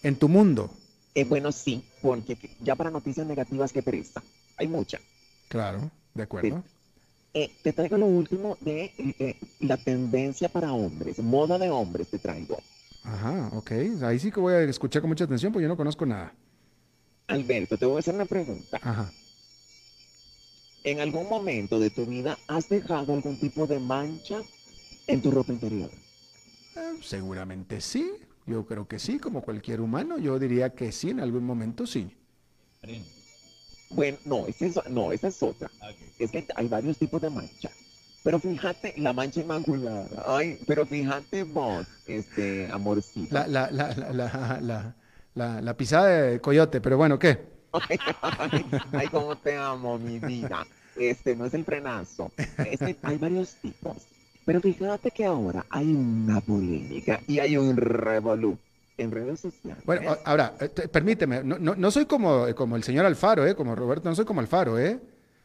¿En 0.03 0.17
tu 0.17 0.29
mundo? 0.29 0.71
Eh, 1.15 1.25
bueno, 1.25 1.51
sí, 1.53 1.83
porque 2.01 2.37
ya 2.61 2.77
para 2.77 2.91
noticias 2.91 3.27
negativas 3.27 3.73
que 3.73 3.83
pereza. 3.83 4.23
Hay 4.57 4.69
muchas. 4.69 5.01
Claro, 5.49 5.91
de 6.15 6.23
acuerdo. 6.23 6.63
Eh, 7.33 7.51
te 7.63 7.73
traigo 7.73 7.97
lo 7.97 8.07
último 8.07 8.57
de 8.61 8.93
eh, 8.99 9.37
la 9.61 9.77
tendencia 9.77 10.49
para 10.49 10.73
hombres, 10.73 11.19
moda 11.21 11.59
de 11.59 11.71
hombres 11.71 12.09
te 12.09 12.19
traigo. 12.19 12.59
Ajá, 13.03 13.51
ok. 13.55 13.73
Ahí 14.03 14.19
sí 14.19 14.31
que 14.31 14.41
voy 14.41 14.55
a 14.55 14.63
escuchar 14.63 15.03
con 15.03 15.09
mucha 15.09 15.25
atención 15.25 15.53
porque 15.53 15.65
yo 15.65 15.69
no 15.69 15.77
conozco 15.77 16.05
nada. 16.07 16.35
Alberto, 17.27 17.77
te 17.77 17.87
voy 17.87 17.97
a 17.97 17.99
hacer 18.01 18.15
una 18.15 18.25
pregunta. 18.25 18.79
Ajá. 18.83 19.13
¿En 20.83 21.01
algún 21.01 21.29
momento 21.29 21.79
de 21.79 21.91
tu 21.91 22.07
vida 22.07 22.39
has 22.49 22.69
dejado 22.69 23.13
algún 23.13 23.39
tipo 23.39 23.67
de 23.67 23.79
mancha 23.79 24.41
en 25.07 25.21
tu 25.21 25.31
ropa 25.31 25.53
interior? 25.53 25.91
Eh, 26.77 26.99
seguramente 27.03 27.81
sí. 27.81 28.11
Yo 28.47 28.67
creo 28.67 28.89
que 28.89 28.99
sí, 28.99 29.19
como 29.19 29.43
cualquier 29.43 29.81
humano. 29.81 30.19
Yo 30.19 30.39
diría 30.39 30.71
que 30.75 30.91
sí, 30.93 31.11
en 31.11 31.21
algún 31.21 31.45
momento 31.45 31.87
sí. 31.87 32.11
Bueno, 33.91 34.19
no, 34.25 34.47
esa 34.47 34.67
es, 34.67 34.81
no, 34.89 35.13
esa 35.13 35.29
es 35.29 35.43
otra. 35.43 35.71
Es 36.19 36.31
que 36.31 36.47
hay 36.55 36.69
varios 36.69 36.97
tipos 36.99 37.21
de 37.21 37.31
mancha. 37.31 37.71
Pero 38.23 38.39
fíjate, 38.39 38.95
la 38.99 39.13
mancha 39.13 39.41
inmaculada. 39.41 40.07
Ay, 40.27 40.59
pero 40.67 40.85
fíjate 40.85 41.45
vos, 41.45 41.87
este, 42.07 42.69
amorcito. 42.71 43.35
La, 43.35 43.47
la, 43.47 43.71
la, 43.71 43.95
la, 44.13 44.95
la, 45.35 45.61
la, 45.63 45.77
pisada 45.77 46.09
de 46.09 46.41
coyote, 46.41 46.81
pero 46.81 46.97
bueno, 46.99 47.19
¿qué? 47.19 47.39
Ay, 47.73 47.99
ay, 48.21 48.67
ay, 48.93 49.09
cómo 49.09 49.37
te 49.37 49.57
amo, 49.57 49.97
mi 49.97 50.19
vida. 50.19 50.67
Este 50.97 51.37
no 51.37 51.45
es 51.47 51.55
el 51.55 51.65
frenazo. 51.65 52.33
Este, 52.59 52.97
hay 53.03 53.17
varios 53.17 53.55
tipos. 53.63 53.97
Pero 54.45 54.61
fíjate 54.61 55.13
que 55.13 55.25
ahora 55.25 55.65
hay 55.71 55.95
una 55.95 56.41
polémica 56.41 57.21
y 57.29 57.39
hay 57.39 57.57
un 57.57 57.77
revolú 57.77 58.59
en 58.99 59.13
redes 59.13 59.41
sociales. 59.41 59.85
Bueno, 59.87 60.17
ahora, 60.25 60.55
eh, 60.61 60.69
permíteme, 60.69 61.45
no, 61.45 61.59
no, 61.61 61.77
no 61.77 61.91
soy 61.93 62.07
como, 62.07 62.53
como 62.57 62.75
el 62.75 62.83
señor 62.83 63.07
Alfaro, 63.07 63.47
¿eh? 63.47 63.55
Como 63.55 63.77
Roberto, 63.77 64.09
no 64.09 64.17
soy 64.17 64.25
como 64.25 64.41
Alfaro, 64.41 64.79
¿eh? 64.79 64.99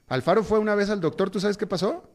Alfaro 0.08 0.44
fue 0.44 0.58
una 0.58 0.74
vez 0.74 0.90
al 0.90 1.02
doctor, 1.02 1.30
¿tú 1.30 1.40
sabes 1.40 1.58
qué 1.58 1.68
pasó? 1.68 2.10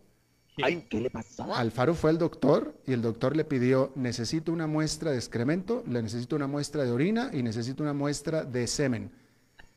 ¿Qué 0.57 1.01
le 1.01 1.11
pasó? 1.11 1.55
Alfaro 1.55 1.95
fue 1.95 2.11
al 2.11 2.19
doctor 2.19 2.75
y 2.87 2.93
el 2.93 3.03
doctor 3.03 3.37
le 3.37 3.45
pidió, 3.45 3.93
necesito 3.95 4.53
una 4.53 4.67
muestra 4.67 5.11
de 5.11 5.17
excremento, 5.17 5.83
le 5.89 6.03
necesito 6.03 6.37
una 6.37 6.47
muestra 6.47 6.85
de 6.85 6.91
orina 6.91 7.31
y 7.33 7.43
necesito 7.43 7.83
una 7.83 7.93
muestra 7.93 8.45
de 8.45 8.67
semen. 8.67 9.11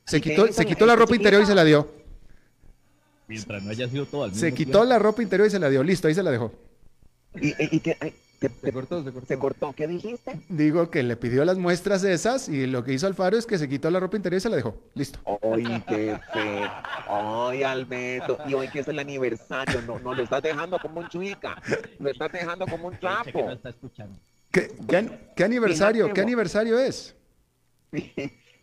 Se 0.04 0.20
quitó, 0.20 0.52
se 0.52 0.66
quitó 0.66 0.84
la 0.86 0.96
ropa 0.96 1.16
interior 1.16 1.42
y 1.42 1.46
se 1.46 1.54
la 1.54 1.64
dio. 1.64 1.90
Mientras 3.26 3.62
no 3.62 3.70
haya 3.70 3.88
sido 3.88 4.04
todo 4.06 4.24
al 4.24 4.34
Se 4.34 4.52
quitó 4.52 4.84
la 4.84 4.98
ropa 4.98 5.22
interior 5.22 5.48
y 5.48 5.50
se 5.50 5.58
la 5.58 5.70
dio. 5.70 5.82
Listo, 5.82 6.08
ahí 6.08 6.14
se 6.14 6.22
la 6.22 6.30
dejó. 6.30 6.52
¿Y, 7.40 7.80
Se, 8.40 8.48
Se 8.48 8.72
cortó, 8.72 9.02
se 9.02 9.10
cortó. 9.12 9.26
se 9.26 9.38
cortó. 9.38 9.72
¿Qué 9.74 9.86
dijiste? 9.86 10.38
Digo 10.48 10.90
que 10.90 11.02
le 11.02 11.16
pidió 11.16 11.44
las 11.44 11.56
muestras 11.56 12.04
esas 12.04 12.48
y 12.48 12.66
lo 12.66 12.84
que 12.84 12.92
hizo 12.92 13.06
Alfaro 13.06 13.36
es 13.38 13.46
que 13.46 13.56
se 13.58 13.68
quitó 13.68 13.90
la 13.90 14.00
ropa 14.00 14.16
interior 14.16 14.38
y 14.38 14.40
se 14.40 14.48
la 14.50 14.56
dejó. 14.56 14.76
Listo. 14.94 15.18
Ay, 15.42 15.82
qué 15.88 16.18
feo. 16.32 16.70
Ay, 17.08 17.62
Alberto. 17.62 18.38
Y 18.46 18.54
hoy 18.54 18.68
que 18.68 18.80
es 18.80 18.88
el 18.88 18.98
aniversario, 18.98 19.80
no, 19.82 19.98
no 19.98 20.14
lo 20.14 20.22
estás 20.22 20.42
dejando 20.42 20.78
como 20.78 21.00
un 21.00 21.08
chuica. 21.08 21.60
Lo 21.98 22.10
estás 22.10 22.30
dejando 22.32 22.66
como 22.66 22.88
un 22.88 22.96
trapo. 22.98 23.48
¿Qué, 24.50 24.72
qué 24.88 24.96
an- 24.96 25.20
qué 25.34 25.44
aniversario? 25.44 26.12
¿Qué 26.12 26.20
aniversario 26.20 26.78
es? 26.78 27.14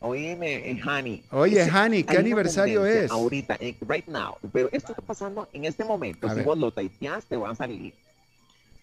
Oíme, 0.03 0.71
eh, 0.71 0.81
Hani. 0.83 1.23
Oye, 1.31 1.61
Hani, 1.69 2.03
¿qué 2.03 2.17
aniversario 2.17 2.85
es? 2.85 3.11
Ahorita, 3.11 3.55
eh, 3.59 3.75
right 3.87 4.07
now. 4.07 4.35
Pero 4.51 4.67
esto 4.71 4.93
está 4.93 5.01
pasando 5.03 5.47
en 5.53 5.65
este 5.65 5.83
momento. 5.83 6.25
A 6.27 6.31
si 6.31 6.37
ver. 6.37 6.45
vos 6.45 6.57
lo 6.57 6.71
taiteas, 6.71 7.25
te 7.25 7.37
va 7.37 7.51
a 7.51 7.55
salir. 7.55 7.93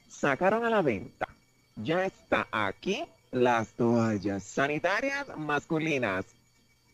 Sacaron 0.08 0.64
a 0.64 0.70
la 0.70 0.82
venta. 0.82 1.28
Ya 1.76 2.04
está 2.04 2.48
aquí 2.50 3.04
las 3.30 3.68
toallas 3.68 4.42
sanitarias 4.42 5.26
masculinas. 5.36 6.24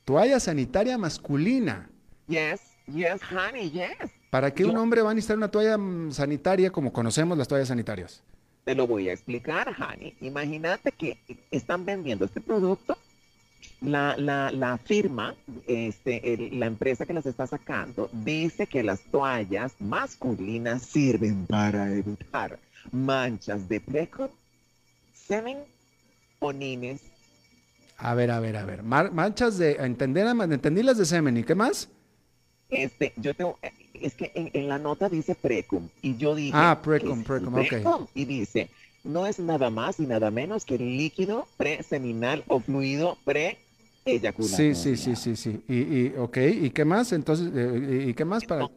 Toalla 0.05 0.39
sanitaria 0.41 0.99
masculina. 0.99 1.89
Yes, 2.29 2.61
yes, 2.87 3.21
honey, 3.33 3.71
yes. 3.71 4.11
¿Para 4.31 4.53
qué 4.53 4.65
un 4.65 4.77
hombre 4.77 5.01
va 5.03 5.13
a 5.13 5.15
necesitar 5.15 5.37
una 5.37 5.51
toalla 5.51 5.79
mm, 5.79 6.13
sanitaria 6.13 6.71
como 6.71 6.93
conocemos 6.93 7.39
las 7.39 7.49
toallas 7.49 7.69
sanitarias? 7.69 8.23
Te 8.65 8.75
lo 8.75 8.87
voy 8.87 9.09
a 9.09 9.13
explicar, 9.13 9.75
Hani. 9.79 10.15
Imagínate 10.21 10.91
que 10.93 11.19
están 11.51 11.85
vendiendo 11.87 12.25
este 12.25 12.41
producto. 12.41 12.97
La, 13.81 14.17
la, 14.17 14.51
la 14.51 14.79
firma, 14.79 15.35
este, 15.67 16.33
el- 16.35 16.59
la 16.59 16.67
empresa 16.67 17.05
que 17.07 17.13
las 17.13 17.27
está 17.27 17.47
sacando, 17.47 18.09
dice 18.13 18.67
que 18.67 18.83
las 18.83 19.01
toallas 19.01 19.75
masculinas 19.79 20.83
sirven 20.83 21.47
para 21.47 21.93
evitar 21.93 22.59
manchas 22.93 23.69
de 23.69 23.81
preco, 23.81 24.31
semen 25.13 25.59
o 26.41 26.53
nines. 26.53 27.01
A 27.99 28.15
ver, 28.15 28.31
a 28.31 28.41
ver, 28.41 28.57
a 28.57 28.65
ver. 28.65 28.83
Mar- 28.83 29.13
manchas 29.13 29.57
de... 29.59 29.73
Entender, 29.73 30.27
entendí 30.27 30.83
las 30.83 30.99
de 30.99 31.05
semen. 31.05 31.37
¿Y 31.37 31.45
qué 31.45 31.55
más? 31.55 31.89
Este, 32.69 33.13
yo 33.17 33.35
te, 33.35 33.45
es 33.95 34.15
que 34.15 34.33
en, 34.35 34.51
en 34.53 34.69
la 34.69 34.79
nota 34.79 35.09
dice 35.09 35.35
precum 35.35 35.89
y 36.03 36.17
yo 36.17 36.35
dije. 36.35 36.53
Ah, 36.53 36.79
¿qué 36.81 36.85
precum, 36.85 37.23
precum, 37.23 37.55
ok. 37.55 38.09
Y 38.15 38.25
dice, 38.25 38.69
no 39.05 39.27
es 39.27 39.39
nada 39.39 39.71
más 39.71 40.01
y 40.01 40.07
nada 40.07 40.31
menos 40.31 40.65
que 40.65 40.75
el 40.75 40.97
líquido 40.97 41.47
preseminal 41.57 42.43
o 42.49 42.59
fluido 42.59 43.17
pre-eyaculatorio. 43.25 44.75
Sí, 44.75 44.97
sí, 44.97 44.97
sí, 44.97 45.17
sí, 45.17 45.37
sí. 45.37 45.63
Y, 45.69 45.77
y, 45.77 46.15
ok, 46.19 46.39
¿y 46.63 46.71
qué 46.71 46.85
más? 46.85 47.13
Entonces, 47.13 47.51
eh, 47.55 48.05
¿y 48.07 48.11
y 48.11 48.15
qué 48.15 48.25
más 48.25 48.45
para...? 48.45 48.69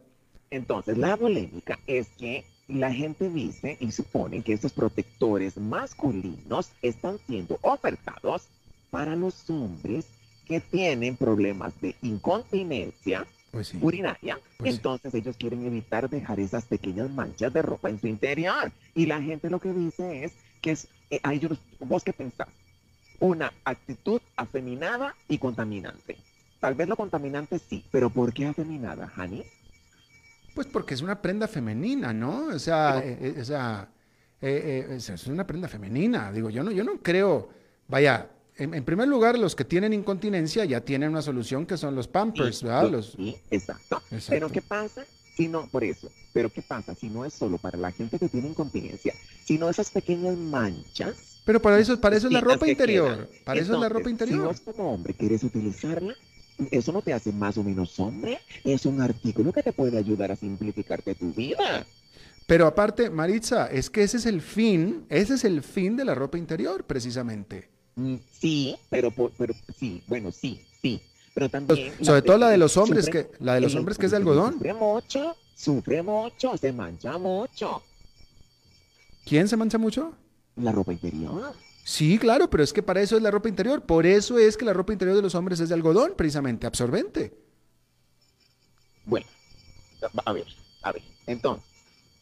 Entonces, 0.50 0.96
la 0.96 1.16
polémica 1.16 1.78
es 1.86 2.08
que 2.18 2.44
la 2.68 2.92
gente 2.92 3.30
dice 3.30 3.76
y 3.80 3.90
supone 3.92 4.42
que 4.42 4.52
estos 4.52 4.72
protectores 4.72 5.56
masculinos 5.56 6.70
están 6.82 7.18
siendo 7.26 7.58
ofertados 7.62 8.46
para 8.90 9.16
los 9.16 9.48
hombres 9.50 10.06
que 10.46 10.60
tienen 10.60 11.16
problemas 11.16 11.78
de 11.80 11.94
incontinencia 12.02 13.26
Pues 13.50 13.68
sí. 13.68 13.78
urinaria. 13.80 14.38
Pues 14.58 14.70
sí. 14.72 14.76
Entonces 14.76 15.14
ellos 15.14 15.36
quieren 15.36 15.64
evitar 15.66 16.08
dejar 16.10 16.40
esas 16.40 16.64
pequeñas 16.64 17.10
manchas 17.10 17.52
de 17.52 17.62
ropa 17.62 17.88
en 17.88 18.00
su 18.00 18.06
interior. 18.06 18.70
Y 18.94 19.06
la 19.06 19.20
gente 19.22 19.50
lo 19.50 19.60
que 19.60 19.72
dice 19.72 20.24
es 20.24 20.32
que 20.60 20.72
es, 20.72 20.88
eh, 21.10 21.20
a 21.22 21.32
ellos, 21.34 21.58
vos 21.80 22.04
qué 22.04 22.12
pensás, 22.12 22.48
una 23.20 23.52
actitud 23.64 24.20
afeminada 24.36 25.14
y 25.28 25.38
contaminante. 25.38 26.16
Tal 26.60 26.74
vez 26.74 26.88
lo 26.88 26.96
contaminante 26.96 27.58
sí, 27.58 27.84
pero 27.90 28.10
¿por 28.10 28.32
qué 28.32 28.46
afeminada, 28.46 29.12
Hani? 29.16 29.44
Pues 30.58 30.66
porque 30.66 30.94
es 30.94 31.02
una 31.02 31.22
prenda 31.22 31.46
femenina, 31.46 32.12
¿no? 32.12 32.46
O 32.46 32.58
sea, 32.58 32.96
Pero- 33.00 33.06
eh, 33.14 33.32
eh, 33.36 33.40
o 33.40 33.44
sea, 33.44 33.88
eh, 34.42 34.86
eh, 34.90 34.96
es, 34.96 35.26
una 35.28 35.46
prenda 35.46 35.68
femenina. 35.68 36.32
Digo, 36.32 36.50
yo 36.50 36.64
no, 36.64 36.72
yo 36.72 36.82
no 36.82 36.98
creo, 37.00 37.48
vaya, 37.86 38.28
en, 38.56 38.74
en 38.74 38.82
primer 38.84 39.06
lugar, 39.06 39.38
los 39.38 39.54
que 39.54 39.64
tienen 39.64 39.92
incontinencia 39.92 40.64
ya 40.64 40.80
tienen 40.80 41.10
una 41.10 41.22
solución 41.22 41.64
que 41.64 41.76
son 41.76 41.94
los 41.94 42.08
pampers, 42.08 42.64
¿verdad? 42.64 42.82
lo- 42.82 42.90
Los, 42.96 43.12
sí, 43.12 43.36
exacto. 43.52 44.02
Exacto. 44.10 44.30
Pero 44.30 44.48
¿qué 44.50 44.60
pasa? 44.60 45.04
Si 45.36 45.46
no, 45.46 45.68
por 45.68 45.84
eso, 45.84 46.10
pero 46.32 46.50
¿qué 46.50 46.60
pasa 46.60 46.92
si 46.96 47.08
no 47.08 47.24
es 47.24 47.34
solo 47.34 47.58
para 47.58 47.78
la 47.78 47.92
gente 47.92 48.18
que 48.18 48.28
tiene 48.28 48.48
incontinencia, 48.48 49.14
sino 49.44 49.68
esas 49.70 49.92
pequeñas 49.92 50.36
manchas 50.36 51.14
pero 51.44 51.62
para 51.62 51.78
eso, 51.78 52.00
para 52.00 52.16
eso 52.16 52.26
es 52.26 52.32
la 52.32 52.40
ropa 52.40 52.66
interior. 52.68 53.14
quedan. 53.14 53.28
Para 53.44 53.60
eso 53.60 53.74
es 53.74 53.78
la 53.78 53.86
Entonces, 53.86 53.92
ropa 53.92 54.04
Si 54.06 54.10
interior. 54.10 54.46
vos 54.48 54.60
como 54.60 54.92
hombre 54.92 55.14
quieres 55.14 55.44
utilizarla, 55.44 56.14
eso 56.70 56.92
no 56.92 57.02
te 57.02 57.12
hace 57.12 57.32
más 57.32 57.56
o 57.58 57.64
menos 57.64 57.98
hombre. 58.00 58.38
Es 58.64 58.86
un 58.86 59.00
artículo 59.00 59.52
que 59.52 59.62
te 59.62 59.72
puede 59.72 59.98
ayudar 59.98 60.32
a 60.32 60.36
simplificarte 60.36 61.14
tu 61.14 61.32
vida. 61.32 61.86
Pero 62.46 62.66
aparte, 62.66 63.10
Maritza, 63.10 63.66
es 63.66 63.90
que 63.90 64.02
ese 64.02 64.16
es 64.16 64.26
el 64.26 64.40
fin, 64.40 65.04
ese 65.10 65.34
es 65.34 65.44
el 65.44 65.62
fin 65.62 65.96
de 65.96 66.04
la 66.04 66.14
ropa 66.14 66.38
interior, 66.38 66.84
precisamente. 66.84 67.68
Mm, 67.96 68.16
Sí, 68.40 68.76
pero, 68.88 69.10
pero 69.36 69.54
sí, 69.78 70.02
bueno, 70.06 70.32
sí, 70.32 70.60
sí. 70.80 71.00
Pero 71.34 71.48
también. 71.50 71.92
Pues, 71.96 72.06
Sobre 72.06 72.22
todo 72.22 72.38
la 72.38 72.48
de 72.48 72.56
los 72.58 72.76
hombres, 72.76 73.06
sufre- 73.08 73.28
que, 73.28 73.44
la 73.44 73.54
de 73.54 73.60
los 73.60 73.72
el- 73.72 73.78
hombres 73.78 73.98
que 73.98 74.06
es 74.06 74.10
de 74.12 74.16
algodón. 74.16 74.54
Sufre 74.54 74.74
mucho, 74.74 75.36
sufre 75.54 76.02
mucho, 76.02 76.56
se 76.56 76.72
mancha 76.72 77.18
mucho. 77.18 77.82
¿Quién 79.24 79.46
se 79.46 79.56
mancha 79.56 79.78
mucho? 79.78 80.14
La 80.56 80.72
ropa 80.72 80.92
interior. 80.92 81.52
Sí, 81.88 82.18
claro, 82.18 82.50
pero 82.50 82.62
es 82.62 82.74
que 82.74 82.82
para 82.82 83.00
eso 83.00 83.16
es 83.16 83.22
la 83.22 83.30
ropa 83.30 83.48
interior. 83.48 83.80
Por 83.80 84.04
eso 84.04 84.38
es 84.38 84.58
que 84.58 84.66
la 84.66 84.74
ropa 84.74 84.92
interior 84.92 85.16
de 85.16 85.22
los 85.22 85.34
hombres 85.34 85.58
es 85.58 85.70
de 85.70 85.74
algodón, 85.74 86.12
precisamente, 86.14 86.66
absorbente. 86.66 87.32
Bueno, 89.06 89.26
a 90.26 90.32
ver, 90.34 90.44
a 90.82 90.92
ver. 90.92 91.02
Entonces, 91.26 91.64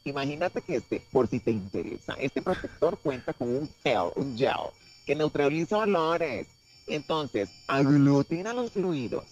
imagínate 0.04 0.62
que 0.62 0.76
este, 0.76 1.02
por 1.10 1.26
si 1.26 1.40
te 1.40 1.50
interesa, 1.50 2.14
este 2.20 2.42
protector 2.42 2.96
cuenta 3.02 3.32
con 3.32 3.48
un 3.48 3.68
gel, 3.82 4.12
un 4.14 4.38
gel 4.38 4.70
que 5.04 5.16
neutraliza 5.16 5.78
olores. 5.78 6.46
Entonces, 6.86 7.48
aglutina 7.66 8.54
los 8.54 8.70
fluidos. 8.70 9.24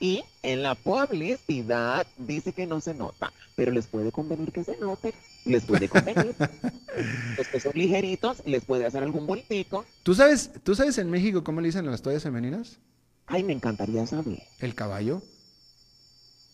Y 0.00 0.24
en 0.42 0.62
la 0.62 0.76
publicidad 0.76 2.06
dice 2.16 2.54
que 2.54 2.66
no 2.66 2.80
se 2.80 2.94
nota, 2.94 3.34
pero 3.54 3.70
les 3.70 3.86
puede 3.86 4.12
convenir 4.12 4.50
que 4.50 4.64
se 4.64 4.78
note, 4.78 5.12
les 5.48 5.64
puede 5.64 5.88
convenir. 5.88 6.34
Los 7.36 7.48
que 7.48 7.60
son 7.60 7.72
ligeritos, 7.74 8.42
les 8.44 8.64
puede 8.64 8.86
hacer 8.86 9.02
algún 9.02 9.26
voltico. 9.26 9.84
¿Tú 10.02 10.14
sabes, 10.14 10.50
¿Tú 10.62 10.74
sabes 10.74 10.98
en 10.98 11.10
México 11.10 11.44
cómo 11.44 11.60
le 11.60 11.68
dicen 11.68 11.86
a 11.86 11.90
las 11.90 12.02
toallas 12.02 12.22
femeninas? 12.22 12.78
Ay, 13.26 13.44
me 13.44 13.52
encantaría 13.52 14.06
saber. 14.06 14.42
El 14.60 14.74
caballo. 14.74 15.22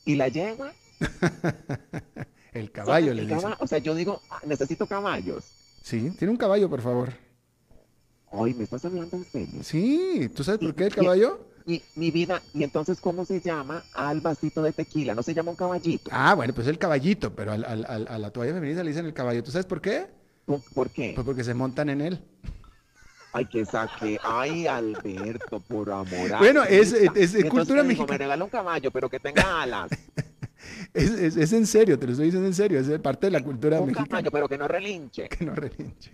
¿Y 0.04 0.16
la 0.16 0.28
yegua? 0.28 0.72
El 2.52 2.70
caballo 2.70 3.14
le 3.14 3.26
dicen. 3.26 3.54
O 3.58 3.66
sea, 3.66 3.78
yo 3.78 3.94
digo, 3.94 4.22
ah, 4.30 4.40
necesito 4.46 4.86
caballos. 4.86 5.44
Sí, 5.82 6.10
tiene 6.18 6.30
un 6.30 6.36
caballo, 6.36 6.70
por 6.70 6.82
favor. 6.82 7.12
Ay, 8.30 8.54
¿me 8.54 8.64
estás 8.64 8.84
hablando 8.84 9.16
en 9.16 9.24
serio? 9.24 9.62
Sí, 9.62 10.30
¿tú 10.34 10.44
sabes 10.44 10.60
por 10.60 10.74
qué 10.74 10.84
el 10.84 10.94
caballo? 10.94 11.46
Mi, 11.66 11.82
mi 11.96 12.10
vida, 12.10 12.42
y 12.52 12.62
entonces, 12.62 13.00
¿cómo 13.00 13.24
se 13.24 13.40
llama 13.40 13.82
al 13.94 14.20
vasito 14.20 14.62
de 14.62 14.72
tequila? 14.72 15.14
¿No 15.14 15.22
se 15.22 15.32
llama 15.32 15.50
un 15.50 15.56
caballito? 15.56 16.10
Ah, 16.12 16.34
bueno, 16.34 16.52
pues 16.54 16.66
el 16.66 16.78
caballito, 16.78 17.34
pero 17.34 17.52
al- 17.52 17.64
al- 17.64 17.86
al- 17.88 18.06
a 18.08 18.18
la 18.18 18.30
toalla 18.30 18.52
femenina 18.52 18.82
le 18.82 18.90
dicen 18.90 19.06
el 19.06 19.14
caballo. 19.14 19.42
¿Tú 19.42 19.50
sabes 19.50 19.64
por 19.64 19.80
qué? 19.80 20.06
¿Por, 20.74 20.90
qué? 20.90 21.12
Pues 21.14 21.24
porque 21.24 21.42
se 21.42 21.54
montan 21.54 21.88
en 21.88 22.02
él. 22.02 22.20
Ay, 23.32 23.46
que 23.46 23.64
saque. 23.64 24.18
Ay, 24.22 24.66
Alberto, 24.66 25.58
por 25.60 25.90
amor. 25.90 26.36
Bueno, 26.38 26.64
es- 26.64 26.92
es- 26.92 27.10
es 27.16 27.34
entonces 27.34 27.48
cultura 27.48 27.82
mexicana. 27.82 28.12
Me 28.12 28.18
regala 28.18 28.44
un 28.44 28.50
caballo, 28.50 28.90
pero 28.90 29.08
que 29.08 29.18
tenga 29.20 29.62
alas. 29.62 29.90
Es, 30.94 31.10
es- 31.10 31.36
es 31.36 31.52
en 31.52 31.66
serio, 31.66 31.98
te 31.98 32.06
lo 32.06 32.12
estoy 32.12 32.26
diciendo 32.26 32.46
en 32.48 32.54
serio. 32.54 32.78
Es 32.80 32.88
parte 33.00 33.26
de 33.26 33.32
la 33.32 33.42
cultura 33.42 33.80
un 33.80 33.86
mexicana. 33.86 34.08
caballo, 34.08 34.30
pero 34.30 34.48
que 34.48 34.56
no 34.56 34.66
relinche. 34.68 35.28
que 35.28 35.44
no 35.44 35.54
relinche. 35.54 36.10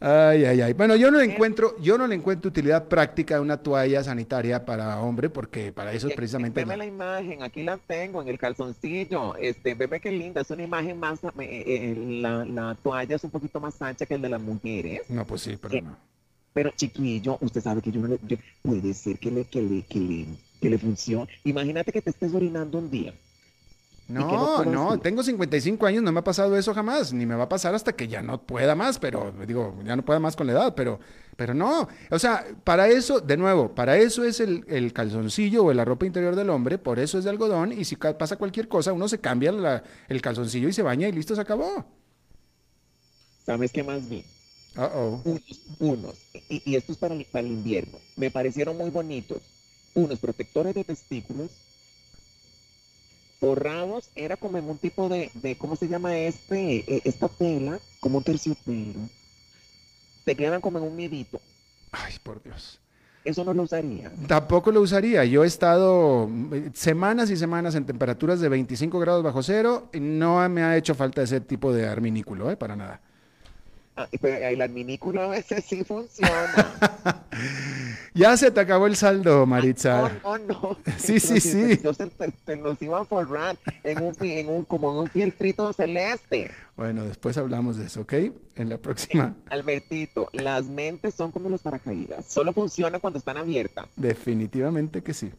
Ay, 0.00 0.44
ay, 0.44 0.60
ay. 0.60 0.72
Bueno, 0.74 0.96
yo 0.96 1.10
no 1.10 1.18
le 1.18 1.24
encuentro, 1.32 1.76
yo 1.80 1.96
no 1.96 2.06
le 2.06 2.14
encuentro 2.14 2.50
utilidad 2.50 2.88
práctica 2.88 3.36
a 3.36 3.40
una 3.40 3.56
toalla 3.56 4.02
sanitaria 4.04 4.64
para 4.66 5.00
hombre, 5.00 5.30
porque 5.30 5.72
para 5.72 5.92
eso 5.92 6.08
es 6.08 6.12
Eh, 6.12 6.16
precisamente. 6.16 6.60
Veme 6.60 6.76
la 6.76 6.84
imagen, 6.84 7.42
aquí 7.42 7.62
la 7.62 7.78
tengo 7.78 8.20
en 8.20 8.28
el 8.28 8.38
calzoncillo. 8.38 9.34
Este, 9.36 9.74
bebé, 9.74 10.00
qué 10.00 10.10
linda, 10.10 10.42
es 10.42 10.50
una 10.50 10.62
imagen 10.62 10.98
más. 11.00 11.20
eh, 11.24 11.30
eh, 11.38 11.94
la, 12.20 12.44
la 12.44 12.74
toalla 12.82 13.16
es 13.16 13.24
un 13.24 13.30
poquito 13.30 13.60
más 13.60 13.80
ancha 13.80 14.04
que 14.04 14.14
el 14.14 14.22
de 14.22 14.28
las 14.28 14.40
mujeres. 14.42 15.02
No, 15.08 15.26
pues 15.26 15.42
sí, 15.42 15.56
pero. 15.60 15.80
Pero 16.52 16.70
chiquillo, 16.76 17.38
usted 17.40 17.60
sabe 17.62 17.80
que 17.82 17.90
yo 17.90 18.00
no 18.00 18.08
le, 18.08 18.18
yo- 18.28 18.36
puede 18.62 18.94
ser 18.94 19.18
que 19.18 19.30
le, 19.30 19.44
que 19.44 19.60
le, 19.62 19.82
que 19.82 19.98
le, 19.98 20.26
que 20.60 20.70
le 20.70 20.78
funcione. 20.78 21.28
Imagínate 21.44 21.90
que 21.90 22.00
te 22.02 22.10
estés 22.10 22.32
orinando 22.34 22.78
un 22.78 22.90
día. 22.90 23.12
No 24.08 24.64
No, 24.64 24.98
tengo 25.00 25.22
55 25.22 25.86
años, 25.86 26.02
no 26.02 26.12
me 26.12 26.20
ha 26.20 26.24
pasado 26.24 26.56
eso 26.58 26.74
jamás, 26.74 27.12
ni 27.12 27.24
me 27.26 27.34
va 27.34 27.44
a 27.44 27.48
pasar 27.48 27.74
hasta 27.74 27.94
que 27.94 28.06
ya 28.06 28.20
no 28.22 28.42
pueda 28.42 28.74
más, 28.74 28.98
pero 28.98 29.32
digo, 29.46 29.74
ya 29.84 29.96
no 29.96 30.04
pueda 30.04 30.20
más 30.20 30.36
con 30.36 30.46
la 30.46 30.52
edad, 30.52 30.74
pero, 30.74 31.00
pero 31.36 31.54
no, 31.54 31.88
o 32.10 32.18
sea, 32.18 32.44
para 32.64 32.88
eso, 32.88 33.20
de 33.20 33.36
nuevo, 33.38 33.74
para 33.74 33.96
eso 33.96 34.22
es 34.24 34.40
el, 34.40 34.64
el 34.68 34.92
calzoncillo 34.92 35.64
o 35.64 35.72
la 35.72 35.84
ropa 35.86 36.04
interior 36.06 36.36
del 36.36 36.50
hombre, 36.50 36.76
por 36.78 36.98
eso 36.98 37.16
es 37.18 37.24
de 37.24 37.30
algodón, 37.30 37.72
y 37.72 37.84
si 37.86 37.96
pasa 37.96 38.36
cualquier 38.36 38.68
cosa, 38.68 38.92
uno 38.92 39.08
se 39.08 39.20
cambia 39.20 39.52
la- 39.52 39.82
el 40.08 40.20
calzoncillo 40.20 40.68
y 40.68 40.72
se 40.74 40.82
baña 40.82 41.08
y 41.08 41.12
listo, 41.12 41.34
se 41.34 41.40
acabó. 41.40 41.86
¿Sabes 43.44 43.72
qué 43.72 43.82
más 43.82 44.08
vi? 44.08 44.24
Uh 44.76 44.82
oh. 44.82 45.20
Unos, 45.24 45.42
unos, 45.78 46.14
y, 46.48 46.62
y 46.72 46.76
esto 46.76 46.92
es 46.92 46.98
para 46.98 47.14
el, 47.14 47.24
para 47.26 47.46
el 47.46 47.52
invierno. 47.52 47.98
Me 48.16 48.30
parecieron 48.30 48.76
muy 48.76 48.90
bonitos. 48.90 49.40
Unos 49.94 50.18
protectores 50.18 50.74
de 50.74 50.82
testículos 50.82 51.50
forrados, 53.40 54.10
era 54.14 54.36
como 54.36 54.58
en 54.58 54.68
un 54.68 54.78
tipo 54.78 55.08
de, 55.08 55.30
de 55.34 55.56
¿cómo 55.56 55.76
se 55.76 55.88
llama 55.88 56.16
este? 56.16 56.78
Eh, 56.78 57.02
esta 57.04 57.28
tela, 57.28 57.78
como 58.00 58.18
un 58.18 58.24
terciopelo. 58.24 59.00
Te 60.24 60.34
quedan 60.34 60.60
como 60.60 60.78
en 60.78 60.84
un 60.84 60.96
nidito. 60.96 61.40
Ay, 61.92 62.14
por 62.22 62.42
Dios. 62.42 62.80
Eso 63.24 63.42
no 63.42 63.54
lo 63.54 63.62
usaría. 63.62 64.12
Tampoco 64.26 64.70
lo 64.70 64.82
usaría. 64.82 65.24
Yo 65.24 65.44
he 65.44 65.46
estado 65.46 66.28
eh, 66.52 66.70
semanas 66.74 67.30
y 67.30 67.36
semanas 67.36 67.74
en 67.74 67.86
temperaturas 67.86 68.38
de 68.40 68.50
25 68.50 68.98
grados 68.98 69.22
bajo 69.22 69.42
cero 69.42 69.88
y 69.94 70.00
no 70.00 70.46
me 70.50 70.62
ha 70.62 70.76
hecho 70.76 70.94
falta 70.94 71.22
ese 71.22 71.40
tipo 71.40 71.72
de 71.72 71.86
arminículo, 71.86 72.50
¿eh? 72.50 72.56
Para 72.56 72.76
nada. 72.76 73.00
Ah, 73.96 74.08
pero 74.20 74.48
el 74.48 74.60
adminículo 74.60 75.22
a 75.22 75.28
veces 75.28 75.64
sí 75.64 75.84
funciona. 75.84 76.32
ya 78.14 78.36
se 78.36 78.50
te 78.50 78.58
acabó 78.60 78.88
el 78.88 78.96
saldo, 78.96 79.46
Maritza. 79.46 80.10
No, 80.24 80.38
no, 80.38 80.46
no. 80.46 80.78
Sí, 80.98 81.20
sí, 81.20 81.40
sí. 81.40 81.78
Yo 81.82 81.94
te, 81.94 82.06
te, 82.08 82.56
los 82.56 82.80
iba 82.82 83.00
a 83.00 83.04
forrar 83.04 83.56
en 83.84 84.02
un, 84.02 84.16
en 84.20 84.48
un, 84.48 84.64
como 84.64 84.90
en 84.90 84.98
un 84.98 85.06
filtrito 85.08 85.72
celeste. 85.72 86.50
Bueno, 86.76 87.04
después 87.04 87.38
hablamos 87.38 87.76
de 87.76 87.86
eso, 87.86 88.00
¿ok? 88.00 88.14
En 88.56 88.68
la 88.68 88.78
próxima. 88.78 89.36
Albertito, 89.48 90.28
las 90.32 90.64
mentes 90.64 91.14
son 91.14 91.30
como 91.30 91.48
los 91.48 91.62
paracaídas. 91.62 92.26
Solo 92.26 92.52
funciona 92.52 92.98
cuando 92.98 93.20
están 93.20 93.36
abiertas. 93.36 93.86
Definitivamente 93.94 95.04
que 95.04 95.14
sí. 95.14 95.30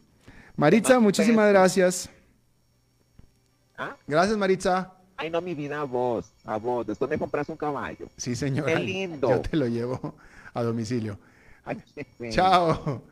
Maritza, 0.56 0.98
muchísimas 0.98 1.50
gracias. 1.50 2.08
¿Ah? 3.76 3.94
Gracias, 4.06 4.38
Maritza. 4.38 4.95
Ay, 5.16 5.30
no, 5.30 5.40
mi 5.40 5.54
vida, 5.54 5.80
a 5.80 5.84
vos, 5.84 6.26
a 6.44 6.58
vos. 6.58 6.86
Después 6.86 7.10
me 7.10 7.18
compras 7.18 7.48
un 7.48 7.56
caballo. 7.56 8.08
Sí, 8.16 8.36
señor. 8.36 8.66
Qué 8.66 8.76
lindo. 8.76 9.30
Yo 9.30 9.40
te 9.40 9.56
lo 9.56 9.66
llevo 9.66 10.14
a 10.52 10.62
domicilio. 10.62 11.18
Ay. 11.64 11.82
Chao. 12.30 13.02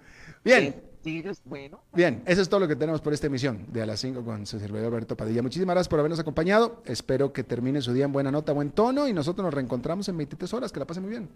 Bien. 0.45 0.75
Sí, 1.03 1.23
es 1.23 1.43
bueno. 1.45 1.81
Bien, 1.93 2.23
eso 2.25 2.41
es 2.41 2.49
todo 2.49 2.61
lo 2.61 2.69
que 2.69 2.77
tenemos 2.77 3.03
por 3.03 3.13
esta 3.13 3.27
emisión 3.27 3.67
de 3.69 3.83
a 3.83 3.87
las 3.87 4.01
5 4.01 4.25
con 4.25 4.47
su 4.47 4.59
servidor 4.59 4.87
Alberto 4.87 5.15
Padilla. 5.15 5.43
Muchísimas 5.43 5.75
gracias 5.75 5.89
por 5.89 5.99
habernos 5.99 6.19
acompañado. 6.19 6.83
Espero 6.87 7.31
que 7.31 7.45
termine 7.45 7.83
su 7.83 7.93
día 7.93 8.07
en 8.07 8.13
buena 8.13 8.31
nota, 8.31 8.53
buen 8.53 8.71
tono 8.71 9.07
y 9.07 9.13
nosotros 9.13 9.45
nos 9.45 9.53
reencontramos 9.53 10.09
en 10.09 10.17
23 10.17 10.55
horas. 10.55 10.73
Que 10.73 10.81
la 10.81 10.87
pase 10.87 11.03
muy 11.03 11.11
bien. 11.11 11.29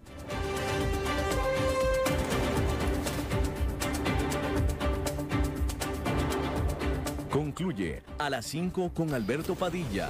Concluye 7.29 8.01
a 8.17 8.31
las 8.31 8.47
5 8.47 8.91
con 8.91 9.13
Alberto 9.13 9.53
Padilla. 9.53 10.09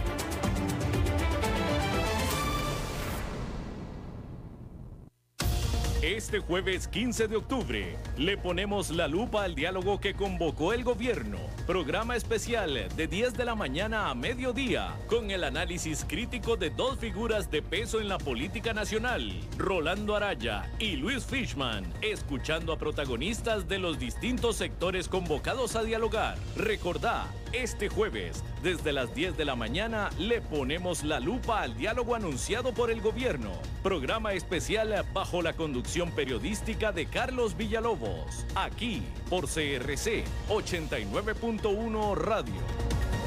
Este 6.01 6.39
jueves 6.39 6.87
15 6.87 7.27
de 7.27 7.35
octubre 7.35 7.95
le 8.17 8.35
ponemos 8.35 8.89
la 8.89 9.07
lupa 9.07 9.43
al 9.43 9.53
diálogo 9.53 9.99
que 9.99 10.15
convocó 10.15 10.73
el 10.73 10.83
gobierno. 10.83 11.37
Programa 11.67 12.15
especial 12.15 12.87
de 12.95 13.05
10 13.05 13.35
de 13.35 13.45
la 13.45 13.53
mañana 13.53 14.09
a 14.09 14.15
mediodía 14.15 14.95
con 15.05 15.29
el 15.29 15.43
análisis 15.43 16.03
crítico 16.09 16.57
de 16.57 16.71
dos 16.71 16.97
figuras 16.97 17.51
de 17.51 17.61
peso 17.61 18.01
en 18.01 18.09
la 18.09 18.17
política 18.17 18.73
nacional, 18.73 19.31
Rolando 19.59 20.15
Araya 20.15 20.71
y 20.79 20.95
Luis 20.95 21.23
Fishman, 21.23 21.85
escuchando 22.01 22.73
a 22.73 22.79
protagonistas 22.79 23.67
de 23.67 23.77
los 23.77 23.99
distintos 23.99 24.55
sectores 24.55 25.07
convocados 25.07 25.75
a 25.75 25.83
dialogar. 25.83 26.35
Recordá, 26.57 27.27
este 27.53 27.89
jueves, 27.89 28.43
desde 28.63 28.93
las 28.93 29.13
10 29.13 29.37
de 29.37 29.45
la 29.45 29.55
mañana, 29.55 30.09
le 30.17 30.41
ponemos 30.41 31.03
la 31.03 31.19
lupa 31.19 31.61
al 31.61 31.75
diálogo 31.75 32.15
anunciado 32.15 32.73
por 32.73 32.91
el 32.91 33.01
gobierno. 33.01 33.51
Programa 33.83 34.33
especial 34.33 35.05
bajo 35.13 35.41
la 35.41 35.53
conducción 35.53 36.11
periodística 36.11 36.91
de 36.91 37.05
Carlos 37.05 37.57
Villalobos. 37.57 38.45
Aquí, 38.55 39.03
por 39.29 39.45
CRC 39.45 40.23
89.1 40.49 42.15
Radio. 42.15 43.20